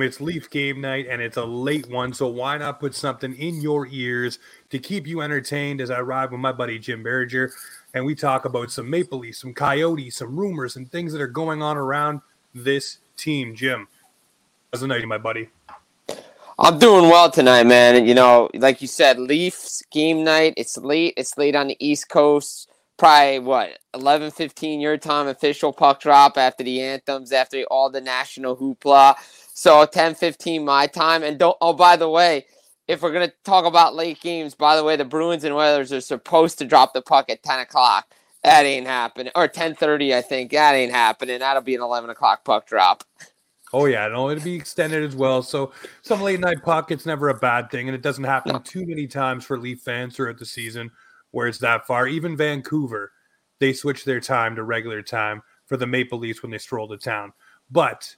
Boom, 0.00 0.06
it's 0.06 0.18
Leaf 0.18 0.48
game 0.48 0.80
night 0.80 1.08
and 1.10 1.20
it's 1.20 1.36
a 1.36 1.44
late 1.44 1.86
one. 1.90 2.14
So 2.14 2.26
why 2.26 2.56
not 2.56 2.80
put 2.80 2.94
something 2.94 3.36
in 3.36 3.60
your 3.60 3.86
ears 3.88 4.38
to 4.70 4.78
keep 4.78 5.06
you 5.06 5.20
entertained 5.20 5.82
as 5.82 5.90
I 5.90 6.00
ride 6.00 6.30
with 6.30 6.40
my 6.40 6.52
buddy 6.52 6.78
Jim 6.78 7.04
Biringer 7.04 7.52
and 7.92 8.06
we 8.06 8.14
talk 8.14 8.46
about 8.46 8.70
some 8.70 8.88
Maple 8.88 9.18
Leafs, 9.18 9.42
some 9.42 9.52
Coyotes, 9.52 10.16
some 10.16 10.34
rumors, 10.34 10.76
and 10.76 10.90
things 10.90 11.12
that 11.12 11.20
are 11.20 11.26
going 11.26 11.60
on 11.60 11.76
around 11.76 12.22
this 12.54 12.96
team. 13.18 13.54
Jim, 13.54 13.88
how's 14.72 14.80
the 14.80 14.86
night, 14.86 15.04
my 15.04 15.18
buddy? 15.18 15.50
I'm 16.58 16.78
doing 16.78 17.10
well 17.10 17.30
tonight, 17.30 17.66
man. 17.66 18.06
You 18.06 18.14
know, 18.14 18.48
like 18.54 18.80
you 18.80 18.88
said, 18.88 19.18
Leafs 19.18 19.82
game 19.90 20.24
night. 20.24 20.54
It's 20.56 20.78
late. 20.78 21.12
It's 21.18 21.36
late 21.36 21.54
on 21.54 21.68
the 21.68 21.76
East 21.78 22.08
Coast 22.08 22.70
probably 23.00 23.38
what 23.38 23.78
11 23.94 24.30
15 24.30 24.78
your 24.78 24.98
time 24.98 25.26
official 25.26 25.72
puck 25.72 26.00
drop 26.00 26.36
after 26.36 26.62
the 26.62 26.82
anthems 26.82 27.32
after 27.32 27.62
all 27.70 27.88
the 27.88 28.00
national 28.00 28.54
hoopla 28.54 29.14
so 29.60 29.84
10 29.84 30.14
15 30.14 30.64
my 30.64 30.86
time 30.86 31.22
and 31.22 31.38
don't 31.38 31.56
oh 31.60 31.74
by 31.74 31.94
the 31.94 32.08
way 32.08 32.46
if 32.88 33.02
we're 33.02 33.12
going 33.12 33.28
to 33.28 33.34
talk 33.44 33.66
about 33.66 33.94
late 33.94 34.18
games 34.22 34.54
by 34.54 34.74
the 34.74 34.82
way 34.82 34.96
the 34.96 35.04
bruins 35.04 35.44
and 35.44 35.54
Oilers 35.54 35.92
are 35.92 36.00
supposed 36.00 36.58
to 36.58 36.64
drop 36.64 36.94
the 36.94 37.02
puck 37.02 37.28
at 37.28 37.42
10 37.42 37.60
o'clock 37.60 38.06
that 38.42 38.64
ain't 38.64 38.86
happening 38.86 39.30
or 39.34 39.46
10.30 39.46 40.14
i 40.14 40.22
think 40.22 40.50
that 40.50 40.74
ain't 40.74 40.92
happening 40.92 41.38
that'll 41.40 41.60
be 41.62 41.74
an 41.74 41.82
11 41.82 42.08
o'clock 42.08 42.42
puck 42.44 42.66
drop 42.66 43.04
Oh 43.72 43.84
yeah, 43.84 44.08
no, 44.08 44.30
it'll 44.30 44.42
be 44.42 44.56
extended 44.56 45.04
as 45.04 45.14
well. 45.14 45.44
So 45.44 45.70
some 46.02 46.20
late 46.22 46.40
night 46.40 46.60
puck, 46.64 46.90
it's 46.90 47.06
never 47.06 47.28
a 47.28 47.38
bad 47.38 47.70
thing, 47.70 47.88
and 47.88 47.94
it 47.94 48.02
doesn't 48.02 48.24
happen 48.24 48.54
no. 48.54 48.58
too 48.58 48.84
many 48.84 49.06
times 49.06 49.44
for 49.44 49.60
Leaf 49.60 49.82
fans 49.82 50.16
throughout 50.16 50.38
the 50.38 50.44
season 50.44 50.90
where 51.30 51.46
it's 51.46 51.58
that 51.58 51.86
far. 51.86 52.08
Even 52.08 52.36
Vancouver, 52.36 53.12
they 53.60 53.72
switch 53.72 54.04
their 54.04 54.18
time 54.18 54.56
to 54.56 54.64
regular 54.64 55.02
time 55.02 55.40
for 55.66 55.76
the 55.76 55.86
Maple 55.86 56.18
Leafs 56.18 56.42
when 56.42 56.50
they 56.50 56.58
stroll 56.58 56.88
to 56.88 56.96
town. 56.96 57.32
But 57.70 58.16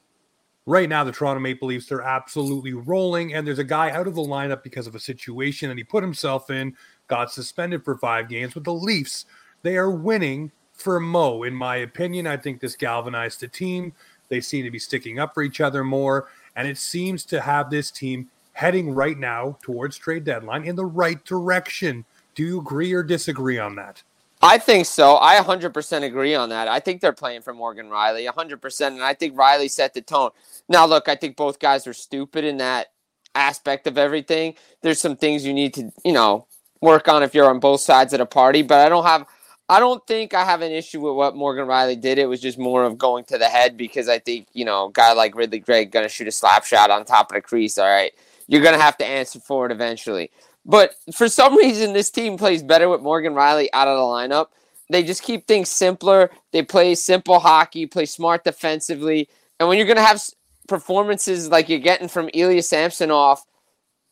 right 0.66 0.88
now, 0.88 1.04
the 1.04 1.12
Toronto 1.12 1.40
Maple 1.40 1.68
Leafs, 1.68 1.86
they're 1.86 2.02
absolutely 2.02 2.72
rolling. 2.72 3.34
And 3.34 3.46
there's 3.46 3.58
a 3.58 3.64
guy 3.64 3.90
out 3.90 4.06
of 4.06 4.14
the 4.14 4.22
lineup 4.22 4.62
because 4.62 4.86
of 4.86 4.94
a 4.94 5.00
situation 5.00 5.68
that 5.68 5.78
he 5.78 5.84
put 5.84 6.02
himself 6.02 6.50
in, 6.50 6.76
got 7.08 7.32
suspended 7.32 7.84
for 7.84 7.96
five 7.96 8.28
games. 8.28 8.54
With 8.54 8.64
the 8.64 8.74
Leafs, 8.74 9.26
they 9.62 9.76
are 9.76 9.90
winning 9.90 10.50
for 10.72 10.98
Mo, 11.00 11.42
in 11.44 11.54
my 11.54 11.76
opinion. 11.76 12.26
I 12.26 12.36
think 12.36 12.60
this 12.60 12.76
galvanized 12.76 13.40
the 13.40 13.48
team. 13.48 13.92
They 14.28 14.40
seem 14.40 14.64
to 14.64 14.70
be 14.70 14.78
sticking 14.78 15.18
up 15.18 15.34
for 15.34 15.42
each 15.42 15.60
other 15.60 15.84
more. 15.84 16.28
And 16.56 16.66
it 16.66 16.78
seems 16.78 17.24
to 17.26 17.40
have 17.40 17.70
this 17.70 17.90
team 17.90 18.28
heading 18.54 18.94
right 18.94 19.18
now 19.18 19.58
towards 19.62 19.96
trade 19.96 20.24
deadline 20.24 20.64
in 20.64 20.76
the 20.76 20.84
right 20.84 21.22
direction. 21.24 22.04
Do 22.34 22.42
you 22.42 22.60
agree 22.60 22.92
or 22.92 23.02
disagree 23.02 23.58
on 23.58 23.76
that? 23.76 24.02
I 24.42 24.58
think 24.58 24.86
so. 24.86 25.18
I 25.18 25.36
100% 25.36 26.02
agree 26.02 26.34
on 26.34 26.48
that. 26.48 26.66
I 26.66 26.80
think 26.80 27.00
they're 27.00 27.12
playing 27.12 27.42
for 27.42 27.54
Morgan 27.54 27.88
Rielly 27.88 28.28
100%. 28.28 28.86
And 28.88 29.02
I 29.02 29.14
think 29.14 29.36
Rielly 29.36 29.70
set 29.70 29.94
the 29.94 30.02
tone. 30.02 30.30
Now, 30.68 30.84
look, 30.84 31.08
I 31.08 31.14
think 31.14 31.36
both 31.36 31.60
guys 31.60 31.86
are 31.86 31.92
stupid 31.92 32.44
in 32.44 32.56
that 32.56 32.88
aspect 33.36 33.86
of 33.86 33.96
everything. 33.96 34.54
There's 34.82 35.00
some 35.00 35.16
things 35.16 35.46
you 35.46 35.54
need 35.54 35.74
to, 35.74 35.92
you 36.04 36.12
know, 36.12 36.48
work 36.80 37.06
on 37.06 37.22
if 37.22 37.34
you're 37.34 37.48
on 37.48 37.60
both 37.60 37.82
sides 37.82 38.12
of 38.12 38.18
the 38.18 38.26
party. 38.26 38.62
But 38.62 38.84
I 38.84 38.88
don't 38.88 39.04
have, 39.04 39.26
I 39.68 39.78
don't 39.78 40.04
think 40.08 40.34
I 40.34 40.44
have 40.44 40.60
an 40.60 40.72
issue 40.72 41.00
with 41.00 41.14
what 41.14 41.36
Morgan 41.36 41.66
Rielly 41.68 42.00
did. 42.00 42.18
It 42.18 42.26
was 42.26 42.40
just 42.40 42.58
more 42.58 42.82
of 42.82 42.98
going 42.98 43.24
to 43.26 43.38
the 43.38 43.48
head 43.48 43.76
because 43.76 44.08
I 44.08 44.18
think, 44.18 44.48
you 44.54 44.64
know, 44.64 44.86
a 44.86 44.92
guy 44.92 45.12
like 45.12 45.36
Ridly 45.36 45.60
Greig 45.60 45.92
going 45.92 46.04
to 46.04 46.08
shoot 46.08 46.26
a 46.26 46.32
slap 46.32 46.64
shot 46.64 46.90
on 46.90 47.04
top 47.04 47.30
of 47.30 47.36
the 47.36 47.42
crease. 47.42 47.78
All 47.78 47.86
right. 47.86 48.12
You're 48.48 48.62
going 48.62 48.76
to 48.76 48.82
have 48.82 48.96
to 48.98 49.06
answer 49.06 49.38
for 49.38 49.66
it 49.66 49.72
eventually. 49.72 50.32
But 50.64 50.94
for 51.12 51.28
some 51.28 51.56
reason, 51.56 51.92
this 51.92 52.10
team 52.10 52.36
plays 52.36 52.62
better 52.62 52.88
with 52.88 53.00
Morgan 53.00 53.34
Rielly 53.34 53.68
out 53.72 53.88
of 53.88 53.96
the 53.96 54.02
lineup. 54.02 54.48
They 54.90 55.02
just 55.02 55.22
keep 55.22 55.46
things 55.46 55.68
simpler. 55.68 56.30
They 56.52 56.62
play 56.62 56.94
simple 56.94 57.40
hockey, 57.40 57.86
play 57.86 58.06
smart 58.06 58.44
defensively. 58.44 59.28
And 59.58 59.68
when 59.68 59.78
you're 59.78 59.86
going 59.86 59.96
to 59.96 60.02
have 60.02 60.22
performances 60.68 61.48
like 61.48 61.68
you're 61.68 61.78
getting 61.78 62.08
from 62.08 62.30
Ilya 62.32 62.62
Samsonov 62.62 63.42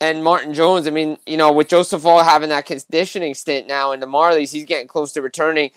and 0.01 0.25
Martin 0.25 0.55
Jones, 0.55 0.87
I 0.87 0.91
mean, 0.91 1.19
you 1.27 1.37
know, 1.37 1.53
with 1.53 1.69
Joseph 1.69 2.03
Woll 2.03 2.23
having 2.23 2.49
that 2.49 2.67
conditioning 2.67 3.35
stint 3.35 3.67
now 3.67 3.93
in 3.93 4.01
the 4.01 4.07
Marlies, 4.07 4.53
he's 4.53 4.65
getting 4.65 4.89
close 4.89 5.13
to 5.13 5.23
returning. 5.23 5.71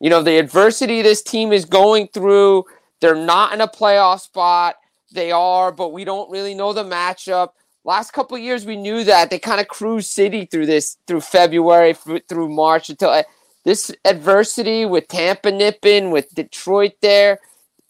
You 0.00 0.10
know, 0.10 0.22
the 0.22 0.38
adversity 0.38 1.02
this 1.02 1.22
team 1.22 1.52
is 1.52 1.64
going 1.64 2.08
through, 2.08 2.64
they're 3.00 3.14
not 3.14 3.52
in 3.52 3.60
a 3.60 3.68
playoff 3.68 4.20
spot. 4.20 4.76
They 5.12 5.30
are, 5.30 5.70
but 5.70 5.92
we 5.92 6.04
don't 6.04 6.30
really 6.30 6.54
know 6.54 6.72
the 6.72 6.84
matchup 6.84 7.50
last 7.86 8.12
couple 8.12 8.36
years 8.36 8.66
we 8.66 8.76
knew 8.76 9.04
that 9.04 9.30
they 9.30 9.38
kind 9.38 9.60
of 9.60 9.68
cruise 9.68 10.08
city 10.08 10.44
through 10.44 10.66
this 10.66 10.98
through 11.06 11.20
February 11.20 11.94
through 12.28 12.48
March 12.48 12.90
until 12.90 13.10
uh, 13.10 13.22
this 13.64 13.90
adversity 14.04 14.84
with 14.84 15.08
Tampa 15.08 15.50
nipping 15.50 16.10
with 16.10 16.34
Detroit 16.34 16.92
there. 17.00 17.38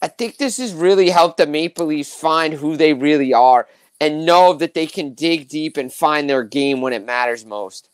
I 0.02 0.08
think 0.08 0.36
this 0.36 0.58
has 0.58 0.74
really 0.74 1.08
helped 1.08 1.38
the 1.38 1.46
Maple 1.46 1.86
Leafs 1.86 2.14
find 2.14 2.52
who 2.52 2.76
they 2.76 2.92
really 2.92 3.32
are 3.32 3.66
and 3.98 4.26
know 4.26 4.52
that 4.52 4.74
they 4.74 4.86
can 4.86 5.14
dig 5.14 5.48
deep 5.48 5.78
and 5.78 5.92
find 5.92 6.28
their 6.28 6.44
game 6.44 6.82
when 6.82 6.92
it 6.92 7.04
matters 7.04 7.46
most. 7.46 7.88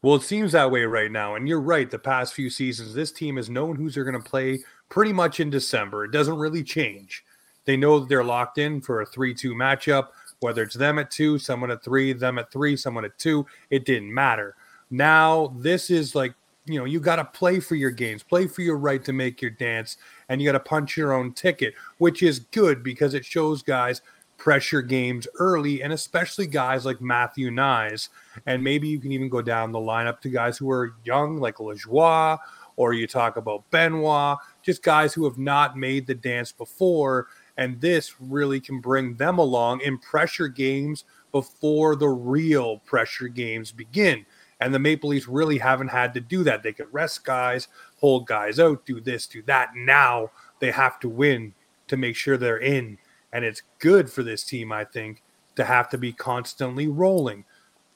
Well, 0.00 0.16
it 0.16 0.22
seems 0.22 0.52
that 0.52 0.70
way 0.70 0.84
right 0.84 1.10
now. 1.10 1.34
And 1.34 1.46
you're 1.46 1.60
right. 1.60 1.90
The 1.90 1.98
past 1.98 2.32
few 2.32 2.48
seasons, 2.48 2.94
this 2.94 3.12
team 3.12 3.36
has 3.36 3.50
known 3.50 3.76
who's 3.76 3.94
they're 3.94 4.04
going 4.04 4.20
to 4.20 4.28
play 4.28 4.60
pretty 4.88 5.12
much 5.12 5.40
in 5.40 5.50
December. 5.50 6.04
It 6.04 6.12
doesn't 6.12 6.38
really 6.38 6.62
change. 6.62 7.22
They 7.66 7.76
know 7.76 7.98
that 7.98 8.08
they're 8.08 8.24
locked 8.24 8.58
in 8.58 8.80
for 8.80 9.02
a 9.02 9.06
3 9.06 9.34
2 9.34 9.54
matchup 9.54 10.08
whether 10.40 10.62
it's 10.62 10.74
them 10.74 10.98
at 10.98 11.10
two, 11.10 11.38
someone 11.38 11.70
at 11.70 11.82
three, 11.82 12.12
them 12.12 12.38
at 12.38 12.50
three, 12.52 12.76
someone 12.76 13.04
at 13.04 13.18
two, 13.18 13.46
it 13.70 13.84
didn't 13.84 14.12
matter. 14.12 14.54
Now, 14.90 15.54
this 15.56 15.90
is 15.90 16.14
like, 16.14 16.34
you 16.66 16.78
know, 16.78 16.84
you 16.84 17.00
got 17.00 17.16
to 17.16 17.24
play 17.24 17.60
for 17.60 17.74
your 17.76 17.90
games, 17.90 18.22
play 18.22 18.46
for 18.46 18.62
your 18.62 18.76
right 18.76 19.04
to 19.04 19.12
make 19.12 19.40
your 19.40 19.52
dance, 19.52 19.96
and 20.28 20.40
you 20.40 20.48
got 20.48 20.52
to 20.52 20.60
punch 20.60 20.96
your 20.96 21.12
own 21.12 21.32
ticket, 21.32 21.74
which 21.98 22.22
is 22.22 22.40
good 22.40 22.82
because 22.82 23.14
it 23.14 23.24
shows 23.24 23.62
guys 23.62 24.02
pressure 24.36 24.82
games 24.82 25.26
early, 25.38 25.82
and 25.82 25.92
especially 25.92 26.46
guys 26.46 26.84
like 26.84 27.00
Matthew 27.00 27.50
Knies. 27.50 28.08
And 28.46 28.62
maybe 28.62 28.88
you 28.88 28.98
can 28.98 29.12
even 29.12 29.28
go 29.28 29.42
down 29.42 29.72
the 29.72 29.78
lineup 29.78 30.20
to 30.20 30.28
guys 30.28 30.58
who 30.58 30.70
are 30.70 30.94
young, 31.04 31.38
like 31.38 31.56
Lajoie, 31.56 32.38
or 32.76 32.92
you 32.92 33.06
talk 33.06 33.36
about 33.36 33.68
Benoit, 33.70 34.38
just 34.62 34.82
guys 34.82 35.14
who 35.14 35.24
have 35.24 35.38
not 35.38 35.76
made 35.76 36.06
the 36.06 36.14
dance 36.14 36.52
before 36.52 37.28
and 37.56 37.80
this 37.80 38.20
really 38.20 38.60
can 38.60 38.80
bring 38.80 39.14
them 39.14 39.38
along 39.38 39.80
in 39.80 39.98
pressure 39.98 40.48
games 40.48 41.04
before 41.32 41.96
the 41.96 42.08
real 42.08 42.78
pressure 42.80 43.28
games 43.28 43.72
begin. 43.72 44.26
And 44.60 44.74
the 44.74 44.78
Maple 44.78 45.10
Leafs 45.10 45.28
really 45.28 45.58
haven't 45.58 45.88
had 45.88 46.14
to 46.14 46.20
do 46.20 46.44
that. 46.44 46.62
They 46.62 46.72
could 46.72 46.92
rest 46.92 47.24
guys, 47.24 47.68
hold 47.98 48.26
guys 48.26 48.58
out, 48.58 48.86
do 48.86 49.00
this, 49.00 49.26
do 49.26 49.42
that. 49.42 49.70
Now 49.76 50.30
they 50.60 50.70
have 50.70 50.98
to 51.00 51.08
win 51.08 51.54
to 51.88 51.96
make 51.96 52.16
sure 52.16 52.36
they're 52.36 52.56
in. 52.58 52.98
And 53.32 53.44
it's 53.44 53.62
good 53.78 54.10
for 54.10 54.22
this 54.22 54.44
team, 54.44 54.72
I 54.72 54.84
think, 54.84 55.22
to 55.56 55.64
have 55.64 55.88
to 55.90 55.98
be 55.98 56.12
constantly 56.12 56.88
rolling. 56.88 57.44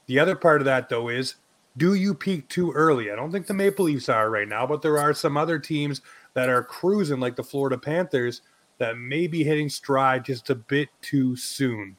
The 0.07 0.19
other 0.19 0.37
part 0.37 0.61
of 0.61 0.65
that, 0.67 0.89
though, 0.89 1.09
is 1.09 1.37
do 1.77 1.95
you 1.95 2.15
peak 2.15 2.49
too 2.49 2.73
early? 2.73 3.11
I 3.11 3.17
don't 3.17 3.33
think 3.33 3.47
the 3.47 3.55
Maple 3.55 3.87
Leafs 3.87 4.09
are 4.09 4.29
right 4.29 4.49
now, 4.49 4.67
but 4.67 4.83
there 4.83 4.99
are 4.99 5.15
some 5.15 5.37
other 5.37 5.59
teams 5.59 6.03
that 6.35 6.49
are 6.49 6.63
cruising, 6.63 7.21
like 7.21 7.37
the 7.37 7.45
Florida 7.45 7.79
Panthers, 7.79 8.43
that 8.81 8.99
may 8.99 9.29
be 9.29 9.45
hitting 9.45 9.69
stride 9.69 10.25
just 10.25 10.51
a 10.51 10.55
bit 10.55 10.89
too 11.03 11.37
soon. 11.37 11.97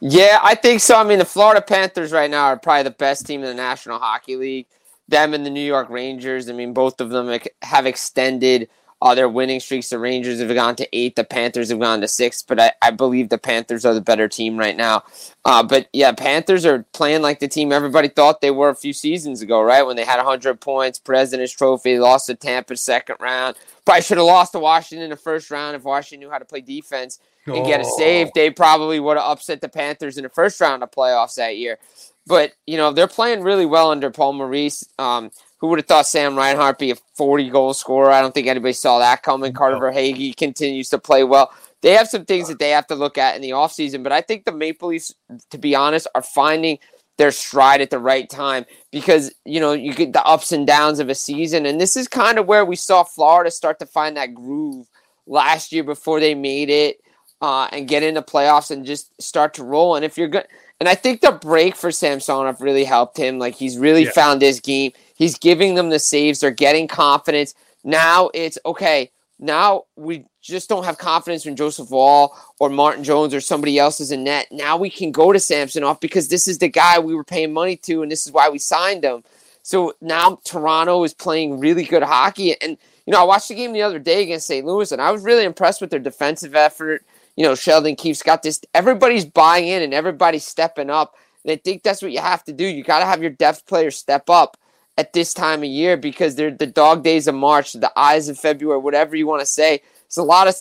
Yeah, 0.00 0.38
I 0.42 0.54
think 0.54 0.82
so. 0.82 0.96
I 0.96 1.04
mean, 1.04 1.18
the 1.18 1.24
Florida 1.24 1.62
Panthers 1.62 2.12
right 2.12 2.30
now 2.30 2.44
are 2.44 2.58
probably 2.58 2.84
the 2.84 2.90
best 2.90 3.26
team 3.26 3.40
in 3.40 3.48
the 3.48 3.54
National 3.54 3.98
Hockey 3.98 4.36
League. 4.36 4.66
Them 5.08 5.34
and 5.34 5.44
the 5.44 5.50
New 5.50 5.64
York 5.64 5.88
Rangers. 5.88 6.50
I 6.50 6.52
mean, 6.52 6.74
both 6.74 7.00
of 7.00 7.08
them 7.10 7.38
have 7.62 7.86
extended 7.86 8.68
uh, 9.02 9.14
their 9.14 9.28
winning 9.28 9.60
streaks. 9.60 9.90
The 9.90 9.98
Rangers 9.98 10.40
have 10.40 10.54
gone 10.54 10.76
to 10.76 10.88
eight. 10.92 11.16
The 11.16 11.24
Panthers 11.24 11.68
have 11.70 11.80
gone 11.80 12.00
to 12.00 12.08
six. 12.08 12.42
But 12.42 12.60
I, 12.60 12.72
I 12.80 12.90
believe 12.90 13.28
the 13.28 13.38
Panthers 13.38 13.84
are 13.84 13.94
the 13.94 14.00
better 14.00 14.28
team 14.28 14.56
right 14.56 14.76
now. 14.76 15.04
Uh, 15.44 15.62
but 15.62 15.88
yeah, 15.92 16.12
Panthers 16.12 16.64
are 16.64 16.84
playing 16.92 17.22
like 17.22 17.38
the 17.38 17.48
team 17.48 17.72
everybody 17.72 18.08
thought 18.08 18.40
they 18.40 18.50
were 18.50 18.70
a 18.70 18.74
few 18.74 18.92
seasons 18.92 19.42
ago, 19.42 19.60
right? 19.60 19.82
When 19.82 19.96
they 19.96 20.04
had 20.04 20.16
100 20.16 20.60
points, 20.60 20.98
President's 20.98 21.52
Trophy, 21.52 21.98
lost 21.98 22.26
to 22.26 22.34
Tampa 22.34 22.76
second 22.76 23.16
round. 23.20 23.56
Probably 23.84 24.02
should 24.02 24.18
have 24.18 24.26
lost 24.26 24.52
to 24.52 24.58
Washington 24.58 25.04
in 25.04 25.10
the 25.10 25.16
first 25.16 25.50
round 25.50 25.76
if 25.76 25.84
Washington 25.84 26.26
knew 26.26 26.32
how 26.32 26.38
to 26.38 26.44
play 26.44 26.60
defense 26.60 27.20
and 27.46 27.66
get 27.66 27.80
a 27.80 27.84
save. 27.84 28.30
They 28.34 28.50
probably 28.50 28.98
would 28.98 29.16
have 29.16 29.26
upset 29.26 29.60
the 29.60 29.68
Panthers 29.68 30.16
in 30.16 30.24
the 30.24 30.28
first 30.28 30.60
round 30.60 30.82
of 30.82 30.90
playoffs 30.90 31.36
that 31.36 31.56
year. 31.56 31.78
But, 32.26 32.54
you 32.66 32.76
know, 32.76 32.92
they're 32.92 33.06
playing 33.06 33.42
really 33.42 33.66
well 33.66 33.92
under 33.92 34.10
Paul 34.10 34.32
Maurice. 34.32 34.84
Um, 34.98 35.30
who 35.66 35.70
would 35.70 35.80
have 35.80 35.86
thought 35.86 36.06
Sam 36.06 36.36
Reinhart 36.36 36.78
be 36.78 36.92
a 36.92 36.96
40 37.16 37.50
goal 37.50 37.74
scorer? 37.74 38.12
I 38.12 38.20
don't 38.20 38.32
think 38.32 38.46
anybody 38.46 38.72
saw 38.72 39.00
that 39.00 39.24
coming. 39.24 39.52
Carter 39.52 39.78
Verhaeghe 39.78 40.36
continues 40.36 40.88
to 40.90 40.98
play 40.98 41.24
well. 41.24 41.52
They 41.82 41.92
have 41.94 42.08
some 42.08 42.24
things 42.24 42.46
that 42.46 42.60
they 42.60 42.70
have 42.70 42.86
to 42.86 42.94
look 42.94 43.18
at 43.18 43.34
in 43.34 43.42
the 43.42 43.50
offseason, 43.50 44.04
but 44.04 44.12
I 44.12 44.20
think 44.20 44.44
the 44.44 44.52
Maple 44.52 44.90
Leafs, 44.90 45.12
to 45.50 45.58
be 45.58 45.74
honest, 45.74 46.06
are 46.14 46.22
finding 46.22 46.78
their 47.18 47.32
stride 47.32 47.80
at 47.80 47.90
the 47.90 47.98
right 47.98 48.30
time 48.30 48.64
because, 48.92 49.34
you 49.44 49.58
know, 49.58 49.72
you 49.72 49.92
get 49.92 50.12
the 50.12 50.24
ups 50.24 50.52
and 50.52 50.68
downs 50.68 51.00
of 51.00 51.08
a 51.08 51.14
season. 51.16 51.66
And 51.66 51.80
this 51.80 51.96
is 51.96 52.06
kind 52.06 52.38
of 52.38 52.46
where 52.46 52.64
we 52.64 52.76
saw 52.76 53.02
Florida 53.02 53.50
start 53.50 53.80
to 53.80 53.86
find 53.86 54.16
that 54.16 54.34
groove 54.34 54.86
last 55.26 55.72
year 55.72 55.82
before 55.82 56.20
they 56.20 56.34
made 56.34 56.70
it 56.70 57.00
uh, 57.40 57.68
and 57.72 57.88
get 57.88 58.04
into 58.04 58.22
playoffs 58.22 58.70
and 58.70 58.86
just 58.86 59.10
start 59.20 59.54
to 59.54 59.64
roll. 59.64 59.96
And 59.96 60.04
if 60.04 60.16
you're 60.16 60.28
good, 60.28 60.46
and 60.78 60.88
I 60.88 60.94
think 60.94 61.20
the 61.20 61.32
break 61.32 61.74
for 61.74 61.90
Samsonov 61.90 62.60
really 62.60 62.84
helped 62.84 63.16
him. 63.16 63.38
Like 63.38 63.54
he's 63.54 63.78
really 63.78 64.04
yeah. 64.04 64.10
found 64.10 64.42
his 64.42 64.60
game. 64.60 64.92
He's 65.16 65.38
giving 65.38 65.74
them 65.74 65.90
the 65.90 65.98
saves. 65.98 66.40
They're 66.40 66.50
getting 66.52 66.86
confidence. 66.86 67.54
Now 67.82 68.30
it's 68.34 68.58
okay. 68.64 69.10
Now 69.38 69.84
we 69.96 70.24
just 70.40 70.68
don't 70.68 70.84
have 70.84 70.98
confidence 70.98 71.44
when 71.44 71.56
Joseph 71.56 71.90
Woll 71.90 72.36
or 72.60 72.70
Martin 72.70 73.02
Jones 73.02 73.34
or 73.34 73.40
somebody 73.40 73.78
else 73.78 73.98
is 74.00 74.12
in 74.12 74.24
net. 74.24 74.46
Now 74.50 74.76
we 74.76 74.90
can 74.90 75.10
go 75.10 75.32
to 75.32 75.40
Samsonov 75.40 76.00
because 76.00 76.28
this 76.28 76.46
is 76.46 76.58
the 76.58 76.68
guy 76.68 76.98
we 76.98 77.14
were 77.14 77.24
paying 77.24 77.52
money 77.52 77.76
to, 77.78 78.02
and 78.02 78.12
this 78.12 78.26
is 78.26 78.32
why 78.32 78.48
we 78.48 78.58
signed 78.58 79.04
him. 79.04 79.24
So 79.62 79.94
now 80.00 80.38
Toronto 80.44 81.02
is 81.02 81.12
playing 81.12 81.58
really 81.58 81.84
good 81.84 82.02
hockey. 82.02 82.60
And, 82.60 82.78
you 83.04 83.12
know, 83.12 83.20
I 83.20 83.24
watched 83.24 83.48
the 83.48 83.54
game 83.54 83.72
the 83.72 83.82
other 83.82 83.98
day 83.98 84.22
against 84.22 84.46
St. 84.46 84.64
Louis, 84.64 84.92
and 84.92 85.02
I 85.02 85.10
was 85.10 85.24
really 85.24 85.44
impressed 85.44 85.80
with 85.80 85.90
their 85.90 85.98
defensive 85.98 86.54
effort. 86.54 87.04
You 87.36 87.44
know, 87.44 87.54
Sheldon 87.54 87.96
Keefe's 87.96 88.22
got 88.22 88.42
this. 88.42 88.60
Everybody's 88.74 89.26
buying 89.26 89.66
in 89.66 89.82
and 89.82 89.92
everybody's 89.92 90.46
stepping 90.46 90.88
up. 90.88 91.14
And 91.44 91.52
I 91.52 91.56
think 91.56 91.82
that's 91.82 92.00
what 92.00 92.12
you 92.12 92.20
have 92.20 92.44
to 92.44 92.52
do. 92.52 92.64
You 92.64 92.84
got 92.84 93.00
to 93.00 93.06
have 93.06 93.20
your 93.20 93.30
depth 93.30 93.66
players 93.66 93.96
step 93.96 94.30
up 94.30 94.56
at 94.96 95.12
this 95.12 95.34
time 95.34 95.60
of 95.60 95.68
year 95.68 95.96
because 95.96 96.34
they're 96.34 96.50
the 96.50 96.66
dog 96.66 97.04
days 97.04 97.26
of 97.26 97.34
March, 97.34 97.72
the 97.72 97.92
eyes 97.96 98.28
of 98.28 98.38
February, 98.38 98.80
whatever 98.80 99.16
you 99.16 99.26
want 99.26 99.40
to 99.40 99.46
say. 99.46 99.82
It's 100.06 100.16
a 100.16 100.22
lot 100.22 100.48
of 100.48 100.56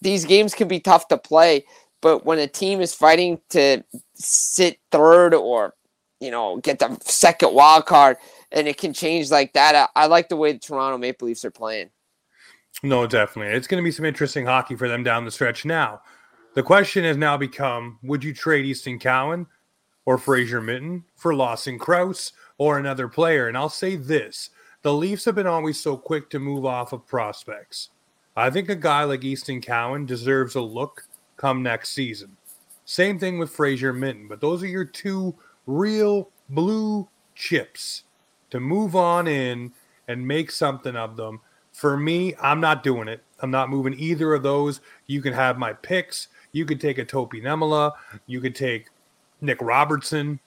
these 0.00 0.24
games 0.24 0.54
can 0.54 0.68
be 0.68 0.80
tough 0.80 1.08
to 1.08 1.18
play, 1.18 1.64
but 2.02 2.24
when 2.24 2.38
a 2.38 2.46
team 2.46 2.80
is 2.80 2.94
fighting 2.94 3.40
to 3.50 3.82
sit 4.14 4.78
third 4.92 5.34
or 5.34 5.74
you 6.20 6.30
know 6.30 6.58
get 6.58 6.78
the 6.78 6.96
second 7.02 7.54
wild 7.54 7.86
card, 7.86 8.16
and 8.52 8.68
it 8.68 8.78
can 8.78 8.92
change 8.92 9.30
like 9.30 9.52
that. 9.54 9.74
I, 9.74 10.04
I 10.04 10.06
like 10.06 10.28
the 10.28 10.36
way 10.36 10.52
the 10.52 10.58
Toronto 10.58 10.98
Maple 10.98 11.26
Leafs 11.26 11.44
are 11.44 11.50
playing. 11.50 11.90
No, 12.82 13.06
definitely. 13.06 13.54
It's 13.54 13.66
going 13.66 13.82
to 13.82 13.84
be 13.84 13.90
some 13.90 14.04
interesting 14.04 14.46
hockey 14.46 14.76
for 14.76 14.88
them 14.88 15.02
down 15.02 15.24
the 15.24 15.30
stretch. 15.30 15.64
Now, 15.64 16.02
the 16.54 16.62
question 16.62 17.04
has 17.04 17.16
now 17.16 17.36
become: 17.36 17.98
Would 18.02 18.22
you 18.22 18.34
trade 18.34 18.66
Easton 18.66 18.98
Cowan 18.98 19.46
or 20.04 20.18
Fraser 20.18 20.60
Minten 20.60 21.04
for 21.16 21.34
Lawson 21.34 21.78
Crouse? 21.78 22.32
Or 22.58 22.78
another 22.78 23.08
player. 23.08 23.48
And 23.48 23.56
I'll 23.56 23.68
say 23.68 23.96
this 23.96 24.50
the 24.82 24.92
Leafs 24.92 25.24
have 25.24 25.34
been 25.34 25.46
always 25.46 25.80
so 25.80 25.96
quick 25.96 26.30
to 26.30 26.38
move 26.38 26.64
off 26.64 26.92
of 26.92 27.06
prospects. 27.06 27.90
I 28.36 28.50
think 28.50 28.68
a 28.68 28.76
guy 28.76 29.04
like 29.04 29.24
Easton 29.24 29.60
Cowan 29.60 30.06
deserves 30.06 30.54
a 30.54 30.60
look 30.60 31.08
come 31.36 31.62
next 31.62 31.90
season. 31.90 32.36
Same 32.84 33.18
thing 33.18 33.38
with 33.38 33.50
Fraser 33.50 33.92
Minten, 33.92 34.28
but 34.28 34.40
those 34.40 34.62
are 34.62 34.68
your 34.68 34.84
two 34.84 35.34
real 35.66 36.30
blue 36.50 37.08
chips 37.34 38.04
to 38.50 38.60
move 38.60 38.94
on 38.94 39.26
in 39.26 39.72
and 40.06 40.26
make 40.26 40.50
something 40.50 40.94
of 40.94 41.16
them. 41.16 41.40
For 41.72 41.96
me, 41.96 42.34
I'm 42.40 42.60
not 42.60 42.82
doing 42.82 43.08
it. 43.08 43.22
I'm 43.40 43.50
not 43.50 43.70
moving 43.70 43.98
either 43.98 44.34
of 44.34 44.42
those. 44.42 44.80
You 45.06 45.20
can 45.20 45.32
have 45.32 45.58
my 45.58 45.72
picks. 45.72 46.28
You 46.52 46.64
could 46.64 46.80
take 46.80 46.98
a 46.98 47.04
Topi 47.04 47.40
Niemelä. 47.40 47.92
You 48.26 48.40
could 48.40 48.54
take 48.54 48.86
Nick 49.40 49.60
Robertson. 49.60 50.38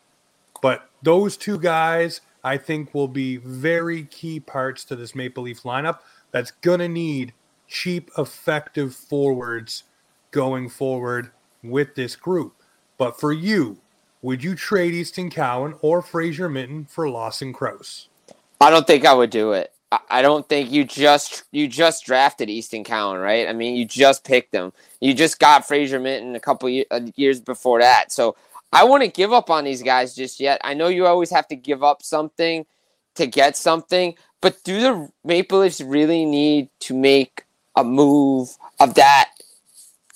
But 0.62 0.90
those 1.02 1.38
two 1.38 1.60
guys, 1.60 2.22
I 2.44 2.58
think, 2.58 2.94
will 2.94 3.08
be 3.08 3.38
very 3.38 4.04
key 4.04 4.40
parts 4.40 4.84
to 4.86 4.96
this 4.96 5.16
Maple 5.16 5.44
Leaf 5.44 5.64
lineup 5.64 6.00
that's 6.32 6.52
going 6.52 6.80
to 6.80 6.88
need 6.88 7.34
cheap, 7.68 8.12
effective 8.18 8.96
forwards 8.96 9.84
going 10.32 10.70
forward 10.70 11.32
with 11.64 11.96
this 11.96 12.16
group. 12.16 12.54
But 12.98 13.20
for 13.20 13.32
you, 13.32 13.78
would 14.22 14.44
you 14.44 14.56
trade 14.56 14.94
Easton 14.94 15.30
Cowan 15.30 15.76
or 15.82 16.02
Fraser 16.02 16.50
Minten 16.50 16.90
for 16.90 17.10
Lawson 17.10 17.54
Crouse? 17.54 18.10
I 18.60 18.70
don't 18.70 18.86
think 18.86 19.06
I 19.06 19.14
would 19.14 19.30
do 19.30 19.54
it. 19.54 19.74
I 20.10 20.22
don't 20.22 20.48
think 20.48 20.70
you 20.70 20.84
just 20.84 21.46
you 21.52 21.68
just 21.68 22.06
drafted 22.06 22.48
Easton 22.48 22.84
Cowan, 22.84 23.20
right? 23.20 23.48
I 23.48 23.54
mean, 23.54 23.76
you 23.76 23.86
just 23.86 24.24
picked 24.24 24.54
him. 24.54 24.72
You 25.00 25.16
just 25.16 25.40
got 25.40 25.68
Fraser 25.68 26.00
Minten 26.00 26.36
a 26.36 26.40
couple 26.40 26.70
uh, 26.92 27.00
years 27.16 27.40
before 27.40 27.80
that. 27.80 28.12
So 28.12 28.36
I 28.72 28.84
wouldn't 28.84 29.14
give 29.14 29.34
up 29.34 29.50
on 29.50 29.64
these 29.64 29.82
guys 29.82 30.16
just 30.16 30.40
yet. 30.40 30.62
I 30.64 30.74
know 30.74 30.88
you 30.88 31.06
always 31.06 31.32
have 31.32 31.48
to 31.48 31.56
give 31.56 31.84
up 31.84 32.04
something 32.04 32.66
to 33.16 33.26
get 33.26 33.58
something, 33.58 34.16
but 34.42 34.64
do 34.64 34.80
the 34.80 35.10
Maple 35.24 35.60
Leafs 35.60 35.82
really 35.82 36.26
need 36.26 36.70
to 36.82 36.94
make 36.94 37.46
a 37.76 37.84
move 37.84 38.56
of 38.80 38.94
that 38.96 39.32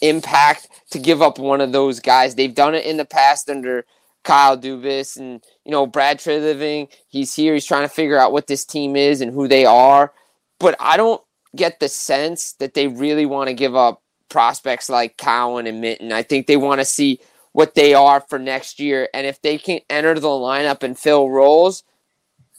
impact 0.01 0.67
to 0.91 0.99
give 0.99 1.21
up 1.21 1.39
one 1.39 1.61
of 1.61 1.71
those 1.71 1.99
guys? 1.99 2.35
They've 2.35 2.53
done 2.53 2.75
it 2.75 2.85
in 2.85 2.97
the 2.97 3.05
past 3.05 3.49
under 3.49 3.85
Kyle 4.23 4.57
Dubas 4.57 5.17
and 5.17 5.43
you 5.65 5.71
know 5.71 5.85
Brad 5.85 6.19
Treliving. 6.19 6.89
He's 7.07 7.35
here. 7.35 7.53
He's 7.53 7.65
trying 7.65 7.87
to 7.87 7.93
figure 7.93 8.17
out 8.17 8.31
what 8.31 8.47
this 8.47 8.65
team 8.65 8.95
is 8.95 9.21
and 9.21 9.33
who 9.33 9.47
they 9.47 9.65
are. 9.65 10.13
But 10.59 10.75
I 10.79 10.95
don't 10.97 11.21
get 11.55 11.79
the 11.79 11.89
sense 11.89 12.53
that 12.53 12.73
they 12.73 12.87
really 12.87 13.25
want 13.25 13.49
to 13.49 13.53
give 13.53 13.75
up 13.75 14.01
prospects 14.29 14.89
like 14.89 15.17
Cowan 15.17 15.67
and 15.67 15.83
Minten. 15.83 16.11
I 16.11 16.23
think 16.23 16.47
they 16.47 16.57
want 16.57 16.79
to 16.79 16.85
see 16.85 17.19
what 17.53 17.75
they 17.75 17.93
are 17.93 18.19
for 18.19 18.37
next 18.37 18.79
year. 18.79 19.07
And 19.13 19.25
if 19.25 19.41
they 19.41 19.57
can 19.57 19.79
enter 19.89 20.15
the 20.15 20.27
lineup 20.27 20.83
and 20.83 20.97
fill 20.97 21.29
roles, 21.29 21.83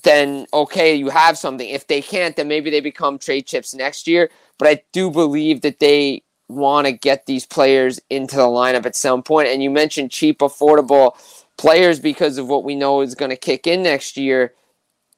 then 0.05 0.47
okay, 0.53 0.95
you 0.95 1.11
have 1.11 1.37
something. 1.37 1.69
If 1.69 1.87
they 1.87 2.01
can't, 2.01 2.35
then 2.37 2.49
maybe 2.49 2.71
they 2.71 2.81
become 2.81 3.19
trade 3.19 3.47
chips 3.47 3.75
next 3.75 4.07
year. 4.07 4.31
But 4.59 4.69
I 4.69 4.83
do 4.93 5.11
believe 5.11 5.61
that 5.63 5.81
they 5.81 6.23
want 6.49 6.87
to 6.87 6.93
get 6.93 7.27
these 7.27 7.47
players 7.47 8.01
into 8.11 8.37
the 8.37 8.43
lineup 8.43 8.87
at 8.87 8.97
some 8.97 9.23
point. 9.23 9.49
And 9.49 9.63
you 9.63 9.71
mentioned 9.71 10.11
cheap, 10.11 10.39
affordable 10.39 11.13
players 11.57 11.99
because 12.01 12.39
of 12.39 12.49
what 12.49 12.65
we 12.65 12.75
know 12.75 13.01
is 13.01 13.15
going 13.15 13.31
to 13.31 13.37
kick 13.37 13.67
in 13.67 13.83
next 13.83 14.17
year. 14.17 14.55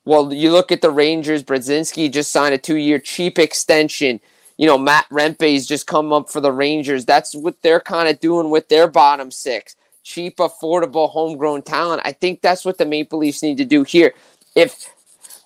Well, 0.05 0.33
you 0.33 0.53
look 0.53 0.71
at 0.71 0.83
the 0.83 0.91
Rangers, 0.91 1.43
Brodzinski 1.43 2.11
just 2.13 2.31
signed 2.31 2.55
a 2.55 2.59
two 2.59 2.77
year 2.77 2.99
cheap 2.99 3.39
extension 3.39 4.21
you 4.57 4.67
know, 4.67 4.79
Matt 4.79 5.09
Rempe's 5.11 5.67
just 5.67 5.87
come 5.87 6.13
up 6.13 6.31
for 6.31 6.41
the 6.41 6.53
Rangers. 6.53 7.05
That's 7.05 7.35
what 7.35 7.61
they're 7.63 7.81
kind 7.81 8.09
of 8.09 8.21
doing 8.21 8.51
with 8.51 8.69
their 8.69 8.89
bottom 8.89 9.31
six. 9.31 9.77
Cheap, 10.03 10.37
affordable, 10.39 11.11
homegrown 11.11 11.63
talent. 11.63 12.03
I 12.05 12.13
think 12.13 12.41
that's 12.41 12.65
what 12.65 12.79
the 12.79 12.87
Maple 12.87 13.19
Leafs 13.19 13.43
need 13.43 13.59
to 13.59 13.65
do 13.65 13.83
here. 13.83 14.15
If 14.55 14.93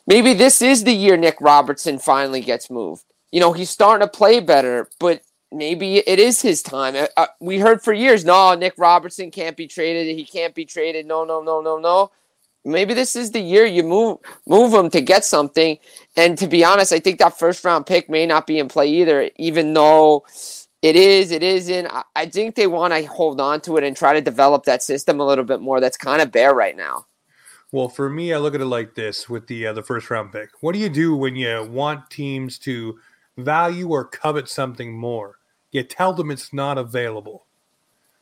maybe 0.06 0.34
this 0.34 0.62
is 0.62 0.84
the 0.84 0.92
year 0.92 1.16
Nick 1.16 1.40
Robertson 1.40 1.98
finally 1.98 2.40
gets 2.40 2.70
moved. 2.70 3.04
You 3.32 3.40
know, 3.40 3.52
he's 3.52 3.70
starting 3.70 4.06
to 4.06 4.10
play 4.10 4.40
better, 4.40 4.88
but 4.98 5.22
maybe 5.50 5.98
it 5.98 6.18
is 6.18 6.42
his 6.42 6.62
time. 6.62 6.94
Uh, 6.94 7.06
uh 7.16 7.26
we 7.40 7.58
heard 7.58 7.82
for 7.82 7.92
years, 7.92 8.24
no, 8.24 8.54
Nick 8.54 8.74
Robertson 8.76 9.30
can't 9.30 9.56
be 9.56 9.66
traded. 9.66 10.14
He 10.16 10.24
can't 10.24 10.54
be 10.54 10.64
traded. 10.64 11.06
No, 11.06 11.24
no, 11.24 11.42
no, 11.42 11.60
no, 11.60 11.78
no 11.78 12.10
maybe 12.64 12.94
this 12.94 13.16
is 13.16 13.30
the 13.30 13.40
year 13.40 13.64
you 13.64 13.82
move 13.82 14.18
move 14.46 14.72
them 14.72 14.90
to 14.90 15.00
get 15.00 15.24
something. 15.24 15.78
And 16.16 16.36
to 16.38 16.46
be 16.46 16.64
honest, 16.64 16.92
I 16.92 17.00
think 17.00 17.18
that 17.18 17.38
first 17.38 17.64
round 17.64 17.86
pick 17.86 18.08
may 18.08 18.26
not 18.26 18.46
be 18.46 18.58
in 18.58 18.68
play 18.68 18.88
either, 18.88 19.30
even 19.36 19.74
though 19.74 20.24
it 20.82 20.96
is, 20.96 21.30
it 21.30 21.42
isn't. 21.42 21.88
I 22.16 22.26
think 22.26 22.54
they 22.54 22.66
want 22.66 22.94
to 22.94 23.04
hold 23.04 23.40
on 23.40 23.60
to 23.62 23.76
it 23.76 23.84
and 23.84 23.96
try 23.96 24.14
to 24.14 24.20
develop 24.20 24.64
that 24.64 24.82
system 24.82 25.20
a 25.20 25.26
little 25.26 25.44
bit 25.44 25.60
more. 25.60 25.80
That's 25.80 25.96
kind 25.96 26.22
of 26.22 26.32
bare 26.32 26.54
right 26.54 26.76
now. 26.76 27.06
Well, 27.72 27.88
for 27.88 28.10
me, 28.10 28.32
I 28.32 28.38
look 28.38 28.54
at 28.54 28.60
it 28.60 28.66
like 28.66 28.94
this 28.94 29.28
with 29.28 29.46
the 29.46 29.68
uh, 29.68 29.72
the 29.72 29.82
first 29.82 30.10
round 30.10 30.32
pick. 30.32 30.50
What 30.60 30.72
do 30.72 30.78
you 30.78 30.88
do 30.88 31.14
when 31.14 31.36
you 31.36 31.68
want 31.70 32.10
teams 32.10 32.58
to 32.60 32.98
value 33.36 33.88
or 33.88 34.04
covet 34.04 34.48
something 34.48 34.92
more? 34.96 35.38
You 35.70 35.84
tell 35.84 36.12
them 36.12 36.30
it's 36.30 36.52
not 36.52 36.78
available. 36.78 37.44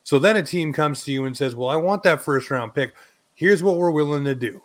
So 0.04 0.18
then 0.18 0.37
a 0.37 0.42
team 0.42 0.73
comes 0.73 1.04
to 1.04 1.12
you 1.12 1.25
and 1.25 1.37
says, 1.37 1.54
"Well, 1.54 1.68
I 1.68 1.76
want 1.76 2.02
that 2.02 2.21
first 2.21 2.50
round 2.50 2.75
pick 2.75 2.95
here's 3.38 3.62
what 3.62 3.76
we're 3.76 3.92
willing 3.92 4.25
to 4.25 4.35
do. 4.35 4.61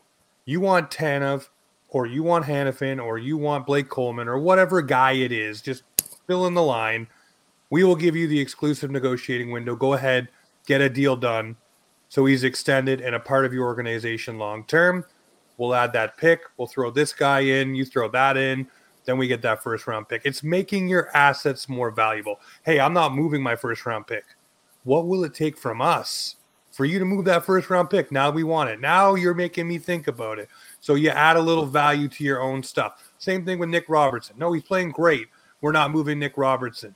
you 0.45 0.59
want 0.59 0.89
Tanev 0.89 1.47
or 1.89 2.07
you 2.07 2.23
want 2.23 2.43
Hanifin 2.43 3.01
or 3.01 3.19
you 3.19 3.37
want 3.37 3.67
Blake 3.67 3.87
Coleman 3.87 4.27
or 4.27 4.39
whatever 4.39 4.81
guy 4.81 5.11
it 5.11 5.31
is, 5.31 5.61
just 5.61 5.83
fill 6.25 6.47
in 6.47 6.55
the 6.55 6.63
line. 6.63 7.07
We 7.69 7.83
will 7.83 7.95
give 7.95 8.15
you 8.15 8.27
the 8.27 8.39
exclusive 8.39 8.89
negotiating 8.89 9.51
window. 9.51 9.75
Go 9.75 9.93
ahead, 9.93 10.27
get 10.65 10.81
a 10.81 10.89
deal 10.89 11.15
done. 11.15 11.55
So 12.09 12.25
he's 12.25 12.43
extended 12.43 12.99
and 12.99 13.13
a 13.13 13.19
part 13.19 13.45
of 13.45 13.53
your 13.53 13.65
organization 13.65 14.39
long 14.39 14.65
term. 14.65 15.05
We'll 15.57 15.75
add 15.75 15.93
that 15.93 16.17
pick. 16.17 16.41
We'll 16.57 16.67
throw 16.67 16.89
this 16.89 17.13
guy 17.13 17.41
in. 17.41 17.75
You 17.75 17.85
throw 17.85 18.09
that 18.09 18.37
in. 18.37 18.67
Then 19.05 19.19
we 19.19 19.27
get 19.27 19.43
that 19.43 19.61
first 19.61 19.85
round 19.85 20.09
pick. 20.09 20.23
It's 20.25 20.41
making 20.41 20.87
your 20.87 21.15
assets 21.15 21.69
more 21.69 21.91
valuable. 21.91 22.39
Hey, 22.63 22.79
I'm 22.79 22.93
not 22.93 23.13
moving 23.13 23.43
my 23.43 23.55
first 23.55 23.85
round 23.85 24.07
pick. 24.07 24.25
What 24.83 25.05
will 25.05 25.23
it 25.25 25.35
take 25.35 25.59
from 25.59 25.79
us 25.79 26.37
for 26.73 26.85
you 26.85 26.99
to 26.99 27.05
move 27.05 27.23
that 27.25 27.45
first 27.45 27.69
round 27.69 27.89
pick? 27.89 28.11
Now 28.11 28.31
we 28.31 28.43
want 28.43 28.71
it. 28.71 28.81
Now 28.81 29.13
you're 29.15 29.35
making 29.35 29.67
me 29.67 29.77
think 29.77 30.07
about 30.07 30.39
it. 30.39 30.49
So 30.81 30.95
you 30.95 31.11
add 31.11 31.37
a 31.37 31.41
little 31.41 31.67
value 31.67 32.09
to 32.09 32.23
your 32.23 32.41
own 32.41 32.63
stuff. 32.63 33.09
Same 33.19 33.45
thing 33.45 33.59
with 33.59 33.69
Nick 33.69 33.85
Robertson. 33.87 34.35
No, 34.37 34.51
he's 34.51 34.63
playing 34.63 34.91
great. 34.91 35.27
We're 35.61 35.71
not 35.71 35.91
moving 35.91 36.19
Nick 36.19 36.35
Robertson. 36.35 36.95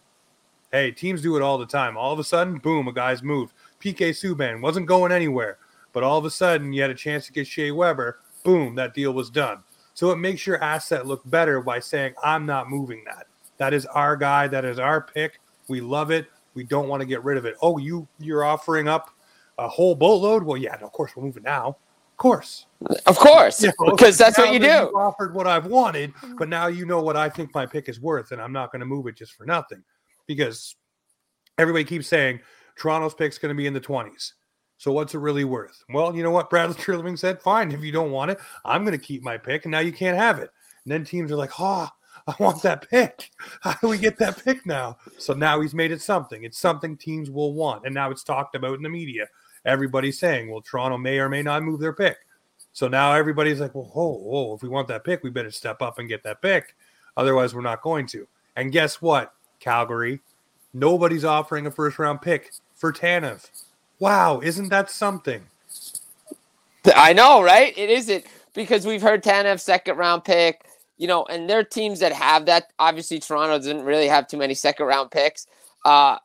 Hey, 0.72 0.92
teams 0.92 1.22
do 1.22 1.38
it 1.38 1.42
all 1.42 1.58
the 1.58 1.66
time. 1.66 1.96
All 1.96 2.12
of 2.12 2.20
a 2.20 2.24
sudden, 2.24 2.58
boom, 2.58 2.88
a 2.88 2.92
guy's 2.92 3.24
moved. 3.24 3.54
PK 3.80 4.10
Subban 4.10 4.62
wasn't 4.62 4.88
going 4.88 5.12
anywhere, 5.12 5.60
but 5.94 6.04
all 6.04 6.18
of 6.18 6.26
a 6.26 6.32
sudden 6.32 6.74
you 6.74 6.82
had 6.82 6.92
a 6.92 6.96
chance 6.96 7.28
to 7.28 7.32
get 7.32 7.48
Shea 7.48 7.72
Weber. 7.72 8.20
Boom, 8.44 8.76
that 8.76 8.94
deal 8.94 9.14
was 9.14 9.30
done. 9.30 9.64
So 9.94 10.12
it 10.12 10.18
makes 10.18 10.46
your 10.46 10.62
asset 10.62 11.06
look 11.06 11.22
better 11.30 11.62
by 11.62 11.80
saying, 11.80 12.16
I'm 12.24 12.46
not 12.46 12.70
moving 12.70 13.04
that. 13.06 13.28
That 13.58 13.74
is 13.74 13.86
our 13.86 14.16
guy. 14.16 14.48
That 14.48 14.66
is 14.66 14.80
our 14.80 15.02
pick. 15.02 15.40
We 15.68 15.82
love 15.82 16.12
it. 16.12 16.28
We 16.54 16.64
don't 16.64 16.88
want 16.88 17.02
to 17.02 17.08
get 17.08 17.24
rid 17.24 17.38
of 17.38 17.46
it. 17.46 17.56
Oh, 17.62 17.78
you 17.78 18.08
you're 18.20 18.44
offering 18.44 18.88
up 18.88 19.12
a 19.58 19.68
whole 19.68 19.96
boatload? 19.96 20.44
Well, 20.44 20.58
yeah, 20.58 20.78
no, 20.80 20.88
of 20.88 20.94
course 20.94 21.16
we're 21.16 21.24
moving 21.24 21.44
now. 21.44 21.78
Of 22.18 22.18
course. 22.18 22.66
Of 23.06 23.18
course. 23.18 23.62
You 23.62 23.72
know, 23.80 23.92
because 23.92 24.18
that's 24.18 24.38
what 24.38 24.52
you 24.52 24.60
do. 24.60 24.92
offered 24.96 25.36
what 25.36 25.46
I've 25.46 25.68
wanted, 25.68 26.14
mm-hmm. 26.16 26.36
but 26.38 26.50
now 26.50 26.68
you 26.68 26.86
know 26.86 27.02
what 27.02 27.16
I 27.16 27.30
think 27.30 27.54
my 27.54 27.66
pick 27.66 27.90
is 27.90 28.00
worth, 28.00 28.32
and 28.32 28.42
I'm 28.42 28.52
not 28.52 28.72
going 28.72 28.80
to 28.80 28.86
move 28.86 29.06
it 29.08 29.16
just 29.16 29.34
for 29.34 29.46
nothing. 29.46 29.84
Because 30.26 30.76
everybody 31.58 31.84
keeps 31.84 32.08
saying 32.08 32.40
Toronto's 32.76 33.14
pick's 33.14 33.38
going 33.38 33.54
to 33.54 33.58
be 33.58 33.68
in 33.68 33.74
the 33.74 33.82
20s. 33.82 34.34
So 34.78 34.92
what's 34.92 35.14
it 35.14 35.20
really 35.20 35.44
worth? 35.44 35.84
Well, 35.90 36.16
you 36.16 36.24
know 36.24 36.32
what? 36.32 36.50
Bradley 36.50 36.76
Treliving 36.80 37.18
said, 37.18 37.42
fine, 37.42 37.72
if 37.72 37.84
you 37.84 37.92
don't 37.92 38.12
want 38.12 38.32
it, 38.32 38.40
I'm 38.66 38.84
going 38.84 38.98
to 38.98 39.04
keep 39.04 39.24
my 39.24 39.38
pick, 39.38 39.66
and 39.66 39.72
now 39.72 39.80
you 39.80 39.92
can't 39.92 40.18
have 40.18 40.40
it. 40.40 40.50
And 40.86 40.92
then 40.92 41.04
teams 41.04 41.32
are 41.32 41.36
like, 41.36 41.52
oh, 41.60 41.90
I 42.28 42.36
want 42.40 42.62
that 42.64 42.90
pick. 42.90 43.30
How 43.62 43.74
do 43.74 43.88
we 43.88 43.98
get 43.98 44.18
that 44.20 44.44
pick 44.44 44.66
now? 44.66 44.98
So 45.18 45.34
now 45.34 45.62
he's 45.62 45.74
made 45.74 45.92
it 45.92 46.02
something. 46.02 46.44
It's 46.44 46.60
something 46.60 46.98
teams 46.98 47.30
will 47.30 47.54
want. 47.54 47.86
And 47.86 47.94
now 47.94 48.12
it's 48.12 48.24
talked 48.24 48.56
about 48.56 48.76
in 48.76 48.82
the 48.82 48.90
media 48.90 49.28
everybody's 49.68 50.18
saying, 50.18 50.50
well, 50.50 50.62
Toronto 50.62 50.98
may 50.98 51.20
or 51.20 51.30
may 51.30 51.44
not 51.44 51.62
move 51.62 51.80
their 51.80 51.94
pick. 51.94 52.18
So 52.74 52.88
now 52.88 53.14
everybody's 53.14 53.60
like, 53.60 53.76
well, 53.76 53.92
whoa, 53.94 54.56
if 54.56 54.64
we 54.64 54.70
want 54.70 54.88
that 54.88 55.04
pick, 55.04 55.24
we 55.24 55.30
better 55.30 55.52
step 55.52 55.82
up 55.82 56.00
and 56.00 56.08
get 56.08 56.24
that 56.24 56.42
pick. 56.42 56.76
Otherwise, 57.18 57.54
we're 57.54 57.62
not 57.62 57.82
going 57.82 58.08
to. 58.08 58.28
And 58.56 58.72
guess 58.72 59.02
what, 59.02 59.34
Calgary? 59.60 60.22
Nobody's 60.74 61.26
offering 61.26 61.66
a 61.68 61.72
first 61.72 62.00
round 62.00 62.22
pick 62.22 62.52
for 62.76 62.94
Tanev. 62.94 63.50
Wow, 64.00 64.40
isn't 64.42 64.70
that 64.70 64.90
something? 64.90 65.44
I 66.96 67.14
know, 67.14 67.44
right? 67.44 67.78
It 67.78 67.90
isn't 67.90 68.26
because 68.54 68.86
we've 68.86 69.02
heard 69.02 69.24
Tanev 69.24 69.60
second 69.60 69.98
round 69.98 70.24
pick, 70.24 70.66
you 70.98 71.08
know, 71.08 71.26
and 71.26 71.50
there 71.50 71.60
are 71.60 71.64
teams 71.64 72.00
that 72.00 72.14
have 72.14 72.46
that. 72.46 72.72
Obviously, 72.80 73.20
Toronto 73.20 73.58
doesn't 73.58 73.84
really 73.84 74.08
have 74.08 74.28
too 74.28 74.38
many 74.38 74.54
second 74.54 74.86
round 74.86 75.12
picks 75.12 75.48
uh, 75.84 76.18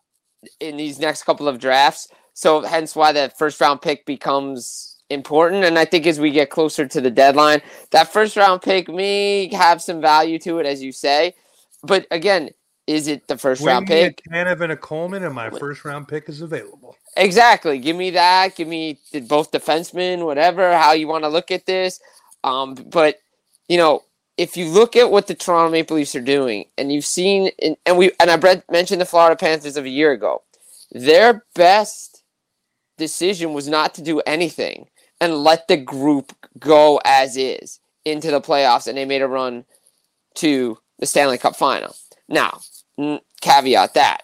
in 0.60 0.76
these 0.76 0.98
next 0.98 1.24
couple 1.24 1.48
of 1.48 1.58
drafts. 1.58 2.08
So 2.34 2.62
hence 2.62 2.96
why 2.96 3.12
that 3.12 3.38
first 3.38 3.60
round 3.60 3.82
pick 3.82 4.06
becomes 4.06 4.96
important. 5.10 5.64
And 5.64 5.78
I 5.78 5.84
think 5.84 6.06
as 6.06 6.18
we 6.18 6.30
get 6.30 6.50
closer 6.50 6.86
to 6.86 7.00
the 7.00 7.10
deadline, 7.10 7.62
that 7.90 8.12
first 8.12 8.36
round 8.36 8.62
pick 8.62 8.88
may 8.88 9.52
have 9.54 9.82
some 9.82 10.00
value 10.00 10.38
to 10.40 10.58
it, 10.58 10.66
as 10.66 10.82
you 10.82 10.92
say. 10.92 11.34
But 11.82 12.06
again, 12.10 12.50
is 12.86 13.06
it 13.06 13.28
the 13.28 13.38
first 13.38 13.62
round 13.62 13.86
pick? 13.86 14.22
Tanev 14.28 14.60
and 14.60 14.72
a 14.72 14.76
Coleman, 14.76 15.24
and 15.24 15.34
my 15.34 15.50
first 15.50 15.84
round 15.84 16.08
pick 16.08 16.28
is 16.28 16.40
available. 16.40 16.96
Exactly. 17.16 17.78
Give 17.78 17.96
me 17.96 18.10
that. 18.10 18.56
Give 18.56 18.66
me 18.66 18.98
both 19.28 19.52
defensemen, 19.52 20.24
whatever. 20.24 20.76
How 20.76 20.92
you 20.92 21.06
want 21.06 21.24
to 21.24 21.28
look 21.28 21.50
at 21.50 21.66
this. 21.66 22.00
Um, 22.42 22.74
but 22.74 23.20
you 23.68 23.76
know, 23.76 24.02
if 24.36 24.56
you 24.56 24.68
look 24.68 24.96
at 24.96 25.10
what 25.10 25.26
the 25.26 25.34
Toronto 25.34 25.70
Maple 25.70 25.96
Leafs 25.96 26.16
are 26.16 26.20
doing, 26.20 26.64
and 26.76 26.92
you've 26.92 27.06
seen, 27.06 27.50
and 27.86 27.96
we, 27.96 28.10
and 28.18 28.30
I 28.30 28.62
mentioned 28.70 29.00
the 29.00 29.06
Florida 29.06 29.36
Panthers 29.36 29.76
of 29.76 29.84
a 29.84 29.90
year 29.90 30.12
ago, 30.12 30.42
their 30.90 31.44
best 31.54 32.11
decision 32.98 33.52
was 33.52 33.68
not 33.68 33.94
to 33.94 34.02
do 34.02 34.20
anything 34.26 34.88
and 35.20 35.38
let 35.38 35.68
the 35.68 35.76
group 35.76 36.34
go 36.58 37.00
as 37.04 37.36
is 37.36 37.80
into 38.04 38.30
the 38.30 38.40
playoffs, 38.40 38.86
and 38.86 38.98
they 38.98 39.04
made 39.04 39.22
a 39.22 39.28
run 39.28 39.64
to 40.34 40.78
the 40.98 41.06
Stanley 41.06 41.38
Cup 41.38 41.56
final. 41.56 41.94
Now, 42.28 42.60
caveat 43.40 43.94
that 43.94 44.22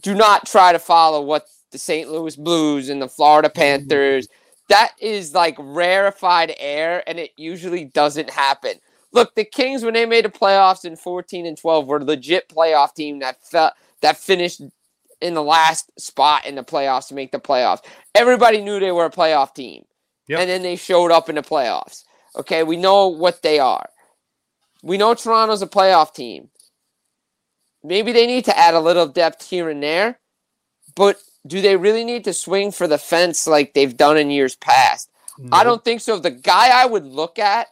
do 0.00 0.14
not 0.14 0.46
try 0.46 0.72
to 0.72 0.78
follow 0.78 1.20
what 1.22 1.46
the 1.70 1.78
St. 1.78 2.10
Louis 2.10 2.36
Blues 2.36 2.88
and 2.88 3.00
the 3.02 3.08
Florida 3.08 3.48
mm-hmm. 3.48 3.58
Panthers. 3.58 4.28
That 4.68 4.92
is 5.00 5.34
like 5.34 5.56
rarefied 5.58 6.54
air, 6.58 7.02
and 7.06 7.18
it 7.18 7.30
usually 7.36 7.86
doesn't 7.86 8.30
happen. 8.30 8.74
Look, 9.12 9.34
the 9.34 9.44
Kings 9.44 9.82
when 9.82 9.94
they 9.94 10.04
made 10.04 10.26
the 10.26 10.30
playoffs 10.30 10.84
in 10.84 10.96
14 10.96 11.46
and 11.46 11.56
12 11.56 11.86
were 11.86 11.96
a 11.96 12.04
legit 12.04 12.48
playoff 12.48 12.94
team 12.94 13.20
that 13.20 13.42
felt 13.42 13.72
that 14.02 14.18
finished 14.18 14.60
in 15.20 15.34
the 15.34 15.42
last 15.42 15.90
spot 16.00 16.46
in 16.46 16.54
the 16.54 16.64
playoffs 16.64 17.08
to 17.08 17.14
make 17.14 17.32
the 17.32 17.40
playoffs. 17.40 17.84
Everybody 18.14 18.60
knew 18.60 18.78
they 18.78 18.92
were 18.92 19.06
a 19.06 19.10
playoff 19.10 19.54
team. 19.54 19.84
Yep. 20.28 20.40
And 20.40 20.50
then 20.50 20.62
they 20.62 20.76
showed 20.76 21.10
up 21.10 21.28
in 21.28 21.36
the 21.36 21.42
playoffs. 21.42 22.04
Okay, 22.36 22.62
we 22.62 22.76
know 22.76 23.08
what 23.08 23.42
they 23.42 23.58
are. 23.58 23.88
We 24.82 24.98
know 24.98 25.14
Toronto's 25.14 25.62
a 25.62 25.66
playoff 25.66 26.14
team. 26.14 26.50
Maybe 27.82 28.12
they 28.12 28.26
need 28.26 28.44
to 28.44 28.58
add 28.58 28.74
a 28.74 28.80
little 28.80 29.06
depth 29.06 29.48
here 29.48 29.70
and 29.70 29.82
there, 29.82 30.18
but 30.94 31.16
do 31.46 31.60
they 31.60 31.76
really 31.76 32.04
need 32.04 32.24
to 32.24 32.32
swing 32.32 32.72
for 32.72 32.86
the 32.86 32.98
fence 32.98 33.46
like 33.46 33.72
they've 33.72 33.96
done 33.96 34.18
in 34.18 34.30
years 34.30 34.56
past? 34.56 35.10
I 35.52 35.62
don't 35.62 35.84
think 35.84 36.00
so. 36.00 36.18
The 36.18 36.32
guy 36.32 36.70
I 36.70 36.86
would 36.86 37.06
look 37.06 37.38
at, 37.38 37.68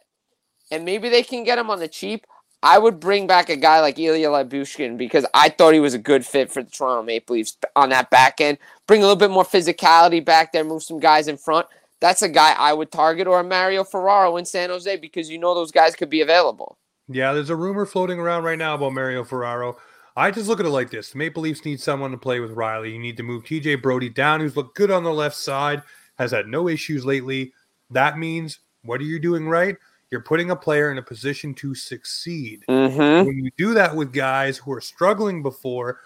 and 0.70 0.84
maybe 0.84 1.08
they 1.08 1.24
can 1.24 1.42
get 1.42 1.58
him 1.58 1.68
on 1.68 1.80
the 1.80 1.88
cheap, 1.88 2.24
I 2.66 2.78
would 2.78 2.98
bring 2.98 3.28
back 3.28 3.48
a 3.48 3.54
guy 3.54 3.80
like 3.80 3.96
Ilya 3.96 4.28
Lyubushkin 4.28 4.98
because 4.98 5.24
I 5.32 5.50
thought 5.50 5.72
he 5.72 5.78
was 5.78 5.94
a 5.94 5.98
good 5.98 6.26
fit 6.26 6.50
for 6.50 6.64
the 6.64 6.68
Toronto 6.68 7.04
Maple 7.04 7.36
Leafs 7.36 7.56
on 7.76 7.90
that 7.90 8.10
back 8.10 8.40
end. 8.40 8.58
Bring 8.88 9.02
a 9.02 9.04
little 9.04 9.14
bit 9.14 9.30
more 9.30 9.44
physicality 9.44 10.22
back 10.22 10.50
there, 10.50 10.64
move 10.64 10.82
some 10.82 10.98
guys 10.98 11.28
in 11.28 11.36
front. 11.36 11.68
That's 12.00 12.22
a 12.22 12.28
guy 12.28 12.54
I 12.58 12.72
would 12.72 12.90
target, 12.90 13.28
or 13.28 13.38
a 13.38 13.44
Mario 13.44 13.84
Ferraro 13.84 14.36
in 14.36 14.44
San 14.44 14.70
Jose 14.70 14.96
because 14.96 15.30
you 15.30 15.38
know 15.38 15.54
those 15.54 15.70
guys 15.70 15.94
could 15.94 16.10
be 16.10 16.22
available. 16.22 16.76
Yeah, 17.06 17.32
there's 17.32 17.50
a 17.50 17.56
rumor 17.56 17.86
floating 17.86 18.18
around 18.18 18.42
right 18.42 18.58
now 18.58 18.74
about 18.74 18.94
Mario 18.94 19.22
Ferraro. 19.22 19.76
I 20.16 20.32
just 20.32 20.48
look 20.48 20.58
at 20.58 20.66
it 20.66 20.70
like 20.70 20.90
this: 20.90 21.12
the 21.12 21.18
Maple 21.18 21.44
Leafs 21.44 21.64
need 21.64 21.80
someone 21.80 22.10
to 22.10 22.18
play 22.18 22.40
with 22.40 22.56
Rielly. 22.56 22.92
You 22.92 22.98
need 22.98 23.16
to 23.18 23.22
move 23.22 23.44
TJ 23.44 23.80
Brodie 23.80 24.08
down, 24.08 24.40
who's 24.40 24.56
looked 24.56 24.76
good 24.76 24.90
on 24.90 25.04
the 25.04 25.14
left 25.14 25.36
side, 25.36 25.84
has 26.18 26.32
had 26.32 26.48
no 26.48 26.68
issues 26.68 27.06
lately. 27.06 27.52
That 27.90 28.18
means 28.18 28.58
what 28.82 29.00
are 29.00 29.04
you 29.04 29.20
doing 29.20 29.46
right? 29.46 29.76
You're 30.10 30.20
putting 30.20 30.50
a 30.50 30.56
player 30.56 30.92
in 30.92 30.98
a 30.98 31.02
position 31.02 31.52
to 31.54 31.74
succeed. 31.74 32.64
Mm-hmm. 32.68 33.26
When 33.26 33.44
you 33.44 33.50
do 33.56 33.74
that 33.74 33.94
with 33.94 34.12
guys 34.12 34.56
who 34.58 34.72
are 34.72 34.80
struggling 34.80 35.42
before, 35.42 36.00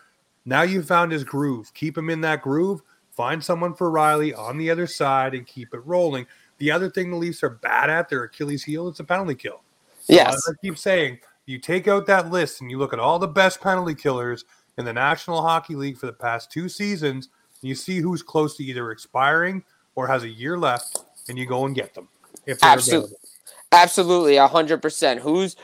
now 0.44 0.62
you 0.62 0.82
found 0.82 1.12
his 1.12 1.24
groove. 1.24 1.72
Keep 1.74 1.98
him 1.98 2.08
in 2.08 2.22
that 2.22 2.42
groove. 2.42 2.82
Find 3.10 3.44
someone 3.44 3.74
for 3.74 3.90
Rielly 3.90 4.36
on 4.36 4.56
the 4.56 4.70
other 4.70 4.86
side 4.86 5.34
and 5.34 5.46
keep 5.46 5.74
it 5.74 5.84
rolling. 5.84 6.26
The 6.58 6.70
other 6.70 6.90
thing 6.90 7.10
the 7.10 7.16
Leafs 7.16 7.42
are 7.42 7.50
bad 7.50 7.90
at, 7.90 8.08
their 8.08 8.24
Achilles 8.24 8.64
heel, 8.64 8.88
it's 8.88 9.00
a 9.00 9.04
penalty 9.04 9.34
kill. 9.34 9.62
So 10.02 10.14
yes. 10.14 10.34
As 10.34 10.48
I 10.48 10.52
keep 10.62 10.78
saying, 10.78 11.18
you 11.46 11.58
take 11.58 11.88
out 11.88 12.06
that 12.06 12.30
list 12.30 12.60
and 12.60 12.70
you 12.70 12.78
look 12.78 12.92
at 12.92 12.98
all 12.98 13.18
the 13.18 13.28
best 13.28 13.60
penalty 13.60 13.94
killers 13.94 14.44
in 14.78 14.84
the 14.84 14.92
National 14.92 15.42
Hockey 15.42 15.74
League 15.74 15.98
for 15.98 16.06
the 16.06 16.12
past 16.12 16.50
two 16.50 16.68
seasons, 16.68 17.28
and 17.60 17.68
you 17.68 17.74
see 17.74 17.98
who's 17.98 18.22
close 18.22 18.56
to 18.56 18.64
either 18.64 18.90
expiring 18.90 19.62
or 19.94 20.06
has 20.06 20.22
a 20.22 20.28
year 20.28 20.56
left, 20.56 21.00
and 21.28 21.38
you 21.38 21.46
go 21.46 21.66
and 21.66 21.74
get 21.74 21.92
them. 21.94 22.08
If 22.46 22.58
Absolutely. 22.62 22.98
Available. 22.98 23.19
Absolutely, 23.72 24.36
hundred 24.36 24.82
percent. 24.82 25.20
Who's 25.20 25.56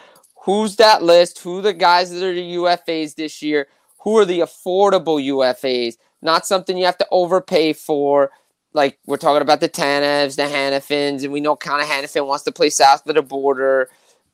who's 0.45 0.77
that 0.77 1.03
list? 1.03 1.41
Who 1.41 1.61
the 1.61 1.73
guys 1.73 2.11
that 2.11 2.23
are 2.23 2.35
the 2.35 2.55
UFAs 2.55 3.15
this 3.17 3.43
year? 3.43 3.69
Who 4.01 4.17
are 4.19 4.25
the 4.25 4.41
affordable 4.41 5.25
UFAs? 5.25 5.97
Not 6.23 6.47
something 6.47 6.77
you 6.79 6.85
have 6.85 6.99
to 6.99 7.07
overpay 7.11 7.73
for. 7.73 8.31
Like 8.73 8.99
we're 9.07 9.17
talking 9.17 9.43
about 9.43 9.61
the 9.61 9.69
Tanevs, 9.69 10.37
the 10.37 10.43
Hanifins, 10.43 11.25
and 11.25 11.33
we 11.33 11.41
know 11.41 11.57
kind 11.57 11.83
of 11.83 11.89
Hanifin 11.89 12.27
wants 12.27 12.45
to 12.45 12.53
play 12.53 12.71
south 12.71 13.07
of 13.09 13.15
the 13.17 13.23
border, 13.23 13.89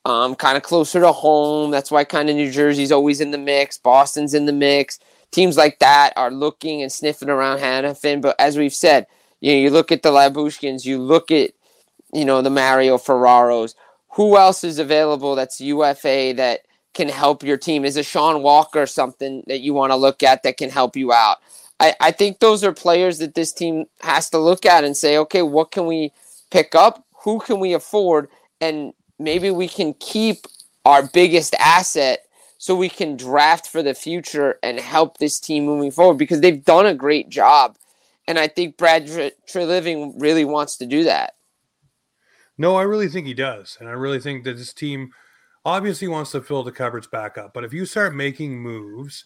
um, 0.04 0.34
kind 0.34 0.56
of 0.56 0.62
closer 0.62 1.00
to 1.00 1.12
home. 1.12 1.70
That's 1.70 1.90
why 1.90 2.04
kind 2.04 2.28
of 2.28 2.36
New 2.36 2.50
Jersey's 2.50 2.92
always 2.92 3.20
in 3.20 3.30
the 3.30 3.38
mix. 3.38 3.78
Boston's 3.78 4.34
in 4.34 4.46
the 4.46 4.52
mix. 4.52 4.98
Teams 5.30 5.56
like 5.56 5.78
that 5.78 6.12
are 6.16 6.30
looking 6.30 6.82
and 6.82 6.92
sniffing 6.92 7.30
around 7.30 7.60
Hanifin. 7.60 8.20
But 8.20 8.36
as 8.38 8.58
we've 8.58 8.74
said, 8.74 9.06
you 9.40 9.52
know, 9.52 9.58
you 9.58 9.70
look 9.70 9.90
at 9.90 10.02
the 10.02 10.10
Lyubushkins, 10.10 10.84
you 10.84 10.98
look 10.98 11.30
at 11.30 11.52
you 12.12 12.24
know, 12.24 12.42
the 12.42 12.50
Mario 12.50 12.98
Ferraros. 12.98 13.74
Who 14.14 14.36
else 14.36 14.64
is 14.64 14.78
available 14.78 15.34
that's 15.34 15.60
UFA 15.60 16.34
that 16.36 16.60
can 16.94 17.08
help 17.08 17.42
your 17.42 17.56
team? 17.56 17.84
Is 17.84 17.96
a 17.96 18.02
Sean 18.02 18.42
Walker 18.42 18.86
something 18.86 19.42
that 19.46 19.60
you 19.60 19.72
want 19.74 19.92
to 19.92 19.96
look 19.96 20.22
at 20.22 20.42
that 20.42 20.58
can 20.58 20.70
help 20.70 20.96
you 20.96 21.12
out? 21.12 21.38
I, 21.80 21.94
I 22.00 22.10
think 22.10 22.38
those 22.38 22.62
are 22.62 22.72
players 22.72 23.18
that 23.18 23.34
this 23.34 23.52
team 23.52 23.86
has 24.02 24.28
to 24.30 24.38
look 24.38 24.66
at 24.66 24.84
and 24.84 24.96
say, 24.96 25.16
okay, 25.18 25.42
what 25.42 25.70
can 25.70 25.86
we 25.86 26.12
pick 26.50 26.74
up? 26.74 27.04
Who 27.24 27.40
can 27.40 27.58
we 27.60 27.72
afford? 27.72 28.28
and 28.62 28.94
maybe 29.18 29.50
we 29.50 29.68
can 29.68 29.92
keep 29.94 30.46
our 30.84 31.06
biggest 31.06 31.54
asset 31.58 32.24
so 32.58 32.76
we 32.76 32.88
can 32.88 33.16
draft 33.16 33.66
for 33.66 33.82
the 33.82 33.92
future 33.92 34.58
and 34.62 34.78
help 34.78 35.18
this 35.18 35.40
team 35.40 35.66
moving 35.66 35.90
forward 35.90 36.16
because 36.16 36.40
they've 36.40 36.64
done 36.64 36.86
a 36.86 36.94
great 36.94 37.28
job. 37.28 37.76
And 38.28 38.38
I 38.38 38.46
think 38.46 38.76
Brad 38.76 39.06
Treliving 39.50 40.14
really 40.16 40.44
wants 40.44 40.76
to 40.76 40.86
do 40.86 41.04
that. 41.04 41.34
No, 42.58 42.76
I 42.76 42.82
really 42.82 43.08
think 43.08 43.26
he 43.26 43.34
does. 43.34 43.76
And 43.80 43.88
I 43.88 43.92
really 43.92 44.20
think 44.20 44.44
that 44.44 44.56
this 44.56 44.72
team 44.72 45.10
obviously 45.64 46.08
wants 46.08 46.32
to 46.32 46.42
fill 46.42 46.62
the 46.62 46.72
cupboards 46.72 47.06
back 47.06 47.38
up. 47.38 47.54
But 47.54 47.64
if 47.64 47.72
you 47.72 47.86
start 47.86 48.14
making 48.14 48.60
moves 48.60 49.24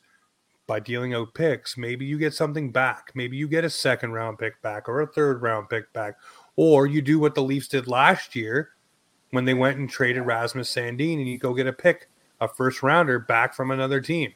by 0.67 0.81
dealing 0.81 1.15
out 1.15 1.35
picks, 1.35 1.77
maybe 1.77 2.05
you 2.05 2.19
get 2.19 2.35
something 2.35 2.73
back. 2.73 3.13
Maybe 3.15 3.37
you 3.37 3.49
get 3.49 3.65
a 3.65 3.71
second 3.71 4.13
round 4.13 4.39
pick 4.39 4.61
back 4.63 4.89
or 4.89 5.01
a 5.01 5.07
third 5.07 5.43
round 5.43 5.69
pick 5.69 5.93
back. 5.93 6.17
Or 6.57 6.87
you 6.87 7.03
do 7.03 7.19
what 7.19 7.35
the 7.35 7.43
Leafs 7.43 7.69
did 7.69 7.87
last 7.87 8.35
year 8.35 8.71
when 9.31 9.45
they 9.45 9.55
went 9.55 9.79
and 9.79 9.89
traded 9.89 10.25
Rasmus 10.25 10.73
Sandin 10.73 11.19
and 11.19 11.29
you 11.29 11.39
go 11.39 11.55
get 11.55 11.67
a 11.67 11.73
pick 11.73 12.09
a 12.41 12.49
first 12.49 12.83
rounder 12.83 13.19
back 13.19 13.55
from 13.55 13.71
another 13.71 14.01
team. 14.01 14.33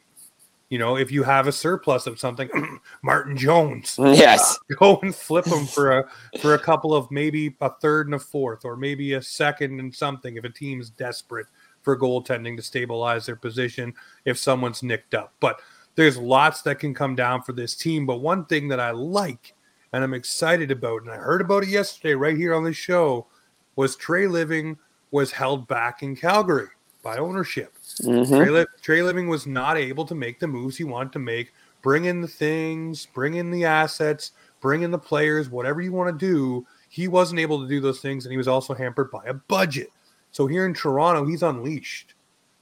You 0.71 0.79
know, 0.79 0.95
if 0.95 1.11
you 1.11 1.23
have 1.23 1.47
a 1.47 1.51
surplus 1.51 2.07
of 2.07 2.17
something, 2.17 2.49
Martin 3.03 3.35
Jones, 3.35 3.97
mm, 3.97 4.17
yes, 4.17 4.57
go 4.79 4.97
and 5.03 5.13
flip 5.13 5.45
him 5.45 5.65
for 5.65 5.99
a 5.99 6.09
for 6.39 6.53
a 6.53 6.59
couple 6.59 6.95
of 6.95 7.11
maybe 7.11 7.53
a 7.59 7.69
third 7.81 8.07
and 8.07 8.15
a 8.15 8.19
fourth, 8.19 8.63
or 8.63 8.77
maybe 8.77 9.13
a 9.13 9.21
second 9.21 9.81
and 9.81 9.93
something. 9.93 10.37
If 10.37 10.45
a 10.45 10.49
team's 10.49 10.89
desperate 10.89 11.47
for 11.81 11.99
goaltending 11.99 12.55
to 12.55 12.63
stabilize 12.63 13.25
their 13.25 13.35
position, 13.35 13.93
if 14.23 14.39
someone's 14.39 14.81
nicked 14.81 15.13
up, 15.13 15.33
but 15.41 15.59
there's 15.95 16.17
lots 16.17 16.61
that 16.61 16.79
can 16.79 16.93
come 16.93 17.15
down 17.15 17.41
for 17.41 17.51
this 17.51 17.75
team. 17.75 18.05
But 18.05 18.21
one 18.21 18.45
thing 18.45 18.69
that 18.69 18.79
I 18.79 18.91
like 18.91 19.53
and 19.91 20.05
I'm 20.05 20.13
excited 20.13 20.71
about, 20.71 21.01
and 21.01 21.11
I 21.11 21.17
heard 21.17 21.41
about 21.41 21.63
it 21.63 21.69
yesterday 21.69 22.15
right 22.15 22.37
here 22.37 22.55
on 22.55 22.63
the 22.63 22.71
show, 22.71 23.27
was 23.75 23.97
Treliving 23.97 24.77
was 25.11 25.31
held 25.31 25.67
back 25.67 26.01
in 26.01 26.15
Calgary 26.15 26.69
by 27.03 27.17
ownership. 27.17 27.73
Mm-hmm. 28.05 28.35
Trey, 28.83 29.01
Treliving 29.01 29.29
was 29.29 29.47
not 29.47 29.77
able 29.77 30.05
to 30.05 30.15
make 30.15 30.39
the 30.39 30.47
moves 30.47 30.77
he 30.77 30.83
wanted 30.83 31.13
to 31.13 31.19
make, 31.19 31.53
bring 31.81 32.05
in 32.05 32.21
the 32.21 32.27
things, 32.27 33.05
bring 33.05 33.35
in 33.35 33.51
the 33.51 33.65
assets, 33.65 34.31
bring 34.59 34.83
in 34.83 34.91
the 34.91 34.99
players, 34.99 35.49
whatever 35.49 35.81
you 35.81 35.91
want 35.91 36.17
to 36.17 36.25
do. 36.25 36.65
He 36.89 37.07
wasn't 37.07 37.39
able 37.39 37.61
to 37.61 37.67
do 37.67 37.79
those 37.79 38.01
things, 38.01 38.25
and 38.25 38.31
he 38.31 38.37
was 38.37 38.47
also 38.47 38.73
hampered 38.73 39.11
by 39.11 39.23
a 39.25 39.33
budget. 39.33 39.89
So 40.31 40.47
here 40.47 40.65
in 40.65 40.73
Toronto, 40.73 41.25
he's 41.25 41.43
unleashed. 41.43 42.13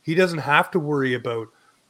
He 0.03 0.15
doesn't 0.15 0.39
have 0.39 0.71
to 0.71 0.79
worry 0.79 1.13
about, 1.13 1.47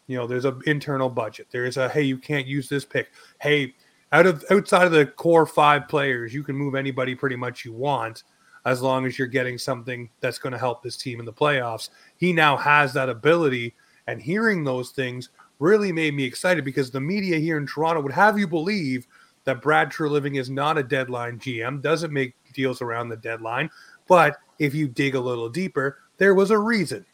you 0.07 0.17
know, 0.17 0.27
there's 0.27 0.45
an 0.45 0.61
internal 0.65 1.09
budget. 1.09 1.47
There's 1.51 1.77
a 1.77 1.89
hey, 1.89 2.03
you 2.03 2.17
can't 2.17 2.47
use 2.47 2.67
this 2.67 2.85
pick. 2.85 3.11
Hey, 3.39 3.75
out 4.11 4.25
of 4.25 4.43
outside 4.49 4.85
of 4.85 4.91
the 4.91 5.05
core 5.05 5.45
five 5.45 5.87
players, 5.87 6.33
you 6.33 6.43
can 6.43 6.55
move 6.55 6.75
anybody 6.75 7.15
pretty 7.15 7.35
much 7.35 7.63
you 7.63 7.73
want 7.73 8.23
as 8.65 8.81
long 8.81 9.05
as 9.05 9.17
you're 9.17 9.27
getting 9.27 9.57
something 9.57 10.09
that's 10.19 10.39
going 10.39 10.53
to 10.53 10.59
help 10.59 10.83
this 10.83 10.97
team 10.97 11.19
in 11.19 11.25
the 11.25 11.33
playoffs. 11.33 11.89
He 12.17 12.33
now 12.33 12.57
has 12.57 12.93
that 12.93 13.09
ability, 13.09 13.75
and 14.07 14.21
hearing 14.21 14.63
those 14.63 14.91
things 14.91 15.29
really 15.59 15.91
made 15.91 16.13
me 16.13 16.23
excited 16.23 16.65
because 16.65 16.91
the 16.91 17.01
media 17.01 17.37
here 17.37 17.57
in 17.57 17.67
Toronto 17.67 18.01
would 18.01 18.11
have 18.11 18.39
you 18.39 18.47
believe 18.47 19.07
that 19.43 19.61
Brad 19.61 19.91
Treliving 19.91 20.39
is 20.39 20.49
not 20.49 20.77
a 20.77 20.83
deadline 20.83 21.39
GM, 21.39 21.81
doesn't 21.81 22.13
make 22.13 22.35
deals 22.53 22.81
around 22.81 23.09
the 23.09 23.17
deadline. 23.17 23.69
But 24.07 24.37
if 24.57 24.73
you 24.73 24.87
dig 24.87 25.15
a 25.15 25.19
little 25.19 25.49
deeper, 25.49 25.99
there 26.17 26.35
was 26.35 26.51
a 26.51 26.57
reason. 26.57 27.05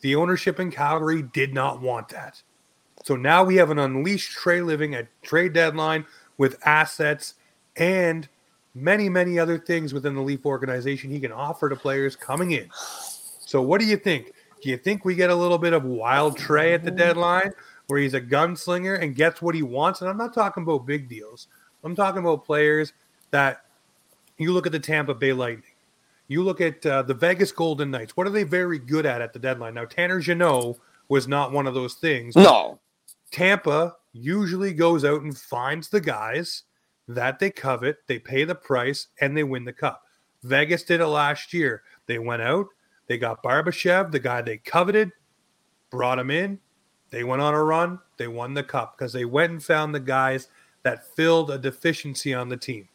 The 0.00 0.14
ownership 0.14 0.60
in 0.60 0.70
Calgary 0.70 1.22
did 1.22 1.54
not 1.54 1.80
want 1.80 2.08
that. 2.08 2.42
So 3.04 3.16
now 3.16 3.44
we 3.44 3.56
have 3.56 3.70
an 3.70 3.78
unleashed 3.78 4.36
Treliving 4.36 4.94
at 4.94 5.08
trade 5.22 5.52
deadline 5.52 6.06
with 6.38 6.58
assets 6.66 7.34
and 7.76 8.28
many, 8.74 9.08
many 9.08 9.38
other 9.38 9.58
things 9.58 9.94
within 9.94 10.14
the 10.14 10.20
Leaf 10.20 10.44
organization 10.44 11.10
he 11.10 11.20
can 11.20 11.32
offer 11.32 11.68
to 11.68 11.76
players 11.76 12.16
coming 12.16 12.52
in. 12.52 12.68
So, 12.74 13.62
what 13.62 13.80
do 13.80 13.86
you 13.86 13.96
think? 13.96 14.32
Do 14.62 14.70
you 14.70 14.76
think 14.76 15.04
we 15.04 15.14
get 15.14 15.30
a 15.30 15.34
little 15.34 15.58
bit 15.58 15.72
of 15.72 15.84
wild 15.84 16.38
Trey 16.38 16.72
at 16.72 16.84
the 16.84 16.90
deadline 16.90 17.52
where 17.86 18.00
he's 18.00 18.14
a 18.14 18.20
gunslinger 18.20 19.00
and 19.00 19.14
gets 19.14 19.42
what 19.42 19.54
he 19.54 19.62
wants? 19.62 20.00
And 20.00 20.08
I'm 20.08 20.16
not 20.16 20.32
talking 20.32 20.62
about 20.62 20.86
big 20.86 21.08
deals. 21.08 21.48
I'm 21.84 21.94
talking 21.94 22.20
about 22.20 22.44
players 22.44 22.94
that 23.30 23.66
you 24.38 24.52
look 24.52 24.66
at 24.66 24.72
the 24.72 24.80
Tampa 24.80 25.14
Bay 25.14 25.32
Lightning. 25.34 25.64
You 26.28 26.42
look 26.42 26.62
at 26.62 26.84
uh, 26.86 27.02
the 27.02 27.12
Vegas 27.12 27.52
Golden 27.52 27.90
Knights. 27.90 28.16
What 28.16 28.26
are 28.26 28.30
they 28.30 28.44
very 28.44 28.78
good 28.78 29.04
at 29.04 29.20
at 29.20 29.34
the 29.34 29.38
deadline? 29.38 29.74
Now, 29.74 29.84
Tanner 29.84 30.20
Jeannot 30.20 30.76
was 31.08 31.28
not 31.28 31.52
one 31.52 31.66
of 31.66 31.74
those 31.74 31.94
things. 31.94 32.34
No. 32.34 32.80
Tampa 33.30 33.96
usually 34.14 34.72
goes 34.72 35.04
out 35.04 35.20
and 35.20 35.36
finds 35.36 35.90
the 35.90 36.00
guys 36.00 36.62
that 37.08 37.38
they 37.38 37.50
covet, 37.50 37.98
they 38.06 38.18
pay 38.18 38.44
the 38.44 38.54
price, 38.54 39.08
and 39.20 39.36
they 39.36 39.44
win 39.44 39.64
the 39.64 39.72
cup. 39.72 40.02
Vegas 40.42 40.82
did 40.82 41.00
it 41.00 41.06
last 41.06 41.52
year. 41.52 41.82
They 42.06 42.18
went 42.18 42.42
out, 42.42 42.66
they 43.06 43.18
got 43.18 43.42
Barbashev, 43.42 44.10
the 44.10 44.18
guy 44.18 44.42
they 44.42 44.58
coveted, 44.58 45.12
brought 45.90 46.18
him 46.18 46.30
in. 46.30 46.58
They 47.10 47.24
went 47.24 47.42
on 47.42 47.54
a 47.54 47.62
run, 47.62 48.00
they 48.16 48.28
won 48.28 48.54
the 48.54 48.62
cup 48.62 48.96
because 48.96 49.12
they 49.12 49.24
went 49.24 49.52
and 49.52 49.62
found 49.62 49.94
the 49.94 50.00
guys 50.00 50.48
that 50.82 51.06
filled 51.14 51.50
a 51.50 51.58
deficiency 51.58 52.34
on 52.34 52.48
the 52.48 52.56
team. 52.56 52.88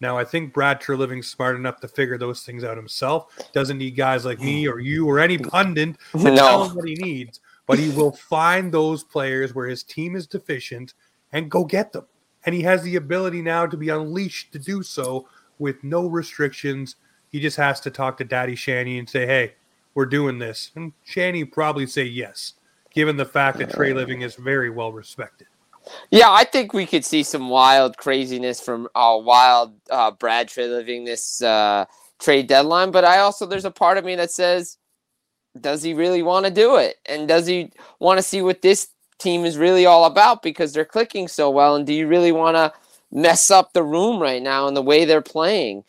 Now, 0.00 0.18
I 0.18 0.24
think 0.24 0.52
Brad 0.52 0.80
Treliving's 0.80 1.28
smart 1.28 1.56
enough 1.56 1.80
to 1.80 1.88
figure 1.88 2.18
those 2.18 2.42
things 2.42 2.64
out 2.64 2.76
himself. 2.76 3.34
Doesn't 3.54 3.78
need 3.78 3.96
guys 3.96 4.26
like 4.26 4.40
me 4.40 4.68
or 4.68 4.78
you 4.78 5.08
or 5.08 5.18
any 5.18 5.38
pundit 5.38 5.96
to 6.12 6.18
no. 6.18 6.36
tell 6.36 6.64
him 6.68 6.76
what 6.76 6.86
he 6.86 6.94
needs, 6.96 7.40
but 7.66 7.78
he 7.78 7.88
will 7.90 8.12
find 8.12 8.72
those 8.72 9.02
players 9.02 9.54
where 9.54 9.66
his 9.66 9.82
team 9.82 10.14
is 10.14 10.26
deficient 10.26 10.92
and 11.32 11.50
go 11.50 11.64
get 11.64 11.92
them 11.92 12.06
and 12.46 12.54
he 12.54 12.62
has 12.62 12.82
the 12.82 12.96
ability 12.96 13.42
now 13.42 13.66
to 13.66 13.76
be 13.76 13.88
unleashed 13.88 14.52
to 14.52 14.58
do 14.58 14.82
so 14.82 15.28
with 15.58 15.82
no 15.82 16.06
restrictions. 16.06 16.96
He 17.28 17.40
just 17.40 17.56
has 17.56 17.80
to 17.80 17.90
talk 17.90 18.16
to 18.18 18.24
Daddy 18.24 18.54
Shanny 18.54 18.98
and 18.98 19.08
say, 19.08 19.26
"Hey, 19.26 19.54
we're 19.94 20.06
doing 20.06 20.38
this," 20.38 20.70
and 20.76 20.92
Shanny 21.04 21.44
probably 21.44 21.86
say 21.86 22.04
yes, 22.04 22.54
given 22.94 23.16
the 23.16 23.24
fact 23.24 23.58
that 23.58 23.70
Treliving 23.70 24.22
is 24.22 24.36
very 24.36 24.70
well 24.70 24.92
respected. 24.92 25.48
Yeah, 26.10 26.30
I 26.30 26.44
think 26.44 26.72
we 26.72 26.86
could 26.86 27.04
see 27.04 27.22
some 27.22 27.48
wild 27.48 27.96
craziness 27.96 28.60
from 28.60 28.88
uh, 28.94 29.18
wild 29.20 29.74
uh, 29.90 30.12
Brad 30.12 30.48
Treliving 30.48 31.04
this 31.04 31.42
uh, 31.42 31.84
trade 32.18 32.46
deadline, 32.46 32.90
but 32.90 33.04
I 33.04 33.18
also 33.18 33.46
there's 33.46 33.64
a 33.64 33.70
part 33.70 33.98
of 33.98 34.04
me 34.04 34.14
that 34.16 34.30
says, 34.30 34.78
does 35.60 35.82
he 35.82 35.94
really 35.94 36.22
want 36.22 36.44
to 36.46 36.50
do 36.50 36.76
it, 36.76 36.96
and 37.06 37.28
does 37.28 37.46
he 37.46 37.72
want 37.98 38.18
to 38.18 38.22
see 38.22 38.42
what 38.42 38.62
this 38.62 38.88
team 39.18 39.44
is 39.44 39.58
really 39.58 39.86
all 39.86 40.04
about 40.04 40.42
because 40.42 40.72
they're 40.72 40.84
clicking 40.84 41.28
so 41.28 41.50
well. 41.50 41.76
And 41.76 41.86
do 41.86 41.92
you 41.92 42.06
really 42.06 42.32
want 42.32 42.56
to 42.56 42.72
mess 43.10 43.50
up 43.50 43.72
the 43.72 43.82
room 43.82 44.20
right 44.20 44.42
now 44.42 44.68
in 44.68 44.74
the 44.74 44.82
way 44.82 45.04
they're 45.04 45.22
playing? 45.22 45.84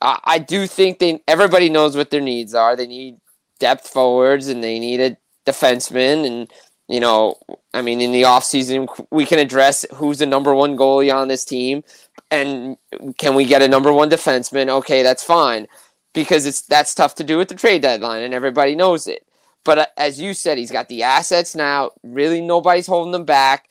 I, 0.00 0.18
I 0.24 0.38
do 0.38 0.66
think 0.66 0.98
they 0.98 1.22
everybody 1.28 1.68
knows 1.68 1.96
what 1.96 2.10
their 2.10 2.20
needs 2.20 2.54
are. 2.54 2.76
They 2.76 2.86
need 2.86 3.16
depth 3.58 3.88
forwards 3.88 4.48
and 4.48 4.62
they 4.62 4.78
need 4.78 5.00
a 5.00 5.16
defenseman 5.46 6.26
and 6.26 6.52
you 6.88 7.00
know, 7.00 7.38
I 7.72 7.80
mean, 7.80 8.02
in 8.02 8.12
the 8.12 8.22
offseason, 8.22 9.06
we 9.10 9.24
can 9.24 9.38
address 9.38 9.86
who's 9.94 10.18
the 10.18 10.26
number 10.26 10.54
one 10.54 10.76
goalie 10.76 11.14
on 11.14 11.28
this 11.28 11.42
team, 11.42 11.84
and 12.30 12.76
can 13.16 13.34
we 13.34 13.46
get 13.46 13.62
a 13.62 13.68
number 13.68 13.92
one 13.92 14.10
defenseman? 14.10 14.68
Okay, 14.68 15.02
that's 15.02 15.24
fine, 15.24 15.68
because 16.12 16.44
it's 16.44 16.60
that's 16.60 16.94
tough 16.94 17.14
to 17.14 17.24
do 17.24 17.40
at 17.40 17.48
the 17.48 17.54
trade 17.54 17.80
deadline, 17.80 18.22
and 18.22 18.34
everybody 18.34 18.74
knows 18.74 19.06
it. 19.06 19.26
But 19.64 19.78
uh, 19.78 19.86
as 19.96 20.20
you 20.20 20.34
said, 20.34 20.58
he's 20.58 20.72
got 20.72 20.88
the 20.88 21.02
assets 21.02 21.54
now. 21.54 21.92
Really, 22.02 22.40
nobody's 22.40 22.86
holding 22.86 23.12
them 23.12 23.24
back. 23.24 23.68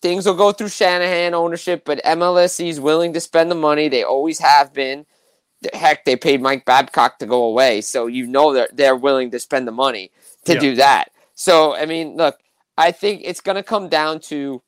Things 0.00 0.26
will 0.26 0.34
go 0.34 0.52
through 0.52 0.68
Shanahan 0.68 1.34
ownership, 1.34 1.84
but 1.84 2.02
MLSE 2.04 2.68
is 2.68 2.80
willing 2.80 3.12
to 3.12 3.20
spend 3.20 3.50
the 3.50 3.56
money. 3.56 3.88
They 3.88 4.02
always 4.02 4.40
have 4.40 4.72
been. 4.72 5.06
Heck, 5.72 6.04
they 6.04 6.16
paid 6.16 6.42
Mike 6.42 6.64
Babcock 6.64 7.20
to 7.20 7.26
go 7.26 7.44
away, 7.44 7.82
so 7.82 8.08
you 8.08 8.26
know 8.26 8.52
they're 8.52 8.68
they're 8.72 8.96
willing 8.96 9.30
to 9.30 9.38
spend 9.38 9.68
the 9.68 9.72
money 9.72 10.10
to 10.44 10.54
yeah. 10.54 10.60
do 10.60 10.74
that. 10.76 11.12
So 11.34 11.76
I 11.76 11.86
mean, 11.86 12.16
look, 12.16 12.38
I 12.76 12.90
think 12.90 13.22
it's 13.24 13.40
going 13.40 13.56
to 13.56 13.62
come 13.62 13.88
down 13.88 14.20
to 14.20 14.60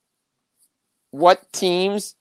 what 1.11 1.53
teams 1.53 2.15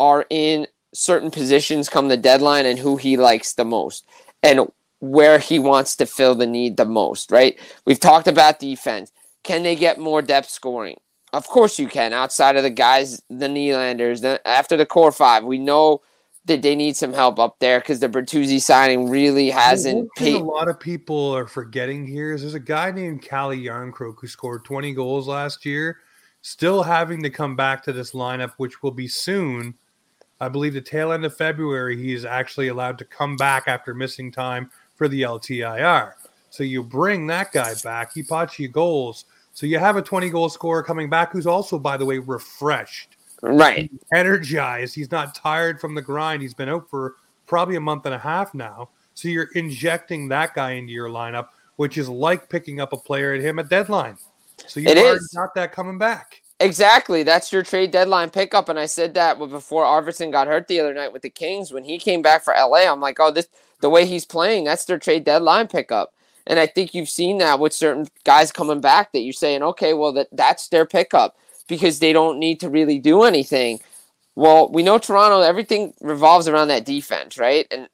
are 0.00 0.26
in 0.30 0.66
certain 0.94 1.30
positions 1.30 1.88
come 1.88 2.08
the 2.08 2.16
deadline 2.16 2.66
and 2.66 2.78
who 2.78 2.96
he 2.96 3.16
likes 3.16 3.54
the 3.54 3.64
most. 3.64 4.06
And 4.42 4.68
where 5.00 5.38
he 5.38 5.58
wants 5.58 5.96
to 5.96 6.06
fill 6.06 6.34
the 6.34 6.46
need 6.46 6.76
the 6.76 6.84
most, 6.84 7.30
right? 7.30 7.58
We've 7.84 8.00
talked 8.00 8.26
about 8.26 8.58
defense. 8.58 9.12
Can 9.44 9.62
they 9.62 9.76
get 9.76 9.98
more 9.98 10.22
depth 10.22 10.50
scoring? 10.50 10.96
Of 11.32 11.46
course 11.46 11.78
you 11.78 11.88
can. 11.88 12.12
Outside 12.12 12.56
of 12.56 12.62
the 12.62 12.70
guys, 12.70 13.22
the 13.28 13.46
Nylanders, 13.46 14.22
the, 14.22 14.40
after 14.46 14.76
the 14.76 14.86
core 14.86 15.12
five, 15.12 15.44
we 15.44 15.58
know 15.58 16.02
that 16.46 16.62
they 16.62 16.74
need 16.74 16.96
some 16.96 17.12
help 17.12 17.38
up 17.38 17.58
there 17.60 17.78
because 17.78 18.00
the 18.00 18.08
Bertuzzi 18.08 18.60
signing 18.60 19.08
really 19.10 19.50
hasn't. 19.50 20.08
Paid. 20.16 20.36
A 20.36 20.44
lot 20.44 20.68
of 20.68 20.80
people 20.80 21.34
are 21.36 21.46
forgetting 21.46 22.06
here 22.06 22.32
is 22.32 22.40
there's 22.40 22.54
a 22.54 22.60
guy 22.60 22.90
named 22.90 23.22
Calle 23.22 23.50
Jarnkrok 23.50 24.16
who 24.18 24.26
scored 24.26 24.64
20 24.64 24.94
goals 24.94 25.28
last 25.28 25.66
year, 25.66 25.98
still 26.40 26.82
having 26.82 27.22
to 27.22 27.30
come 27.30 27.54
back 27.54 27.82
to 27.84 27.92
this 27.92 28.12
lineup, 28.12 28.52
which 28.56 28.82
will 28.82 28.90
be 28.90 29.06
soon. 29.06 29.74
I 30.40 30.48
believe 30.48 30.72
the 30.72 30.80
tail 30.80 31.12
end 31.12 31.26
of 31.26 31.36
February, 31.36 31.96
he 31.96 32.14
is 32.14 32.24
actually 32.24 32.68
allowed 32.68 32.98
to 32.98 33.04
come 33.04 33.36
back 33.36 33.64
after 33.66 33.92
missing 33.92 34.32
time 34.32 34.70
for 34.98 35.08
the 35.08 35.22
LTIR. 35.22 36.12
So 36.50 36.64
you 36.64 36.82
bring 36.82 37.26
that 37.28 37.52
guy 37.52 37.72
back. 37.82 38.12
He 38.12 38.22
pots 38.22 38.58
you 38.58 38.68
goals. 38.68 39.24
So 39.52 39.64
you 39.64 39.78
have 39.78 39.96
a 39.96 40.02
20 40.02 40.28
goal 40.28 40.48
scorer 40.48 40.82
coming 40.82 41.08
back 41.08 41.32
who's 41.32 41.46
also, 41.46 41.78
by 41.78 41.96
the 41.96 42.04
way, 42.04 42.18
refreshed. 42.18 43.16
Right. 43.40 43.90
Energized. 44.12 44.94
He's 44.94 45.10
not 45.10 45.34
tired 45.34 45.80
from 45.80 45.94
the 45.94 46.02
grind. 46.02 46.42
He's 46.42 46.54
been 46.54 46.68
out 46.68 46.90
for 46.90 47.14
probably 47.46 47.76
a 47.76 47.80
month 47.80 48.04
and 48.06 48.14
a 48.14 48.18
half 48.18 48.52
now. 48.54 48.90
So 49.14 49.28
you're 49.28 49.50
injecting 49.54 50.28
that 50.28 50.54
guy 50.54 50.72
into 50.72 50.92
your 50.92 51.08
lineup, 51.08 51.48
which 51.76 51.96
is 51.96 52.08
like 52.08 52.48
picking 52.48 52.80
up 52.80 52.92
a 52.92 52.96
player 52.96 53.32
at 53.34 53.40
him 53.40 53.58
at 53.58 53.68
deadline. 53.68 54.18
So 54.66 54.80
already 54.80 55.00
is. 55.00 55.28
got 55.34 55.54
that 55.54 55.72
coming 55.72 55.98
back. 55.98 56.42
Exactly. 56.60 57.22
That's 57.22 57.52
your 57.52 57.62
trade 57.62 57.92
deadline 57.92 58.30
pickup. 58.30 58.68
And 58.68 58.78
I 58.78 58.86
said 58.86 59.14
that 59.14 59.38
before 59.38 59.84
Arvidsson 59.84 60.32
got 60.32 60.48
hurt 60.48 60.66
the 60.66 60.80
other 60.80 60.92
night 60.92 61.12
with 61.12 61.22
the 61.22 61.30
Kings. 61.30 61.72
When 61.72 61.84
he 61.84 61.98
came 61.98 62.20
back 62.20 62.42
for 62.42 62.52
LA, 62.52 62.90
I'm 62.90 63.00
like, 63.00 63.20
oh, 63.20 63.30
this 63.30 63.48
the 63.80 63.90
way 63.90 64.06
he's 64.06 64.24
playing, 64.24 64.64
that's 64.64 64.84
their 64.84 64.98
trade 64.98 65.24
deadline 65.24 65.68
pickup. 65.68 66.12
And 66.46 66.58
I 66.58 66.66
think 66.66 66.94
you've 66.94 67.10
seen 67.10 67.38
that 67.38 67.60
with 67.60 67.72
certain 67.72 68.08
guys 68.24 68.50
coming 68.50 68.80
back 68.80 69.12
that 69.12 69.20
you're 69.20 69.32
saying, 69.32 69.62
okay, 69.62 69.92
well 69.92 70.12
that 70.12 70.28
that's 70.32 70.68
their 70.68 70.86
pickup 70.86 71.36
because 71.68 71.98
they 71.98 72.12
don't 72.12 72.38
need 72.38 72.60
to 72.60 72.70
really 72.70 72.98
do 72.98 73.22
anything. 73.22 73.80
Well, 74.34 74.70
we 74.70 74.82
know 74.82 74.98
Toronto, 74.98 75.42
everything 75.42 75.92
revolves 76.00 76.48
around 76.48 76.68
that 76.68 76.86
defense, 76.86 77.38
right? 77.38 77.66
And 77.70 77.88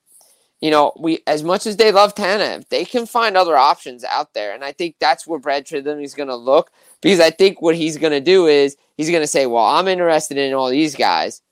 you 0.61 0.71
know, 0.71 0.93
we 0.99 1.19
as 1.27 1.43
much 1.43 1.67
as 1.67 1.77
they 1.77 1.93
love 1.93 2.15
Tanev, 2.15 2.69
they 2.69 2.85
can 2.85 3.07
find 3.07 3.37
other 3.37 3.57
options 3.57 4.05
out 4.05 4.33
there. 4.33 4.55
And 4.55 4.65
I 4.65 4.73
think 4.73 4.97
that's 4.99 5.27
where 5.27 5.39
Brad 5.39 5.67
Treliving 5.67 6.03
is 6.03 6.15
going 6.15 6.31
to 6.31 6.37
look 6.37 6.71
because 7.03 7.21
I 7.21 7.31
think 7.31 7.61
what 7.61 7.77
he's 7.77 7.99
going 7.99 8.13
to 8.13 8.21
do 8.21 8.47
is 8.47 8.77
he's 8.97 9.11
going 9.11 9.23
to 9.23 9.27
say, 9.27 9.45
"Well, 9.45 9.65
I'm 9.65 9.89
interested 9.89 10.39
in 10.39 10.55
all 10.55 10.71
these 10.71 10.95
guys. 10.95 11.43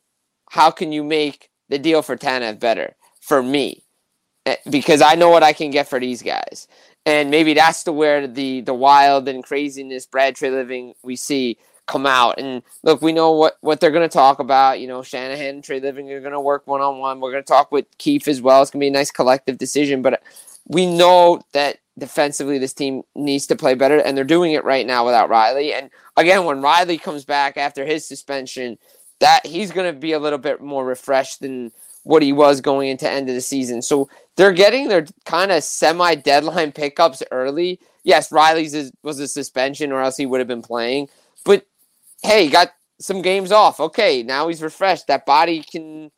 How 0.50 0.70
can 0.70 0.92
you 0.92 1.04
make 1.04 1.50
the 1.68 1.78
deal 1.78 2.00
for 2.00 2.16
Tanev 2.16 2.58
better 2.58 2.94
for 3.20 3.42
me? 3.42 3.84
Eh, 4.46 4.56
Because 4.70 5.02
I 5.02 5.14
know 5.14 5.30
what 5.30 5.42
I 5.42 5.52
can 5.52 5.70
get 5.70 5.88
for 5.88 6.00
these 6.00 6.22
guys." 6.22 6.68
And 7.04 7.30
maybe 7.30 7.54
that's 7.54 7.82
the 7.82 7.92
where 7.92 8.26
the 8.26 8.60
the 8.60 8.74
wild 8.74 9.28
and 9.28 9.42
craziness 9.42 10.06
Brad 10.06 10.36
Treliving 10.36 10.94
we 11.02 11.16
see 11.16 11.58
come 11.86 12.06
out. 12.06 12.38
And 12.38 12.62
look, 12.82 13.02
we 13.02 13.12
know 13.12 13.32
what 13.32 13.56
what 13.60 13.80
they're 13.80 13.90
going 13.90 14.08
to 14.08 14.12
talk 14.12 14.38
about. 14.38 14.80
You 14.80 14.86
know, 14.86 15.02
Shanahan 15.02 15.56
and 15.56 15.62
Treliving 15.64 16.10
are 16.10 16.20
going 16.20 16.32
to 16.32 16.40
work 16.40 16.66
one 16.66 16.80
on 16.80 16.98
one. 16.98 17.20
We're 17.20 17.32
going 17.32 17.42
to 17.42 17.48
talk 17.48 17.72
with 17.72 17.86
Keefe 17.98 18.28
as 18.28 18.40
well. 18.40 18.62
It's 18.62 18.70
going 18.70 18.80
to 18.80 18.84
be 18.84 18.88
a 18.88 18.92
nice 18.92 19.10
collective 19.10 19.58
decision. 19.58 20.00
But 20.02 20.22
we 20.66 20.86
know 20.86 21.42
that 21.52 21.78
defensively 21.98 22.58
this 22.58 22.72
team 22.72 23.02
needs 23.14 23.46
to 23.48 23.56
play 23.56 23.74
better, 23.74 23.98
and 23.98 24.16
they're 24.16 24.24
doing 24.24 24.52
it 24.52 24.64
right 24.64 24.86
now 24.86 25.04
without 25.04 25.28
Rielly. 25.28 25.72
And 25.72 25.90
again, 26.16 26.44
when 26.44 26.62
Rielly 26.62 27.00
comes 27.00 27.24
back 27.24 27.56
after 27.56 27.84
his 27.84 28.06
suspension, 28.06 28.78
that 29.18 29.44
he's 29.44 29.72
going 29.72 29.92
to 29.92 29.98
be 29.98 30.12
a 30.12 30.18
little 30.18 30.38
bit 30.38 30.60
more 30.60 30.84
refreshed 30.84 31.40
than 31.40 31.72
what 32.04 32.22
he 32.22 32.32
was 32.32 32.60
going 32.60 32.88
into 32.88 33.10
end 33.10 33.28
of 33.28 33.34
the 33.34 33.40
season. 33.40 33.82
So 33.82 34.08
they're 34.36 34.52
getting 34.52 34.88
their 34.88 35.06
kind 35.24 35.52
of 35.52 35.62
semi 35.62 36.14
deadline 36.14 36.72
pickups 36.72 37.22
early. 37.30 37.80
Yes, 38.04 38.30
Rielly's 38.30 38.74
is, 38.74 38.92
was 39.02 39.20
a 39.20 39.28
suspension, 39.28 39.92
or 39.92 40.00
else 40.00 40.16
he 40.16 40.26
would 40.26 40.40
have 40.40 40.48
been 40.48 40.62
playing. 40.62 41.08
But 41.44 41.66
hey, 42.22 42.44
he 42.44 42.50
got 42.50 42.70
some 43.00 43.22
games 43.22 43.52
off. 43.52 43.80
Okay, 43.80 44.22
now 44.22 44.48
he's 44.48 44.62
refreshed. 44.62 45.06
That 45.06 45.26
body 45.26 45.62
can 45.62 46.10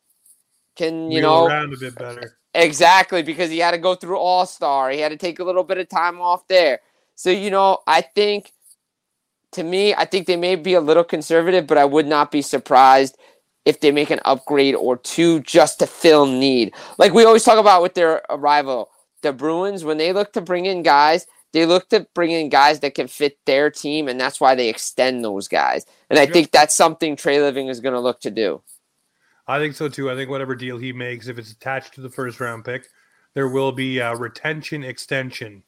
can 0.75 1.11
you 1.11 1.19
Wheel 1.19 1.21
know 1.21 1.45
around 1.47 1.73
a 1.73 1.77
bit 1.77 1.95
better. 1.95 2.37
Exactly, 2.53 3.21
because 3.21 3.49
he 3.49 3.59
had 3.59 3.71
to 3.71 3.77
go 3.77 3.95
through 3.95 4.17
All 4.17 4.45
Star. 4.45 4.89
He 4.89 4.99
had 4.99 5.11
to 5.11 5.17
take 5.17 5.39
a 5.39 5.43
little 5.43 5.63
bit 5.63 5.77
of 5.77 5.89
time 5.89 6.21
off 6.21 6.47
there. 6.47 6.79
So, 7.15 7.29
you 7.29 7.49
know, 7.49 7.79
I 7.85 8.01
think 8.01 8.53
to 9.51 9.63
me, 9.63 9.93
I 9.93 10.05
think 10.05 10.27
they 10.27 10.37
may 10.37 10.55
be 10.55 10.73
a 10.73 10.81
little 10.81 11.03
conservative, 11.03 11.67
but 11.67 11.77
I 11.77 11.85
would 11.85 12.07
not 12.07 12.31
be 12.31 12.41
surprised 12.41 13.17
if 13.65 13.79
they 13.79 13.91
make 13.91 14.11
an 14.11 14.19
upgrade 14.25 14.75
or 14.75 14.97
two 14.97 15.41
just 15.41 15.79
to 15.79 15.87
fill 15.87 16.25
need. 16.25 16.73
Like 16.97 17.13
we 17.13 17.25
always 17.25 17.43
talk 17.43 17.57
about 17.57 17.81
with 17.81 17.95
their 17.95 18.21
arrival, 18.29 18.91
the 19.21 19.33
Bruins, 19.33 19.83
when 19.83 19.97
they 19.97 20.13
look 20.13 20.33
to 20.33 20.41
bring 20.41 20.65
in 20.65 20.83
guys, 20.83 21.25
they 21.51 21.65
look 21.65 21.89
to 21.89 22.05
bring 22.13 22.31
in 22.31 22.49
guys 22.49 22.81
that 22.81 22.95
can 22.95 23.07
fit 23.07 23.37
their 23.45 23.71
team, 23.71 24.09
and 24.09 24.19
that's 24.19 24.41
why 24.41 24.55
they 24.55 24.67
extend 24.67 25.23
those 25.23 25.47
guys. 25.47 25.85
And 26.09 26.19
I 26.19 26.25
think 26.25 26.51
that's 26.51 26.75
something 26.75 27.15
Treliving 27.15 27.69
is 27.69 27.79
going 27.79 27.93
to 27.93 27.99
look 27.99 28.19
to 28.21 28.31
do. 28.31 28.61
I 29.47 29.59
think 29.59 29.75
so 29.75 29.87
too. 29.87 30.11
I 30.11 30.15
think 30.15 30.29
whatever 30.29 30.53
deal 30.53 30.77
he 30.77 30.91
makes, 30.91 31.27
if 31.27 31.39
it's 31.39 31.51
attached 31.51 31.93
to 31.93 32.01
the 32.01 32.09
first 32.09 32.39
round 32.39 32.65
pick, 32.65 32.87
there 33.35 33.47
will 33.47 33.71
be 33.71 33.99
a 33.99 34.15
retention 34.15 34.83
extension 34.83 35.63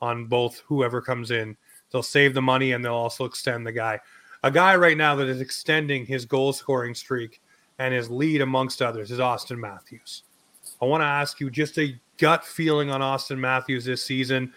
on 0.00 0.26
both 0.26 0.62
whoever 0.66 1.00
comes 1.00 1.30
in. 1.30 1.56
They'll 1.90 2.02
save 2.02 2.34
the 2.34 2.42
money 2.42 2.72
and 2.72 2.84
they'll 2.84 2.92
also 2.94 3.24
extend 3.24 3.66
the 3.66 3.72
guy. 3.72 4.00
A 4.44 4.50
guy 4.50 4.74
right 4.74 4.96
now 4.96 5.14
that 5.14 5.28
is 5.28 5.40
extending 5.40 6.04
his 6.04 6.24
goal 6.24 6.52
scoring 6.52 6.94
streak 6.94 7.40
and 7.78 7.94
his 7.94 8.10
lead 8.10 8.40
amongst 8.40 8.82
others 8.82 9.10
is 9.10 9.20
Auston 9.20 9.58
Matthews. 9.58 10.24
I 10.80 10.84
want 10.84 11.02
to 11.02 11.06
ask 11.06 11.38
you 11.38 11.48
just 11.48 11.78
a 11.78 11.98
gut 12.18 12.44
feeling 12.44 12.90
on 12.90 13.00
Auston 13.00 13.38
Matthews 13.38 13.84
this 13.84 14.04
season. 14.04 14.52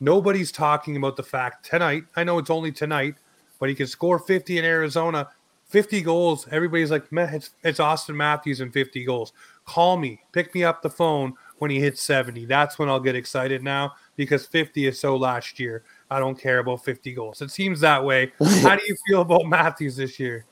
Nobody's 0.00 0.52
talking 0.52 0.96
about 0.96 1.16
the 1.16 1.22
fact 1.22 1.64
tonight. 1.64 2.04
I 2.14 2.24
know 2.24 2.38
it's 2.38 2.50
only 2.50 2.72
tonight, 2.72 3.14
but 3.58 3.70
he 3.70 3.74
can 3.74 3.86
score 3.86 4.18
50 4.18 4.58
in 4.58 4.64
Arizona. 4.64 5.28
50 5.68 6.02
goals. 6.02 6.46
Everybody's 6.50 6.90
like, 6.90 7.10
man, 7.10 7.34
it's, 7.34 7.50
it's 7.64 7.78
Auston 7.78 8.14
Matthews 8.14 8.60
and 8.60 8.70
50 8.70 9.04
goals. 9.04 9.32
Call 9.64 9.96
me, 9.96 10.20
pick 10.32 10.54
me 10.54 10.64
up 10.64 10.82
the 10.82 10.90
phone 10.90 11.32
when 11.58 11.70
he 11.70 11.80
hits 11.80 12.02
70. 12.02 12.44
That's 12.44 12.78
when 12.78 12.90
I'll 12.90 13.00
get 13.00 13.16
excited 13.16 13.62
now 13.62 13.92
because 14.16 14.44
50 14.44 14.88
is 14.88 15.00
so 15.00 15.16
last 15.16 15.58
year. 15.58 15.84
I 16.12 16.18
don't 16.18 16.38
care 16.38 16.58
about 16.58 16.84
50 16.84 17.12
goals. 17.14 17.40
It 17.40 17.50
seems 17.50 17.80
that 17.80 18.04
way. 18.04 18.32
How 18.62 18.76
do 18.76 18.82
you 18.86 18.96
feel 19.08 19.22
about 19.22 19.46
Matthews 19.46 19.96
this 19.96 20.20
year? 20.20 20.44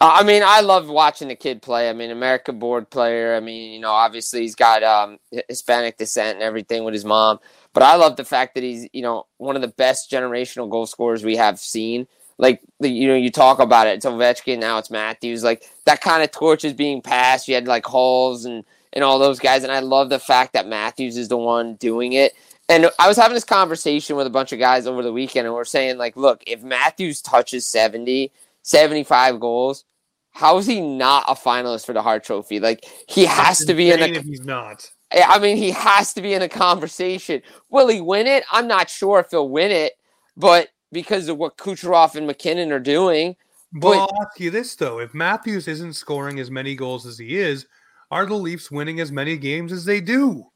Uh, 0.00 0.18
I 0.20 0.24
mean, 0.24 0.42
I 0.44 0.60
love 0.60 0.88
watching 0.88 1.28
the 1.28 1.36
kid 1.36 1.62
play. 1.62 1.88
I 1.88 1.92
mean, 1.92 2.10
American 2.10 2.58
board 2.58 2.90
player. 2.90 3.36
I 3.36 3.40
mean, 3.40 3.72
you 3.72 3.80
know, 3.80 3.92
obviously 3.92 4.40
he's 4.40 4.56
got 4.56 4.82
um, 4.82 5.18
Hispanic 5.48 5.96
descent 5.96 6.34
and 6.36 6.42
everything 6.42 6.84
with 6.84 6.94
his 6.94 7.04
mom. 7.04 7.38
But 7.72 7.84
I 7.84 7.94
love 7.96 8.16
the 8.16 8.24
fact 8.24 8.54
that 8.54 8.64
he's, 8.64 8.88
you 8.92 9.02
know, 9.02 9.26
one 9.38 9.56
of 9.56 9.62
the 9.62 9.68
best 9.68 10.10
generational 10.10 10.68
goal 10.68 10.86
scorers 10.86 11.24
we 11.24 11.36
have 11.36 11.58
seen. 11.58 12.08
Like, 12.38 12.60
you 12.80 13.06
know, 13.06 13.14
you 13.14 13.30
talk 13.30 13.60
about 13.60 13.86
it. 13.86 13.94
It's 13.94 14.06
Ovechkin, 14.06 14.58
now 14.58 14.78
it's 14.78 14.90
Matthews. 14.90 15.44
Like, 15.44 15.70
that 15.86 16.00
kind 16.00 16.22
of 16.22 16.32
torch 16.32 16.64
is 16.64 16.72
being 16.72 17.00
passed. 17.00 17.46
You 17.46 17.54
had, 17.54 17.68
like, 17.68 17.86
Halls 17.86 18.44
and, 18.44 18.64
and 18.92 19.04
all 19.04 19.20
those 19.20 19.38
guys. 19.38 19.62
And 19.62 19.72
I 19.72 19.78
love 19.78 20.08
the 20.08 20.18
fact 20.18 20.54
that 20.54 20.66
Matthews 20.66 21.16
is 21.16 21.28
the 21.28 21.36
one 21.36 21.76
doing 21.76 22.14
it. 22.14 22.34
And 22.68 22.90
I 22.98 23.08
was 23.08 23.16
having 23.16 23.34
this 23.34 23.44
conversation 23.44 24.16
with 24.16 24.26
a 24.26 24.30
bunch 24.30 24.52
of 24.52 24.58
guys 24.58 24.86
over 24.86 25.02
the 25.02 25.12
weekend, 25.12 25.46
and 25.46 25.54
we're 25.54 25.64
saying, 25.64 25.98
like, 25.98 26.16
look, 26.16 26.42
if 26.46 26.62
Matthews 26.62 27.20
touches 27.20 27.66
70, 27.66 28.32
75 28.62 29.38
goals, 29.38 29.84
how 30.30 30.56
is 30.58 30.66
he 30.66 30.80
not 30.80 31.24
a 31.28 31.34
finalist 31.34 31.84
for 31.84 31.92
the 31.92 32.02
Hart 32.02 32.24
Trophy? 32.24 32.60
Like, 32.60 32.84
he 33.06 33.26
has 33.26 33.64
to 33.66 33.74
be 33.74 33.90
in 33.90 34.00
the. 34.00 34.14
if 34.14 34.24
he's 34.24 34.44
not. 34.44 34.90
I 35.12 35.38
mean, 35.38 35.58
he 35.58 35.70
has 35.70 36.14
to 36.14 36.22
be 36.22 36.32
in 36.32 36.42
a 36.42 36.48
conversation. 36.48 37.42
Will 37.70 37.88
he 37.88 38.00
win 38.00 38.26
it? 38.26 38.44
I'm 38.50 38.66
not 38.66 38.90
sure 38.90 39.20
if 39.20 39.30
he'll 39.30 39.48
win 39.48 39.70
it, 39.70 39.92
but 40.36 40.70
because 40.90 41.28
of 41.28 41.36
what 41.36 41.56
Kucherov 41.56 42.16
and 42.16 42.26
MacKinnon 42.26 42.72
are 42.72 42.80
doing, 42.80 43.36
Well, 43.74 43.92
But- 43.92 44.14
I'll 44.14 44.22
ask 44.22 44.40
you 44.40 44.50
this 44.50 44.74
though: 44.74 45.00
if 45.00 45.12
Matthews 45.14 45.68
isn't 45.68 45.92
scoring 45.94 46.40
as 46.40 46.50
many 46.50 46.74
goals 46.74 47.06
as 47.06 47.18
he 47.18 47.36
is, 47.36 47.66
are 48.10 48.24
the 48.26 48.34
Leafs 48.34 48.70
winning 48.70 49.00
as 49.00 49.12
many 49.12 49.36
games 49.36 49.70
as 49.72 49.84
they 49.84 50.00
do? 50.00 50.46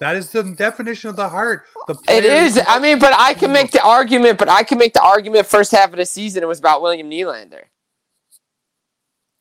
That 0.00 0.16
is 0.16 0.30
the 0.30 0.42
definition 0.42 1.10
of 1.10 1.16
the 1.16 1.28
Hart. 1.28 1.64
The 1.86 1.94
it 2.08 2.24
is. 2.24 2.58
I 2.66 2.78
mean, 2.78 2.98
but 2.98 3.12
I 3.16 3.34
can 3.34 3.52
make 3.52 3.70
the 3.70 3.82
argument. 3.82 4.38
But 4.38 4.48
I 4.48 4.62
can 4.62 4.78
make 4.78 4.94
the 4.94 5.02
argument. 5.02 5.46
First 5.46 5.72
half 5.72 5.90
of 5.90 5.96
the 5.96 6.06
season, 6.06 6.42
it 6.42 6.46
was 6.46 6.58
about 6.58 6.80
William 6.82 7.10
Nylander. 7.10 7.64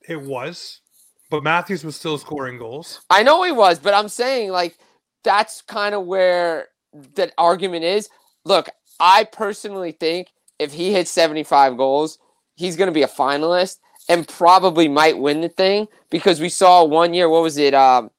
it 0.07 0.21
was, 0.21 0.81
but 1.29 1.43
Matthews 1.43 1.83
was 1.85 1.95
still 1.95 2.17
scoring 2.17 2.57
goals. 2.57 3.01
I 3.09 3.23
know 3.23 3.43
he 3.43 3.51
was, 3.51 3.79
but 3.79 3.93
I'm 3.93 4.09
saying 4.09 4.51
like 4.51 4.77
that's 5.23 5.61
kind 5.61 5.95
of 5.95 6.05
where 6.05 6.67
that 7.15 7.33
argument 7.37 7.85
is. 7.85 8.09
Look, 8.43 8.69
I 8.99 9.25
personally 9.25 9.93
think 9.93 10.29
if 10.57 10.73
he 10.73 10.91
hits 10.91 11.11
75 11.11 11.77
goals, 11.77 12.19
he's 12.55 12.75
going 12.75 12.87
to 12.87 12.93
be 12.93 13.03
a 13.03 13.07
finalist 13.07 13.77
and 14.09 14.27
probably 14.27 14.87
might 14.87 15.17
win 15.17 15.41
the 15.41 15.49
thing 15.49 15.87
because 16.09 16.41
we 16.41 16.49
saw 16.49 16.83
one 16.83 17.13
year. 17.13 17.29
What 17.29 17.43
was 17.43 17.57
it? 17.57 17.73
Um, 17.73 18.09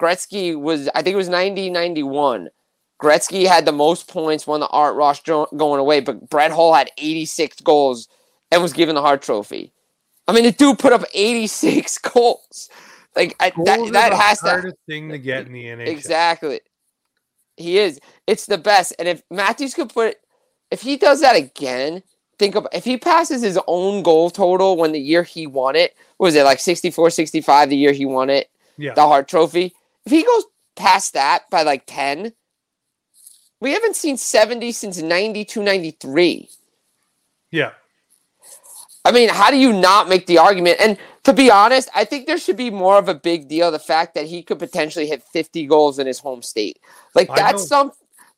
Gretzky 0.00 0.58
was, 0.58 0.88
I 0.94 1.02
think 1.02 1.14
it 1.14 1.18
was 1.18 1.28
90 1.28 1.70
91. 1.70 2.48
Gretzky 3.02 3.46
had 3.46 3.64
the 3.64 3.72
most 3.72 4.08
points, 4.08 4.46
won 4.46 4.60
the 4.60 4.66
Art 4.68 4.96
Ross 4.96 5.20
jo- 5.20 5.48
going 5.56 5.78
away, 5.78 6.00
but 6.00 6.28
Brett 6.28 6.50
Hull 6.50 6.74
had 6.74 6.90
86 6.98 7.60
goals 7.60 8.08
and 8.50 8.60
was 8.60 8.72
given 8.72 8.96
the 8.96 9.02
Hart 9.02 9.22
Trophy. 9.22 9.72
I 10.26 10.32
mean, 10.32 10.44
the 10.44 10.52
dude 10.52 10.78
put 10.78 10.92
up 10.92 11.04
86 11.14 11.98
goals. 11.98 12.70
Like 13.14 13.36
I, 13.40 13.50
that, 13.64 13.92
that 13.92 14.12
has 14.12 14.40
to 14.40 14.44
be 14.44 14.48
the 14.48 14.52
hardest 14.52 14.76
thing 14.86 15.08
to 15.10 15.18
get 15.18 15.46
in 15.46 15.52
the 15.52 15.64
NHL. 15.64 15.86
Exactly. 15.88 16.60
He 17.56 17.78
is. 17.78 18.00
It's 18.26 18.46
the 18.46 18.58
best. 18.58 18.94
And 18.98 19.08
if 19.08 19.22
Matthews 19.30 19.74
could 19.74 19.92
put 19.92 20.16
if 20.70 20.82
he 20.82 20.96
does 20.96 21.20
that 21.20 21.36
again, 21.36 22.02
think 22.38 22.54
of 22.54 22.66
if 22.72 22.84
he 22.84 22.96
passes 22.96 23.42
his 23.42 23.58
own 23.66 24.02
goal 24.02 24.30
total 24.30 24.76
when 24.76 24.92
the 24.92 25.00
year 25.00 25.22
he 25.22 25.46
won 25.46 25.76
it, 25.76 25.96
was 26.18 26.34
it 26.34 26.44
like 26.44 26.60
64 26.60 27.10
65 27.10 27.70
the 27.70 27.76
year 27.76 27.92
he 27.92 28.06
won 28.06 28.30
it, 28.30 28.50
Yeah, 28.76 28.94
the 28.94 29.06
Hart 29.06 29.28
Trophy? 29.28 29.74
If 30.06 30.12
he 30.12 30.22
goes 30.22 30.44
past 30.76 31.14
that 31.14 31.50
by 31.50 31.62
like 31.62 31.84
10, 31.86 32.32
we 33.60 33.72
haven't 33.72 33.96
seen 33.96 34.16
70 34.16 34.72
since 34.72 34.98
92 35.00 35.62
93. 35.62 36.48
yeah. 37.50 37.72
I 39.04 39.12
mean, 39.12 39.30
how 39.30 39.50
do 39.50 39.56
you 39.56 39.72
not 39.72 40.08
make 40.08 40.26
the 40.26 40.36
argument? 40.36 40.78
And 40.80 40.98
to 41.24 41.32
be 41.32 41.50
honest, 41.50 41.88
I 41.94 42.04
think 42.04 42.26
there 42.26 42.36
should 42.36 42.58
be 42.58 42.70
more 42.70 42.98
of 42.98 43.08
a 43.08 43.14
big 43.14 43.48
deal 43.48 43.70
the 43.70 43.78
fact 43.78 44.14
that 44.14 44.26
he 44.26 44.42
could 44.42 44.58
potentially 44.58 45.06
hit 45.06 45.22
50 45.22 45.66
goals 45.66 45.98
in 45.98 46.06
his 46.06 46.18
home 46.18 46.42
state. 46.42 46.78
Like 47.14 47.28
that's 47.34 47.66
some 47.66 47.92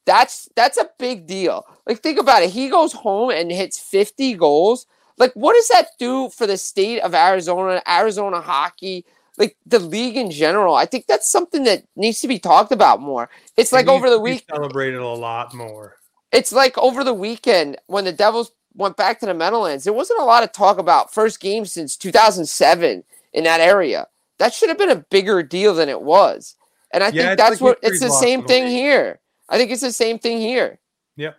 that's 0.06 0.48
that's 0.54 0.76
a 0.76 0.88
big 0.98 1.26
deal. 1.26 1.64
Like 1.86 2.00
think 2.00 2.20
about 2.20 2.42
it. 2.42 2.50
He 2.50 2.68
goes 2.68 2.92
home 2.92 3.30
and 3.30 3.50
hits 3.50 3.78
50 3.80 4.34
goals. 4.34 4.86
Like 5.18 5.32
what 5.34 5.54
does 5.54 5.68
that 5.68 5.88
do 5.98 6.28
for 6.30 6.46
the 6.46 6.56
state 6.56 7.00
of 7.00 7.14
Arizona, 7.14 7.82
Arizona 7.88 8.40
hockey? 8.40 9.04
Like 9.40 9.56
the 9.64 9.78
league 9.78 10.18
in 10.18 10.30
general. 10.30 10.74
I 10.74 10.84
think 10.84 11.06
that's 11.06 11.30
something 11.30 11.64
that 11.64 11.82
needs 11.96 12.20
to 12.20 12.28
be 12.28 12.38
talked 12.38 12.72
about 12.72 13.00
more. 13.00 13.30
It's 13.56 13.72
like 13.72 13.88
over 13.88 14.10
the 14.10 14.20
week 14.20 14.44
celebrated 14.48 15.00
a 15.00 15.08
lot 15.08 15.54
more. 15.54 15.96
It's 16.30 16.52
like 16.52 16.76
over 16.76 17.02
the 17.02 17.14
weekend 17.14 17.78
when 17.86 18.04
the 18.04 18.12
Devils 18.12 18.52
went 18.74 18.98
back 18.98 19.18
to 19.20 19.26
the 19.26 19.34
Meadowlands. 19.34 19.84
There 19.84 19.94
wasn't 19.94 20.20
a 20.20 20.24
lot 20.24 20.44
of 20.44 20.52
talk 20.52 20.78
about 20.78 21.12
first 21.12 21.40
game 21.40 21.64
since 21.64 21.96
2007 21.96 23.02
in 23.32 23.44
that 23.44 23.60
area. 23.60 24.06
That 24.38 24.52
should 24.52 24.68
have 24.68 24.78
been 24.78 24.90
a 24.90 24.96
bigger 24.96 25.42
deal 25.42 25.74
than 25.74 25.88
it 25.88 26.02
was. 26.02 26.54
And 26.92 27.02
I 27.02 27.08
yeah, 27.08 27.28
think 27.28 27.38
that's 27.38 27.50
like 27.52 27.60
what 27.62 27.78
it's 27.82 28.00
the 28.00 28.10
same 28.10 28.44
thing 28.44 28.66
here. 28.66 29.20
I 29.48 29.56
think 29.56 29.70
it's 29.70 29.80
the 29.80 29.90
same 29.90 30.18
thing 30.18 30.38
here. 30.38 30.78
Yep. 31.16 31.36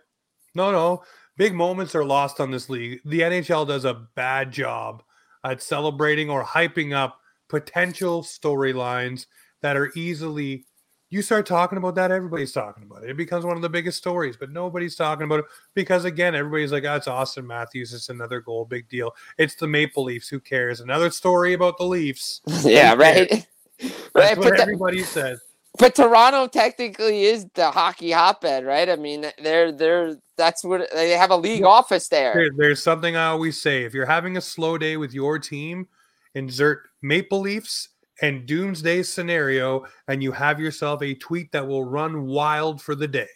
No, 0.55 0.71
no. 0.71 1.03
Big 1.37 1.53
moments 1.53 1.93
are 1.93 2.03
lost 2.03 2.39
on 2.39 2.49
this 2.49 2.67
league. 2.67 2.99
The 3.05 3.21
NHL 3.21 3.67
does 3.67 3.85
a 3.85 3.93
bad 4.15 4.51
job 4.51 5.03
at 5.43 5.61
celebrating 5.61 6.29
or 6.31 6.43
hyping 6.43 6.93
up 6.93 7.20
potential 7.51 8.23
storylines 8.23 9.25
that 9.61 9.75
are 9.75 9.91
easily 9.93 10.65
you 11.09 11.21
start 11.21 11.45
talking 11.45 11.77
about 11.77 11.95
that, 11.95 12.09
everybody's 12.09 12.53
talking 12.53 12.83
about 12.83 13.03
it. 13.03 13.09
It 13.09 13.17
becomes 13.17 13.43
one 13.43 13.57
of 13.57 13.61
the 13.61 13.67
biggest 13.67 13.97
stories, 13.97 14.37
but 14.37 14.49
nobody's 14.49 14.95
talking 14.95 15.25
about 15.25 15.39
it 15.39 15.45
because 15.75 16.05
again, 16.05 16.33
everybody's 16.33 16.71
like, 16.71 16.85
oh, 16.85 16.95
it's 16.95 17.07
auston 17.07 17.45
Matthews, 17.45 17.93
it's 17.93 18.07
another 18.07 18.39
goal, 18.39 18.63
big 18.63 18.87
deal. 18.87 19.13
It's 19.37 19.55
the 19.55 19.67
Maple 19.67 20.05
Leafs, 20.05 20.29
who 20.29 20.39
cares? 20.39 20.79
Another 20.79 21.11
story 21.11 21.51
about 21.51 21.77
the 21.77 21.83
Leafs. 21.83 22.39
yeah, 22.63 22.93
right. 22.93 23.45
That's 23.81 24.09
right, 24.15 24.37
what 24.37 24.57
everybody 24.57 25.01
the, 25.01 25.07
says. 25.07 25.41
But 25.77 25.95
Toronto 25.95 26.47
technically 26.47 27.25
is 27.25 27.45
the 27.55 27.71
hockey 27.71 28.11
hotbed, 28.11 28.65
right? 28.65 28.87
I 28.87 28.95
mean, 28.95 29.25
they're 29.43 29.73
they're 29.73 30.15
that's 30.37 30.63
what 30.63 30.89
they 30.93 31.09
have 31.11 31.31
a 31.31 31.35
league 31.35 31.63
office 31.63 32.07
there. 32.07 32.33
there. 32.33 32.49
There's 32.55 32.81
something 32.81 33.17
I 33.17 33.27
always 33.27 33.61
say: 33.61 33.83
if 33.83 33.93
you're 33.93 34.05
having 34.05 34.37
a 34.37 34.41
slow 34.41 34.77
day 34.77 34.95
with 34.95 35.13
your 35.13 35.39
team, 35.39 35.89
insert 36.35 36.83
Maple 37.01 37.39
Leafs 37.39 37.89
and 38.21 38.45
doomsday 38.45 39.03
scenario, 39.03 39.85
and 40.07 40.21
you 40.21 40.31
have 40.31 40.59
yourself 40.59 41.01
a 41.01 41.15
tweet 41.15 41.51
that 41.51 41.67
will 41.67 41.83
run 41.83 42.27
wild 42.27 42.81
for 42.81 42.95
the 42.95 43.07
day. 43.07 43.27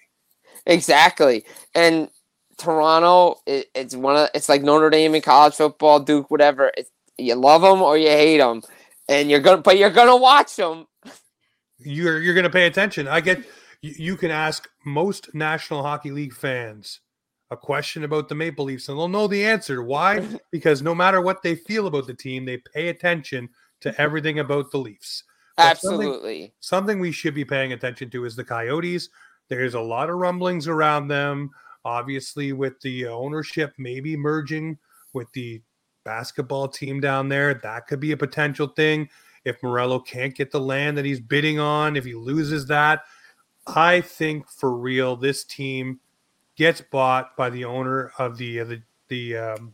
Exactly. 0.66 1.46
And 1.74 2.10
Toronto, 2.58 3.42
it, 3.46 3.68
it's 3.76 3.96
one 3.96 4.16
of 4.16 4.30
it's 4.34 4.50
like 4.50 4.62
Notre 4.62 4.90
Dame 4.90 5.16
in 5.16 5.22
college 5.22 5.56
football, 5.56 6.00
Duke, 6.00 6.30
whatever. 6.32 6.72
It's, 6.78 6.90
you 7.18 7.36
love 7.36 7.62
them 7.62 7.82
or 7.82 7.98
you 7.98 8.10
hate 8.10 8.38
them, 8.38 8.62
and 9.10 9.30
you're 9.30 9.40
gonna, 9.40 9.62
but 9.62 9.78
you're 9.78 9.90
gonna 9.90 10.18
watch 10.18 10.56
them. 10.56 10.86
You're 11.80 12.20
you're 12.20 12.36
gonna 12.36 12.50
pay 12.50 12.68
attention. 12.68 13.08
I 13.08 13.22
get. 13.22 13.44
You, 13.82 13.94
you 13.98 14.18
can 14.18 14.32
ask 14.32 14.70
most 14.86 15.34
National 15.34 15.84
Hockey 15.84 16.12
League 16.12 16.34
fans 16.34 17.02
a 17.52 17.58
question 17.58 18.04
about 18.04 18.28
the 18.28 18.36
Maple 18.36 18.66
Leafs, 18.66 18.90
and 18.90 18.98
they'll 18.98 19.08
know 19.08 19.28
the 19.28 19.46
answer. 19.46 19.84
Why? 19.84 20.26
Because 20.52 20.82
no 20.82 20.96
matter 20.96 21.22
what 21.22 21.42
they 21.42 21.56
feel 21.56 21.88
about 21.88 22.08
the 22.08 22.14
team, 22.14 22.46
they 22.46 22.58
pay 22.58 22.88
attention 22.88 23.50
to 23.82 23.90
mm-hmm. 23.90 24.02
everything 24.02 24.40
about 24.40 24.72
the 24.72 24.78
Leafs. 24.78 25.24
But 25.58 25.68
Absolutely. 25.68 26.42
Something, 26.42 26.52
something, 26.60 27.00
we 27.00 27.12
should 27.12 27.36
be 27.36 27.46
paying 27.46 27.74
attention 27.74 28.10
to 28.12 28.26
is 28.26 28.36
the 28.36 28.44
Coyotes. 28.44 29.10
There's 29.48 29.74
a 29.74 29.80
lot 29.80 30.10
of 30.10 30.18
rumblings 30.18 30.68
around 30.68 31.08
them. 31.08 31.52
Obviously, 31.84 32.52
with 32.52 32.80
the 32.82 33.08
ownership 33.08 33.74
maybe 33.78 34.18
merging 34.18 34.78
with 35.14 35.32
the 35.34 35.62
basketball 36.04 36.68
team 36.68 37.00
down 37.00 37.30
there, 37.30 37.54
that 37.54 37.88
could 37.88 38.00
be 38.00 38.12
a 38.12 38.18
potential 38.18 38.68
thing. 38.68 39.08
If 39.44 39.62
Meruelo 39.62 40.04
can't 40.06 40.34
get 40.34 40.52
the 40.52 40.60
land 40.60 40.98
that 40.98 41.06
he's 41.06 41.20
bidding 41.20 41.60
on, 41.60 41.96
if 41.96 42.06
he 42.06 42.16
loses 42.16 42.66
that, 42.68 43.04
I 43.68 44.02
think 44.02 44.50
for 44.50 44.76
real, 44.76 45.16
this 45.16 45.44
team 45.44 46.00
gets 46.56 46.82
bought 46.82 47.36
by 47.36 47.50
the 47.50 47.66
owner 47.66 48.12
of 48.18 48.38
the 48.38 48.60
uh, 48.60 48.66
the 48.66 48.82
the 49.08 49.38
um, 49.38 49.74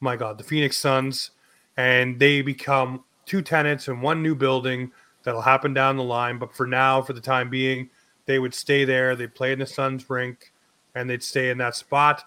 my 0.00 0.16
God, 0.16 0.38
the 0.38 0.44
Phoenix 0.44 0.76
Suns, 0.76 1.30
and 1.76 2.18
they 2.18 2.42
become 2.42 3.04
two 3.26 3.42
tenants 3.42 3.88
in 3.88 4.00
one 4.00 4.22
new 4.22 4.34
building 4.34 4.90
that'll 5.22 5.42
happen 5.42 5.74
down 5.74 5.96
the 5.96 6.02
line. 6.02 6.38
But 6.38 6.54
for 6.54 6.66
now, 6.66 7.02
for 7.02 7.12
the 7.12 7.20
time 7.20 7.50
being, 7.50 7.90
they 8.26 8.38
would 8.38 8.54
stay 8.54 8.84
there. 8.84 9.14
They 9.14 9.26
play 9.26 9.52
in 9.52 9.58
the 9.58 9.66
Suns 9.66 10.08
rink 10.08 10.52
and 10.94 11.08
they'd 11.08 11.22
stay 11.22 11.50
in 11.50 11.58
that 11.58 11.76
spot. 11.76 12.24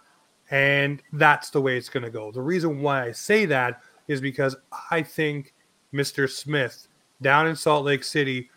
And 0.52 1.02
that's 1.14 1.50
the 1.50 1.62
way 1.62 1.78
it's 1.78 1.90
going 1.90 2.04
to 2.04 2.10
go. 2.10 2.32
The 2.32 2.42
reason 2.42 2.82
why 2.82 3.06
I 3.06 3.12
say 3.12 3.46
that 3.46 3.82
is 4.08 4.22
because 4.22 4.56
I 4.92 5.02
think 5.02 5.54
Mr. 5.94 6.30
Smith 6.30 6.88
down 7.22 7.48
in 7.48 7.56
Salt 7.56 7.86
Lake 7.86 8.04
City, 8.04 8.50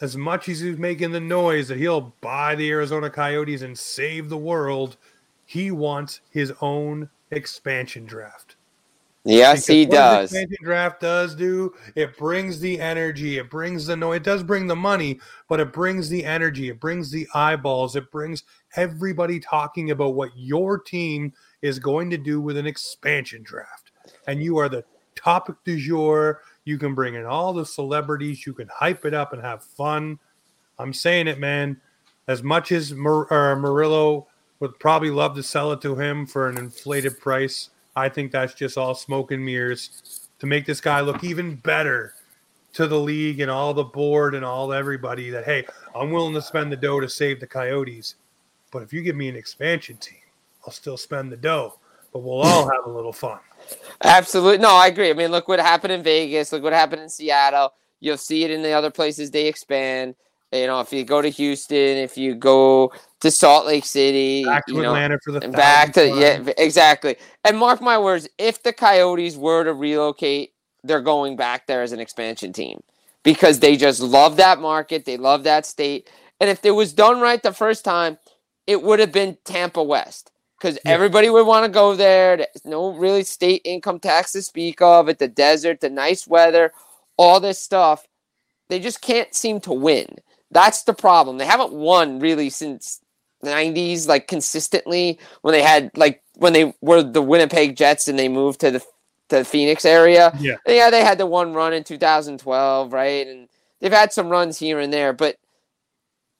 as 0.00 0.16
much 0.16 0.48
as 0.48 0.60
he's 0.60 0.78
making 0.78 1.12
the 1.12 1.20
noise 1.20 1.68
that 1.68 1.78
he'll 1.78 2.14
buy 2.20 2.54
the 2.54 2.70
Arizona 2.70 3.10
Coyotes 3.10 3.62
and 3.62 3.78
save 3.78 4.28
the 4.28 4.36
world, 4.36 4.96
he 5.46 5.70
wants 5.70 6.20
his 6.30 6.52
own 6.60 7.08
expansion 7.30 8.04
draft. 8.04 8.56
Yes, 9.26 9.66
he 9.66 9.86
does. 9.86 10.30
The 10.30 10.46
draft 10.62 11.00
does 11.00 11.34
do 11.34 11.74
it 11.94 12.16
brings 12.18 12.60
the 12.60 12.78
energy, 12.78 13.38
it 13.38 13.48
brings 13.48 13.86
the 13.86 13.96
noise. 13.96 14.18
it 14.18 14.22
does 14.22 14.42
bring 14.42 14.66
the 14.66 14.76
money, 14.76 15.18
but 15.48 15.60
it 15.60 15.72
brings 15.72 16.10
the 16.10 16.22
energy, 16.24 16.68
it 16.68 16.78
brings 16.78 17.10
the 17.10 17.26
eyeballs, 17.34 17.96
it 17.96 18.10
brings 18.10 18.42
everybody 18.76 19.40
talking 19.40 19.92
about 19.92 20.14
what 20.14 20.30
your 20.36 20.78
team 20.78 21.32
is 21.62 21.78
going 21.78 22.10
to 22.10 22.18
do 22.18 22.38
with 22.38 22.58
an 22.58 22.66
expansion 22.66 23.42
draft, 23.42 23.92
and 24.26 24.42
you 24.42 24.58
are 24.58 24.68
the 24.68 24.84
topic 25.16 25.56
du 25.64 25.78
jour. 25.78 26.42
You 26.64 26.78
can 26.78 26.94
bring 26.94 27.14
in 27.14 27.24
all 27.24 27.52
the 27.52 27.66
celebrities, 27.66 28.46
you 28.46 28.54
can 28.54 28.68
hype 28.68 29.04
it 29.04 29.14
up 29.14 29.32
and 29.32 29.42
have 29.42 29.62
fun. 29.62 30.18
I'm 30.78 30.92
saying 30.92 31.28
it, 31.28 31.38
man. 31.38 31.80
As 32.26 32.42
much 32.42 32.72
as 32.72 32.92
Mur- 32.92 33.26
uh, 33.26 33.56
Meruelo 33.56 34.26
would 34.60 34.78
probably 34.78 35.10
love 35.10 35.34
to 35.36 35.42
sell 35.42 35.72
it 35.72 35.82
to 35.82 35.94
him 35.94 36.26
for 36.26 36.48
an 36.48 36.56
inflated 36.56 37.20
price 37.20 37.70
I 37.96 38.08
think 38.08 38.32
that's 38.32 38.54
just 38.54 38.76
all 38.76 38.94
smoke 38.94 39.30
and 39.30 39.44
mirrors 39.44 40.28
to 40.40 40.46
make 40.46 40.66
this 40.66 40.80
guy 40.80 41.00
look 41.00 41.22
even 41.22 41.56
better 41.56 42.14
to 42.72 42.88
the 42.88 42.98
league 42.98 43.40
and 43.40 43.50
all 43.50 43.72
the 43.72 43.84
board 43.84 44.34
and 44.34 44.44
all 44.44 44.72
everybody 44.72 45.30
that 45.30 45.44
hey, 45.44 45.64
I'm 45.94 46.10
willing 46.10 46.34
to 46.34 46.42
spend 46.42 46.72
the 46.72 46.76
dough 46.76 47.00
to 47.00 47.08
save 47.08 47.38
the 47.38 47.46
Coyotes, 47.46 48.16
but 48.72 48.82
if 48.82 48.92
you 48.92 49.02
give 49.02 49.16
me 49.16 49.28
an 49.28 49.36
expansion 49.36 49.96
team, 49.98 50.18
I'll 50.66 50.72
still 50.72 50.96
spend 50.96 51.30
the 51.30 51.36
dough, 51.36 51.78
but 52.12 52.20
we'll 52.20 52.40
all 52.40 52.68
have 52.68 52.86
a 52.86 52.90
little 52.90 53.12
fun. 53.12 53.38
Absolutely. 54.02 54.58
No, 54.58 54.74
I 54.74 54.88
agree. 54.88 55.10
I 55.10 55.14
mean, 55.14 55.30
look 55.30 55.48
what 55.48 55.58
happened 55.58 55.92
in 55.92 56.02
Vegas, 56.02 56.52
look 56.52 56.62
what 56.62 56.72
happened 56.72 57.02
in 57.02 57.08
Seattle. 57.08 57.72
You'll 58.00 58.18
see 58.18 58.44
it 58.44 58.50
in 58.50 58.62
the 58.62 58.72
other 58.72 58.90
places 58.90 59.30
they 59.30 59.46
expand. 59.46 60.14
You 60.52 60.66
know, 60.68 60.80
if 60.80 60.92
you 60.92 61.04
go 61.04 61.20
to 61.20 61.28
Houston, 61.28 61.96
if 61.96 62.16
you 62.16 62.34
go 62.34 62.92
to 63.20 63.30
Salt 63.30 63.66
Lake 63.66 63.84
City, 63.84 64.44
back 64.44 64.66
to 64.66 64.74
you 64.74 64.82
know, 64.82 64.90
Atlanta 64.90 65.18
for 65.24 65.32
the 65.32 65.40
back 65.48 65.92
to 65.94 66.10
time. 66.10 66.18
yeah, 66.18 66.52
exactly. 66.58 67.16
And 67.44 67.58
mark 67.58 67.80
my 67.80 67.98
words, 67.98 68.28
if 68.38 68.62
the 68.62 68.72
Coyotes 68.72 69.36
were 69.36 69.64
to 69.64 69.72
relocate, 69.72 70.52
they're 70.84 71.00
going 71.00 71.34
back 71.34 71.66
there 71.66 71.82
as 71.82 71.92
an 71.92 71.98
expansion 71.98 72.52
team 72.52 72.82
because 73.24 73.58
they 73.58 73.76
just 73.76 74.00
love 74.00 74.36
that 74.36 74.60
market, 74.60 75.06
they 75.06 75.16
love 75.16 75.42
that 75.42 75.66
state, 75.66 76.08
and 76.40 76.48
if 76.50 76.64
it 76.64 76.72
was 76.72 76.92
done 76.92 77.20
right 77.20 77.42
the 77.42 77.52
first 77.52 77.84
time, 77.84 78.18
it 78.66 78.82
would 78.82 79.00
have 79.00 79.12
been 79.12 79.38
Tampa 79.44 79.82
West 79.82 80.30
because 80.64 80.78
yeah. 80.82 80.92
everybody 80.92 81.28
would 81.28 81.46
want 81.46 81.66
to 81.66 81.70
go 81.70 81.94
there. 81.94 82.38
There's 82.38 82.64
no 82.64 82.94
really 82.94 83.22
state 83.22 83.60
income 83.66 84.00
tax 84.00 84.32
to 84.32 84.40
speak 84.40 84.80
of 84.80 85.10
at 85.10 85.18
the 85.18 85.28
desert, 85.28 85.80
the 85.80 85.90
nice 85.90 86.26
weather, 86.26 86.72
all 87.18 87.38
this 87.38 87.58
stuff. 87.58 88.06
They 88.70 88.80
just 88.80 89.02
can't 89.02 89.34
seem 89.34 89.60
to 89.60 89.74
win. 89.74 90.06
That's 90.50 90.84
the 90.84 90.94
problem. 90.94 91.36
They 91.36 91.44
haven't 91.44 91.74
won 91.74 92.18
really 92.18 92.48
since 92.48 93.02
the 93.42 93.50
90s, 93.50 94.08
like 94.08 94.26
consistently 94.26 95.18
when 95.42 95.52
they 95.52 95.60
had 95.60 95.90
like 95.96 96.22
when 96.36 96.54
they 96.54 96.74
were 96.80 97.02
the 97.02 97.20
Winnipeg 97.20 97.76
Jets 97.76 98.08
and 98.08 98.18
they 98.18 98.30
moved 98.30 98.60
to 98.60 98.70
the 98.70 98.80
to 99.28 99.40
the 99.40 99.44
Phoenix 99.44 99.84
area. 99.84 100.32
Yeah. 100.40 100.56
Yeah, 100.66 100.88
they 100.88 101.04
had 101.04 101.18
the 101.18 101.26
one 101.26 101.52
run 101.52 101.74
in 101.74 101.84
2012, 101.84 102.90
right? 102.90 103.26
And 103.26 103.48
they've 103.80 103.92
had 103.92 104.14
some 104.14 104.30
runs 104.30 104.58
here 104.58 104.78
and 104.78 104.90
there, 104.90 105.12
but 105.12 105.36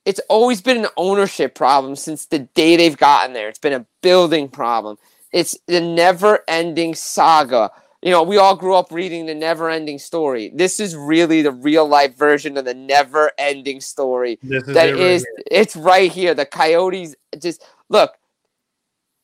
it's 0.04 0.20
always 0.28 0.60
been 0.60 0.84
an 0.84 0.90
ownership 0.96 1.54
problem 1.54 1.96
since 1.96 2.26
the 2.26 2.40
day 2.40 2.76
they've 2.76 2.96
gotten 2.96 3.32
there. 3.32 3.48
It's 3.48 3.58
been 3.58 3.72
a 3.72 3.86
building 4.02 4.48
problem. 4.48 4.98
It's 5.32 5.56
the 5.66 5.80
never 5.80 6.44
ending 6.48 6.94
saga 6.94 7.70
you 8.04 8.10
know, 8.10 8.22
we 8.22 8.36
all 8.36 8.54
grew 8.54 8.74
up 8.74 8.92
reading 8.92 9.24
the 9.24 9.34
never 9.34 9.70
ending 9.70 9.98
story. 9.98 10.52
This 10.54 10.78
is 10.78 10.94
really 10.94 11.40
the 11.40 11.52
real 11.52 11.88
life 11.88 12.14
version 12.18 12.58
of 12.58 12.66
the 12.66 12.74
never 12.74 13.32
ending 13.38 13.80
story. 13.80 14.38
This 14.42 14.68
is 14.68 14.74
that 14.74 14.90
it 14.90 15.00
is, 15.00 15.22
right 15.22 15.44
it's 15.50 15.74
right 15.74 16.12
here. 16.12 16.34
The 16.34 16.44
Coyotes 16.44 17.16
just 17.38 17.64
look, 17.88 18.12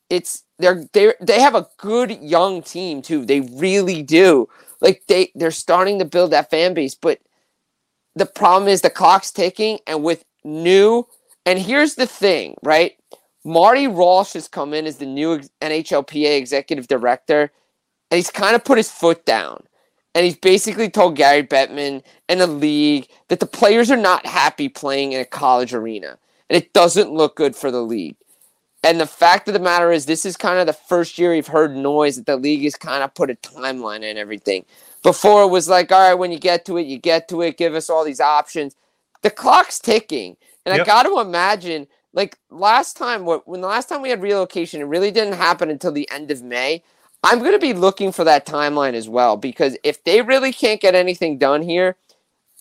it's 0.09 0.43
they're 0.57 0.85
they 0.93 1.13
they 1.21 1.39
have 1.39 1.53
a 1.53 1.67
good 1.77 2.19
young 2.23 2.63
team 2.63 3.03
too. 3.03 3.23
They 3.23 3.41
really 3.41 4.01
do. 4.01 4.49
Like 4.81 5.03
they 5.07 5.31
they're 5.35 5.51
starting 5.51 5.99
to 5.99 6.05
build 6.05 6.31
that 6.31 6.49
fan 6.49 6.73
base, 6.73 6.95
but 6.95 7.19
the 8.15 8.25
problem 8.25 8.67
is 8.67 8.81
the 8.81 8.89
clock's 8.89 9.29
ticking 9.29 9.77
and 9.85 10.03
with 10.03 10.25
new 10.43 11.07
and 11.45 11.59
here's 11.59 11.95
the 11.95 12.05
thing, 12.05 12.55
right? 12.63 12.97
Marty 13.43 13.87
Walsh 13.87 14.33
has 14.33 14.47
come 14.47 14.73
in 14.73 14.85
as 14.85 14.97
the 14.97 15.05
new 15.05 15.39
NHLPA 15.61 16.37
executive 16.37 16.87
director 16.87 17.51
and 18.11 18.17
he's 18.17 18.29
kind 18.29 18.55
of 18.55 18.63
put 18.63 18.77
his 18.77 18.91
foot 18.91 19.25
down. 19.25 19.63
And 20.13 20.25
he's 20.25 20.35
basically 20.35 20.89
told 20.89 21.15
Gary 21.15 21.41
Bettman 21.41 22.03
and 22.27 22.41
the 22.41 22.47
league 22.47 23.07
that 23.29 23.39
the 23.39 23.45
players 23.45 23.89
are 23.89 23.97
not 23.97 24.25
happy 24.25 24.67
playing 24.67 25.13
in 25.13 25.21
a 25.21 25.25
college 25.25 25.73
arena. 25.73 26.17
And 26.49 26.57
it 26.57 26.73
doesn't 26.73 27.13
look 27.13 27.37
good 27.37 27.55
for 27.55 27.71
the 27.71 27.81
league. 27.81 28.17
And 28.83 28.99
the 28.99 29.07
fact 29.07 29.47
of 29.47 29.53
the 29.53 29.59
matter 29.59 29.91
is, 29.91 30.05
this 30.05 30.25
is 30.25 30.35
kind 30.35 30.59
of 30.59 30.67
the 30.67 30.73
first 30.73 31.17
year 31.17 31.31
we've 31.31 31.47
heard 31.47 31.75
noise 31.75 32.17
that 32.17 32.25
the 32.25 32.35
league 32.35 32.63
has 32.63 32.75
kind 32.75 33.03
of 33.03 33.13
put 33.13 33.29
a 33.29 33.35
timeline 33.35 34.03
and 34.03 34.17
everything. 34.17 34.65
Before 35.01 35.43
it 35.43 35.49
was 35.49 35.69
like, 35.69 35.91
all 35.91 36.09
right, 36.09 36.15
when 36.15 36.31
you 36.31 36.39
get 36.39 36.65
to 36.65 36.77
it, 36.77 36.87
you 36.87 36.97
get 36.97 37.29
to 37.29 37.41
it. 37.41 37.57
Give 37.57 37.73
us 37.73 37.89
all 37.89 38.03
these 38.03 38.19
options. 38.19 38.75
The 39.21 39.29
clock's 39.29 39.79
ticking, 39.79 40.37
and 40.65 40.75
yep. 40.75 40.81
I 40.81 40.85
got 40.85 41.03
to 41.03 41.19
imagine, 41.19 41.87
like 42.13 42.37
last 42.49 42.97
time, 42.97 43.25
what 43.25 43.47
when 43.47 43.61
the 43.61 43.67
last 43.67 43.89
time 43.89 44.01
we 44.01 44.09
had 44.09 44.21
relocation, 44.21 44.81
it 44.81 44.85
really 44.85 45.11
didn't 45.11 45.33
happen 45.33 45.69
until 45.69 45.91
the 45.91 46.09
end 46.09 46.31
of 46.31 46.41
May. 46.41 46.83
I'm 47.23 47.39
going 47.39 47.51
to 47.51 47.59
be 47.59 47.73
looking 47.73 48.11
for 48.11 48.23
that 48.23 48.47
timeline 48.47 48.93
as 48.93 49.07
well 49.07 49.37
because 49.37 49.77
if 49.83 50.03
they 50.03 50.23
really 50.23 50.51
can't 50.51 50.81
get 50.81 50.95
anything 50.95 51.37
done 51.37 51.61
here, 51.61 51.97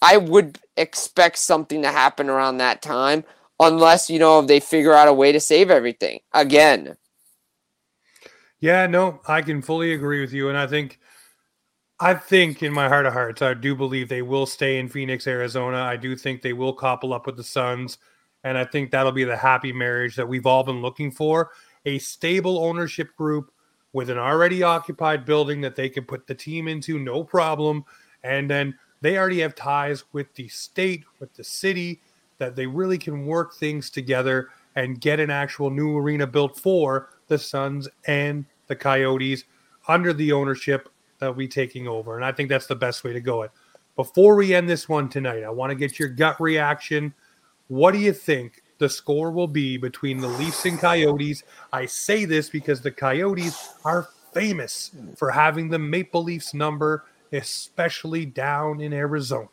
I 0.02 0.18
would 0.18 0.58
expect 0.76 1.38
something 1.38 1.80
to 1.82 1.88
happen 1.88 2.28
around 2.28 2.58
that 2.58 2.82
time, 2.82 3.24
unless 3.58 4.10
you 4.10 4.18
know 4.18 4.42
they 4.42 4.60
figure 4.60 4.92
out 4.92 5.08
a 5.08 5.14
way 5.14 5.32
to 5.32 5.40
save 5.40 5.70
everything 5.70 6.20
again. 6.32 6.96
Yeah, 8.60 8.86
no, 8.86 9.20
I 9.26 9.40
can 9.40 9.62
fully 9.62 9.94
agree 9.94 10.20
with 10.20 10.34
you, 10.34 10.50
and 10.50 10.58
I 10.58 10.66
think, 10.66 10.99
I 12.02 12.14
think 12.14 12.62
in 12.62 12.72
my 12.72 12.88
heart 12.88 13.04
of 13.04 13.12
hearts, 13.12 13.42
I 13.42 13.52
do 13.52 13.76
believe 13.76 14.08
they 14.08 14.22
will 14.22 14.46
stay 14.46 14.78
in 14.78 14.88
Phoenix, 14.88 15.26
Arizona. 15.26 15.82
I 15.82 15.96
do 15.96 16.16
think 16.16 16.40
they 16.40 16.54
will 16.54 16.72
couple 16.72 17.12
up 17.12 17.26
with 17.26 17.36
the 17.36 17.44
Suns, 17.44 17.98
and 18.42 18.56
I 18.56 18.64
think 18.64 18.90
that'll 18.90 19.12
be 19.12 19.24
the 19.24 19.36
happy 19.36 19.70
marriage 19.70 20.16
that 20.16 20.26
we've 20.26 20.46
all 20.46 20.64
been 20.64 20.80
looking 20.80 21.10
for: 21.10 21.50
a 21.84 21.98
stable 21.98 22.64
ownership 22.64 23.14
group 23.16 23.52
with 23.92 24.08
an 24.08 24.16
already 24.16 24.62
occupied 24.62 25.26
building 25.26 25.60
that 25.60 25.76
they 25.76 25.90
can 25.90 26.04
put 26.04 26.26
the 26.26 26.34
team 26.34 26.68
into, 26.68 26.98
no 26.98 27.22
problem, 27.22 27.84
and 28.22 28.48
then 28.48 28.78
they 29.02 29.18
already 29.18 29.40
have 29.40 29.54
ties 29.54 30.04
with 30.14 30.32
the 30.34 30.48
state, 30.48 31.04
with 31.18 31.34
the 31.34 31.44
city, 31.44 32.00
that 32.38 32.56
they 32.56 32.66
really 32.66 32.96
can 32.96 33.26
work 33.26 33.54
things 33.54 33.90
together 33.90 34.48
and 34.74 35.02
get 35.02 35.20
an 35.20 35.28
actual 35.30 35.68
new 35.68 35.98
arena 35.98 36.26
built 36.26 36.58
for 36.58 37.10
the 37.28 37.36
Suns 37.36 37.88
and 38.06 38.46
the 38.68 38.76
Coyotes 38.76 39.44
under 39.86 40.14
the 40.14 40.32
ownership 40.32 40.88
Uh, 41.20 41.26
that 41.26 41.26
will 41.28 41.38
be 41.38 41.48
taking 41.48 41.86
over. 41.86 42.16
And 42.16 42.24
I 42.24 42.32
think 42.32 42.48
that's 42.48 42.66
the 42.66 42.76
best 42.76 43.04
way 43.04 43.12
to 43.12 43.20
go 43.20 43.42
it. 43.42 43.50
Before 43.96 44.34
we 44.34 44.54
end 44.54 44.68
this 44.68 44.88
one 44.88 45.08
tonight, 45.08 45.42
I 45.42 45.50
want 45.50 45.70
to 45.70 45.74
get 45.74 45.98
your 45.98 46.08
gut 46.08 46.40
reaction. 46.40 47.12
What 47.68 47.92
do 47.92 47.98
you 47.98 48.12
think 48.12 48.62
the 48.78 48.88
score 48.88 49.30
will 49.30 49.48
be 49.48 49.76
between 49.76 50.18
the 50.18 50.28
Leafs 50.28 50.64
and 50.64 50.78
Coyotes? 50.78 51.42
I 51.72 51.86
say 51.86 52.24
this 52.24 52.48
because 52.48 52.80
the 52.80 52.90
Coyotes 52.90 53.74
are 53.84 54.08
famous 54.32 54.90
for 55.16 55.30
having 55.30 55.68
the 55.68 55.78
Maple 55.78 56.22
Leafs 56.22 56.54
number 56.54 57.04
especially 57.32 58.26
down 58.26 58.80
in 58.80 58.92
Arizona. 58.92 59.48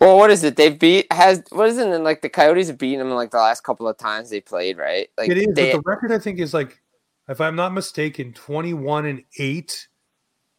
Well, 0.00 0.18
what 0.18 0.30
is 0.30 0.44
it? 0.44 0.56
They've 0.56 0.78
beat 0.78 1.10
has 1.12 1.42
what 1.50 1.68
is 1.68 1.78
it? 1.78 1.88
And 1.88 2.04
like 2.04 2.20
the 2.20 2.28
Coyotes 2.28 2.68
have 2.68 2.78
beaten 2.78 2.98
them 2.98 3.10
like 3.10 3.30
the 3.30 3.38
last 3.38 3.62
couple 3.62 3.88
of 3.88 3.96
times 3.96 4.30
they 4.30 4.40
played, 4.40 4.76
right? 4.76 5.08
Like 5.16 5.30
it 5.30 5.38
is. 5.38 5.46
They, 5.54 5.72
the 5.72 5.82
record 5.84 6.12
I 6.12 6.18
think 6.18 6.40
is 6.40 6.52
like, 6.52 6.82
if 7.28 7.40
I'm 7.40 7.56
not 7.56 7.72
mistaken, 7.72 8.32
21 8.32 9.06
and 9.06 9.22
eight 9.38 9.88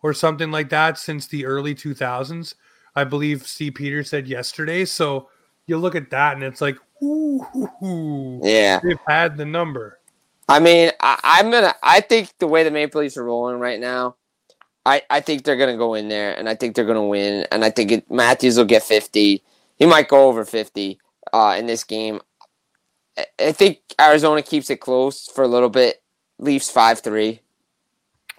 or 0.06 0.14
something 0.14 0.52
like 0.52 0.70
that 0.70 1.00
since 1.00 1.26
the 1.26 1.48
early 1.48 1.74
2000s. 1.74 2.54
I 2.96 3.04
believe 3.06 3.48
Steve 3.48 3.74
Peter 3.74 4.04
said 4.04 4.28
yesterday. 4.28 4.86
So 4.86 5.30
you 5.66 5.80
look 5.80 5.96
at 5.96 6.12
that 6.12 6.36
and 6.36 6.44
it's 6.44 6.62
like, 6.62 6.78
ooh, 7.02 8.40
yeah, 8.44 8.80
they've 8.84 9.00
had 9.08 9.36
the 9.36 9.46
number. 9.46 10.00
I 10.48 10.60
mean, 10.60 10.92
I, 11.00 11.40
am 11.40 11.50
gonna. 11.50 11.74
I 11.82 12.02
think 12.02 12.32
the 12.38 12.46
way 12.46 12.64
the 12.64 12.70
Maple 12.70 13.02
Leafs 13.02 13.18
are 13.18 13.24
rolling 13.24 13.58
right 13.58 13.80
now, 13.80 14.16
I, 14.86 15.02
I 15.10 15.22
think 15.22 15.44
they're 15.44 15.58
going 15.58 15.74
to 15.74 15.78
go 15.78 15.96
in 15.96 16.08
there 16.08 16.38
and 16.38 16.48
I 16.48 16.54
think 16.54 16.76
they're 16.76 16.86
going 16.86 16.98
to 16.98 17.02
win. 17.02 17.48
And 17.52 17.66
I 17.66 17.72
think 17.72 17.92
it, 17.92 18.12
Matthews 18.12 18.58
will 18.58 18.66
get 18.66 18.84
50. 18.84 19.44
He 19.78 19.86
might 19.88 20.08
go 20.08 20.28
over 20.28 20.46
50 20.46 21.00
uh, 21.34 21.56
in 21.58 21.66
this 21.66 21.84
game. 21.84 22.22
I, 23.18 23.26
I 23.40 23.52
think 23.54 23.80
Arizona 24.00 24.44
keeps 24.44 24.70
it 24.70 24.82
close 24.82 25.26
for 25.26 25.44
a 25.44 25.48
little 25.48 25.70
bit. 25.70 26.04
Leafs 26.38 26.70
5 26.70 27.00
3. 27.00 27.42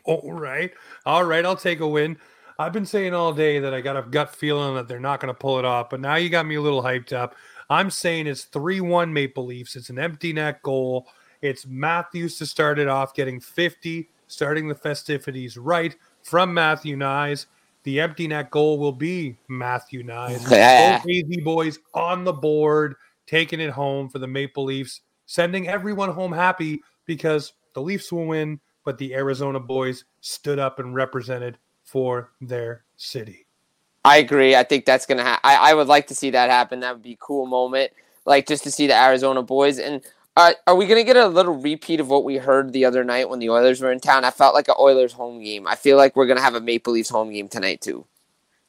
All 0.23 0.33
right. 0.33 0.73
All 1.05 1.25
right. 1.25 1.45
I'll 1.45 1.57
take 1.57 1.81
a 1.81 1.89
win. 1.89 2.17
I've 2.59 2.73
been 2.73 2.87
saying 2.87 3.13
all 3.13 3.35
day 3.35 3.59
that 3.59 3.75
I 3.75 3.83
got 3.83 3.99
a 3.99 4.03
gut 4.03 4.35
feeling 4.35 4.77
that 4.77 4.89
they're 4.89 4.99
not 4.99 5.21
going 5.21 5.33
to 5.33 5.39
pull 5.39 5.59
it 5.59 5.67
off, 5.67 5.91
but 5.91 6.01
now 6.01 6.15
you 6.15 6.31
got 6.31 6.47
me 6.47 6.55
a 6.55 6.61
little 6.63 6.83
hyped 6.83 7.13
up. 7.13 7.35
I'm 7.69 7.91
saying 7.91 8.27
it's 8.27 8.45
3 8.45 8.81
1 8.81 9.13
Maple 9.13 9.45
Leafs. 9.45 9.77
It's 9.77 9.91
an 9.91 9.99
empty 9.99 10.33
net 10.33 10.63
goal. 10.63 11.07
It's 11.43 11.67
Matthews 11.67 12.39
to 12.39 12.47
start 12.47 12.79
it 12.79 12.89
off, 12.89 13.13
getting 13.15 13.41
50, 13.41 14.09
starting 14.27 14.69
the 14.69 14.75
festivities 14.75 15.59
right 15.59 15.95
from 16.23 16.55
Matthew 16.55 16.97
Knies. 16.97 17.47
The 17.83 18.01
empty 18.01 18.27
net 18.27 18.51
goal 18.51 18.79
will 18.79 18.93
be 18.93 19.37
Matthew 19.49 20.03
Knies. 20.03 20.49
Both 21.03 21.11
AZ 21.11 21.45
boys 21.45 21.79
on 21.93 22.25
the 22.25 22.33
board, 22.33 22.95
taking 23.27 23.61
it 23.61 23.71
home 23.71 24.09
for 24.09 24.19
the 24.19 24.27
Maple 24.27 24.65
Leafs, 24.65 25.03
sending 25.27 25.69
everyone 25.69 26.11
home 26.11 26.33
happy 26.33 26.81
because 27.05 27.53
the 27.75 27.83
Leafs 27.83 28.11
will 28.11 28.27
win, 28.27 28.61
but 28.87 28.97
the 28.99 29.15
Arizona 29.15 29.59
boys 29.61 30.05
stood 30.23 30.61
up 30.61 30.79
and 30.79 30.95
represented 30.95 31.59
for 31.85 32.31
their 32.41 32.85
city. 32.97 33.47
I 34.05 34.19
agree. 34.19 34.55
I 34.55 34.63
think 34.63 34.87
that's 34.87 35.05
gonna. 35.05 35.25
Ha- 35.25 35.41
I 35.43 35.73
I 35.73 35.75
would 35.75 35.89
like 35.89 36.07
to 36.07 36.15
see 36.15 36.31
that 36.31 36.49
happen. 36.49 36.81
That 36.81 36.95
would 36.95 37.03
be 37.03 37.15
a 37.15 37.17
cool 37.17 37.47
moment, 37.47 37.91
like 38.25 38.47
just 38.47 38.63
to 38.63 38.71
see 38.71 38.87
the 38.87 38.95
Arizona 38.95 39.43
boys. 39.43 39.81
And 39.81 40.03
uh, 40.37 40.53
are 40.69 40.77
we 40.77 40.87
going 40.87 41.01
to 41.01 41.05
get 41.05 41.17
a 41.17 41.27
little 41.27 41.55
repeat 41.55 41.99
of 41.99 42.09
what 42.09 42.23
we 42.23 42.37
heard 42.37 42.73
the 42.73 42.85
other 42.85 43.03
night 43.03 43.29
when 43.29 43.41
the 43.41 43.51
Oilers 43.51 43.81
were 43.81 43.91
in 43.91 43.99
town? 43.99 44.25
I 44.25 44.31
felt 44.31 44.55
like 44.55 44.69
an 44.69 44.75
Oilers 44.79 45.13
home 45.13 45.43
game. 45.43 45.67
I 45.67 45.75
feel 45.75 45.97
like 45.97 46.15
we're 46.15 46.27
going 46.27 46.37
to 46.37 46.43
have 46.43 46.55
a 46.55 46.61
Maple 46.61 46.93
Leafs 46.93 47.09
home 47.09 47.33
game 47.33 47.49
tonight 47.49 47.81
too. 47.81 48.07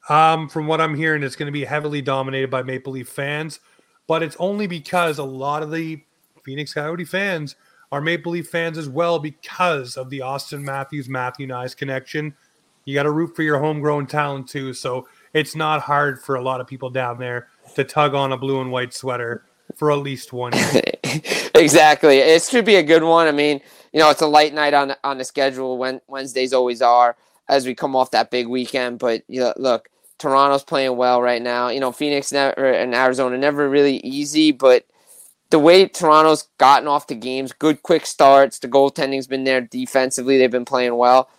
Um, 0.09 0.49
from 0.49 0.65
what 0.65 0.81
I'm 0.81 0.95
hearing, 0.95 1.21
it's 1.21 1.35
going 1.35 1.47
to 1.47 1.51
be 1.51 1.65
heavily 1.65 2.01
dominated 2.01 2.49
by 2.49 2.63
Maple 2.63 2.93
Leaf 2.93 3.09
fans, 3.09 3.59
but 4.07 4.23
it's 4.23 4.37
only 4.39 4.65
because 4.65 5.19
a 5.19 5.23
lot 5.23 5.61
of 5.61 5.69
the 5.69 6.01
Phoenix 6.43 6.73
Coyote 6.73 7.05
fans 7.05 7.55
are 7.91 8.01
Maple 8.01 8.33
Leaf 8.33 8.49
fans 8.49 8.77
as 8.77 8.89
well 8.89 9.19
because 9.19 9.97
of 9.97 10.09
the 10.09 10.19
Auston 10.19 10.61
Matthews 10.61 11.07
Matthew 11.07 11.47
Knies 11.47 11.75
connection. 11.75 12.35
You 12.85 12.93
got 12.93 13.03
to 13.03 13.11
root 13.11 13.35
for 13.35 13.43
your 13.43 13.59
homegrown 13.59 14.07
talent 14.07 14.47
too, 14.47 14.73
so 14.73 15.07
it's 15.33 15.55
not 15.55 15.81
hard 15.81 16.21
for 16.21 16.35
a 16.35 16.41
lot 16.41 16.61
of 16.61 16.67
people 16.67 16.89
down 16.89 17.19
there 17.19 17.47
to 17.75 17.83
tug 17.83 18.13
on 18.13 18.31
a 18.31 18.37
blue 18.37 18.61
and 18.61 18.71
white 18.71 18.93
sweater 18.93 19.45
for 19.75 19.91
at 19.91 19.99
least 19.99 20.31
one 20.31 20.53
exactly. 21.55 22.19
It 22.19 22.41
should 22.43 22.65
be 22.65 22.75
a 22.75 22.83
good 22.83 23.03
one. 23.03 23.27
I 23.27 23.31
mean, 23.31 23.59
you 23.91 23.99
know, 23.99 24.09
it's 24.09 24.21
a 24.21 24.27
light 24.27 24.53
night 24.53 24.73
on 24.73 24.93
on 25.03 25.17
the 25.17 25.25
schedule. 25.25 25.77
When 25.77 25.99
Wednesdays 26.07 26.53
always 26.53 26.81
are 26.81 27.17
as 27.49 27.65
we 27.65 27.75
come 27.75 27.95
off 27.95 28.11
that 28.11 28.31
big 28.31 28.47
weekend. 28.47 28.99
But 28.99 29.23
you 29.27 29.39
know, 29.41 29.53
look, 29.57 29.89
Toronto's 30.17 30.63
playing 30.63 30.97
well 30.97 31.21
right 31.21 31.41
now. 31.41 31.69
You 31.69 31.79
know, 31.79 31.91
Phoenix 31.91 32.31
never 32.31 32.71
and 32.71 32.95
Arizona 32.95 33.37
never 33.37 33.69
really 33.69 33.97
easy, 33.97 34.51
but 34.51 34.85
the 35.49 35.59
way 35.59 35.87
Toronto's 35.87 36.47
gotten 36.57 36.87
off 36.87 37.07
the 37.07 37.15
games, 37.15 37.53
good 37.53 37.83
quick 37.83 38.05
starts. 38.05 38.59
The 38.59 38.67
goaltending's 38.67 39.27
been 39.27 39.43
there 39.43 39.61
defensively. 39.61 40.37
They've 40.37 40.51
been 40.51 40.65
playing 40.65 40.95
well. 40.95 41.29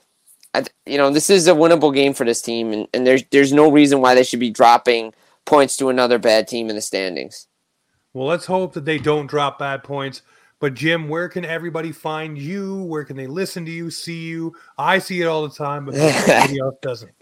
I, 0.55 0.65
you 0.87 0.97
know, 0.97 1.11
this 1.11 1.29
is 1.29 1.47
a 1.47 1.53
winnable 1.53 1.95
game 1.95 2.15
for 2.15 2.25
this 2.25 2.41
team, 2.41 2.73
and, 2.73 2.89
and 2.95 3.07
there's 3.07 3.23
there's 3.31 3.53
no 3.53 3.71
reason 3.71 4.01
why 4.01 4.15
they 4.15 4.25
should 4.25 4.41
be 4.41 4.51
dropping 4.51 5.13
points 5.45 5.77
to 5.77 5.89
another 5.89 6.19
bad 6.19 6.49
team 6.49 6.71
in 6.71 6.77
the 6.77 6.83
standings. 6.83 7.47
Well, 8.15 8.27
let's 8.27 8.47
hope 8.47 8.73
that 8.75 8.85
they 8.85 8.99
don't 8.99 9.27
drop 9.27 9.59
bad 9.59 9.85
points. 9.85 10.23
But 10.61 10.75
Jim, 10.75 11.09
where 11.09 11.29
can 11.29 11.45
everybody 11.45 11.93
find 11.93 12.37
you? 12.37 12.83
Where 12.83 13.05
can 13.05 13.17
they 13.17 13.29
listen 13.29 13.65
to 13.67 13.71
you, 13.71 13.91
see 13.91 14.27
you? 14.27 14.57
I 14.77 14.99
see 14.99 15.21
it 15.21 15.27
all 15.27 15.47
the 15.47 15.55
time, 15.55 15.85
but 15.85 15.95
nobody 15.95 16.61
else 16.61 16.75
doesn't. 16.83 17.13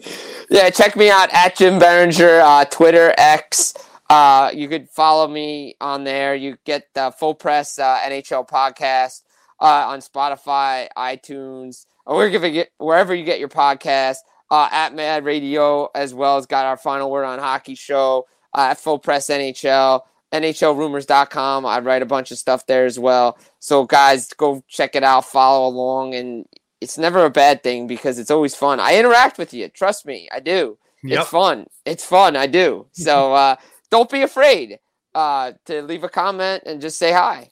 Yeah, 0.49 0.69
check 0.71 0.95
me 0.95 1.11
out 1.11 1.31
at 1.31 1.55
Jim 1.55 1.79
Biringer, 1.79 2.41
uh, 2.41 2.65
Twitter, 2.65 3.13
X. 3.17 3.75
Uh, 4.09 4.51
you 4.53 4.67
could 4.69 4.89
follow 4.89 5.27
me 5.27 5.75
on 5.81 6.03
there. 6.03 6.35
You 6.35 6.57
get 6.65 6.93
the 6.93 7.11
full 7.11 7.35
press 7.35 7.77
uh, 7.77 7.99
NHL 8.05 8.47
podcast 8.47 9.23
uh, 9.59 9.87
on 9.87 9.99
Spotify, 9.99 10.87
iTunes, 10.97 11.85
or 12.05 12.15
we're 12.15 12.29
giving 12.29 12.55
it 12.55 12.71
wherever 12.77 13.13
you 13.13 13.25
get 13.25 13.39
your 13.39 13.49
podcast. 13.49 14.17
Uh, 14.49 14.69
at 14.71 14.95
Mad 14.95 15.25
Radio 15.25 15.89
as 15.93 16.13
well 16.13 16.37
as 16.37 16.45
got 16.45 16.65
our 16.65 16.77
final 16.77 17.11
word 17.11 17.25
on 17.25 17.37
hockey 17.37 17.75
show 17.75 18.25
uh, 18.53 18.69
at 18.71 18.79
Full 18.79 18.97
Press 18.97 19.27
NHL. 19.27 20.03
NHLrumors.com. 20.31 21.65
I 21.65 21.79
write 21.79 22.01
a 22.01 22.05
bunch 22.05 22.31
of 22.31 22.37
stuff 22.37 22.65
there 22.65 22.85
as 22.85 22.99
well. 22.99 23.37
So, 23.59 23.85
guys, 23.85 24.27
go 24.33 24.63
check 24.67 24.95
it 24.95 25.03
out, 25.03 25.25
follow 25.25 25.67
along, 25.67 26.15
and 26.15 26.45
it's 26.81 26.97
never 26.97 27.25
a 27.25 27.29
bad 27.29 27.63
thing 27.63 27.87
because 27.87 28.19
it's 28.19 28.31
always 28.31 28.55
fun. 28.55 28.79
I 28.79 28.97
interact 28.97 29.37
with 29.37 29.53
you. 29.53 29.67
Trust 29.69 30.05
me, 30.05 30.27
I 30.31 30.39
do. 30.39 30.77
Yep. 31.03 31.19
It's 31.21 31.29
fun. 31.29 31.67
It's 31.85 32.05
fun. 32.05 32.35
I 32.35 32.47
do. 32.47 32.87
So, 32.91 33.33
uh, 33.33 33.55
don't 33.91 34.09
be 34.09 34.21
afraid 34.21 34.79
uh, 35.15 35.53
to 35.65 35.81
leave 35.81 36.03
a 36.03 36.09
comment 36.09 36.63
and 36.65 36.81
just 36.81 36.97
say 36.97 37.11
hi. 37.11 37.49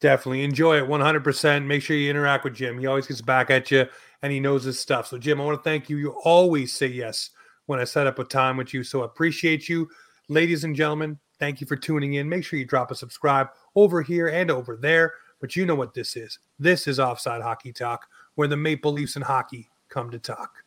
Definitely 0.00 0.44
enjoy 0.44 0.78
it 0.78 0.88
100%. 0.88 1.64
Make 1.64 1.82
sure 1.82 1.96
you 1.96 2.08
interact 2.08 2.44
with 2.44 2.54
Jim. 2.54 2.78
He 2.78 2.86
always 2.86 3.06
gets 3.06 3.20
back 3.20 3.50
at 3.50 3.70
you 3.70 3.86
and 4.22 4.32
he 4.32 4.40
knows 4.40 4.64
his 4.64 4.78
stuff. 4.78 5.08
So, 5.08 5.18
Jim, 5.18 5.40
I 5.40 5.44
want 5.44 5.58
to 5.58 5.68
thank 5.68 5.90
you. 5.90 5.96
You 5.96 6.10
always 6.24 6.72
say 6.72 6.86
yes 6.86 7.30
when 7.66 7.80
I 7.80 7.84
set 7.84 8.06
up 8.06 8.18
a 8.18 8.24
time 8.24 8.56
with 8.56 8.72
you. 8.72 8.84
So, 8.84 9.02
I 9.02 9.06
appreciate 9.06 9.68
you. 9.68 9.88
Ladies 10.28 10.64
and 10.64 10.76
gentlemen, 10.76 11.18
Thank 11.38 11.60
you 11.60 11.66
for 11.66 11.76
tuning 11.76 12.14
in. 12.14 12.28
Make 12.28 12.44
sure 12.44 12.58
you 12.58 12.64
drop 12.64 12.90
a 12.90 12.94
subscribe 12.94 13.48
over 13.76 14.02
here 14.02 14.28
and 14.28 14.50
over 14.50 14.76
there. 14.76 15.14
But 15.40 15.54
you 15.54 15.66
know 15.66 15.76
what 15.76 15.94
this 15.94 16.16
is. 16.16 16.38
This 16.58 16.88
is 16.88 16.98
Offside 16.98 17.42
Hockey 17.42 17.72
Talk, 17.72 18.06
where 18.34 18.48
the 18.48 18.56
Maple 18.56 18.92
Leafs 18.92 19.14
and 19.14 19.24
hockey 19.24 19.70
come 19.88 20.10
to 20.10 20.18
talk. 20.18 20.64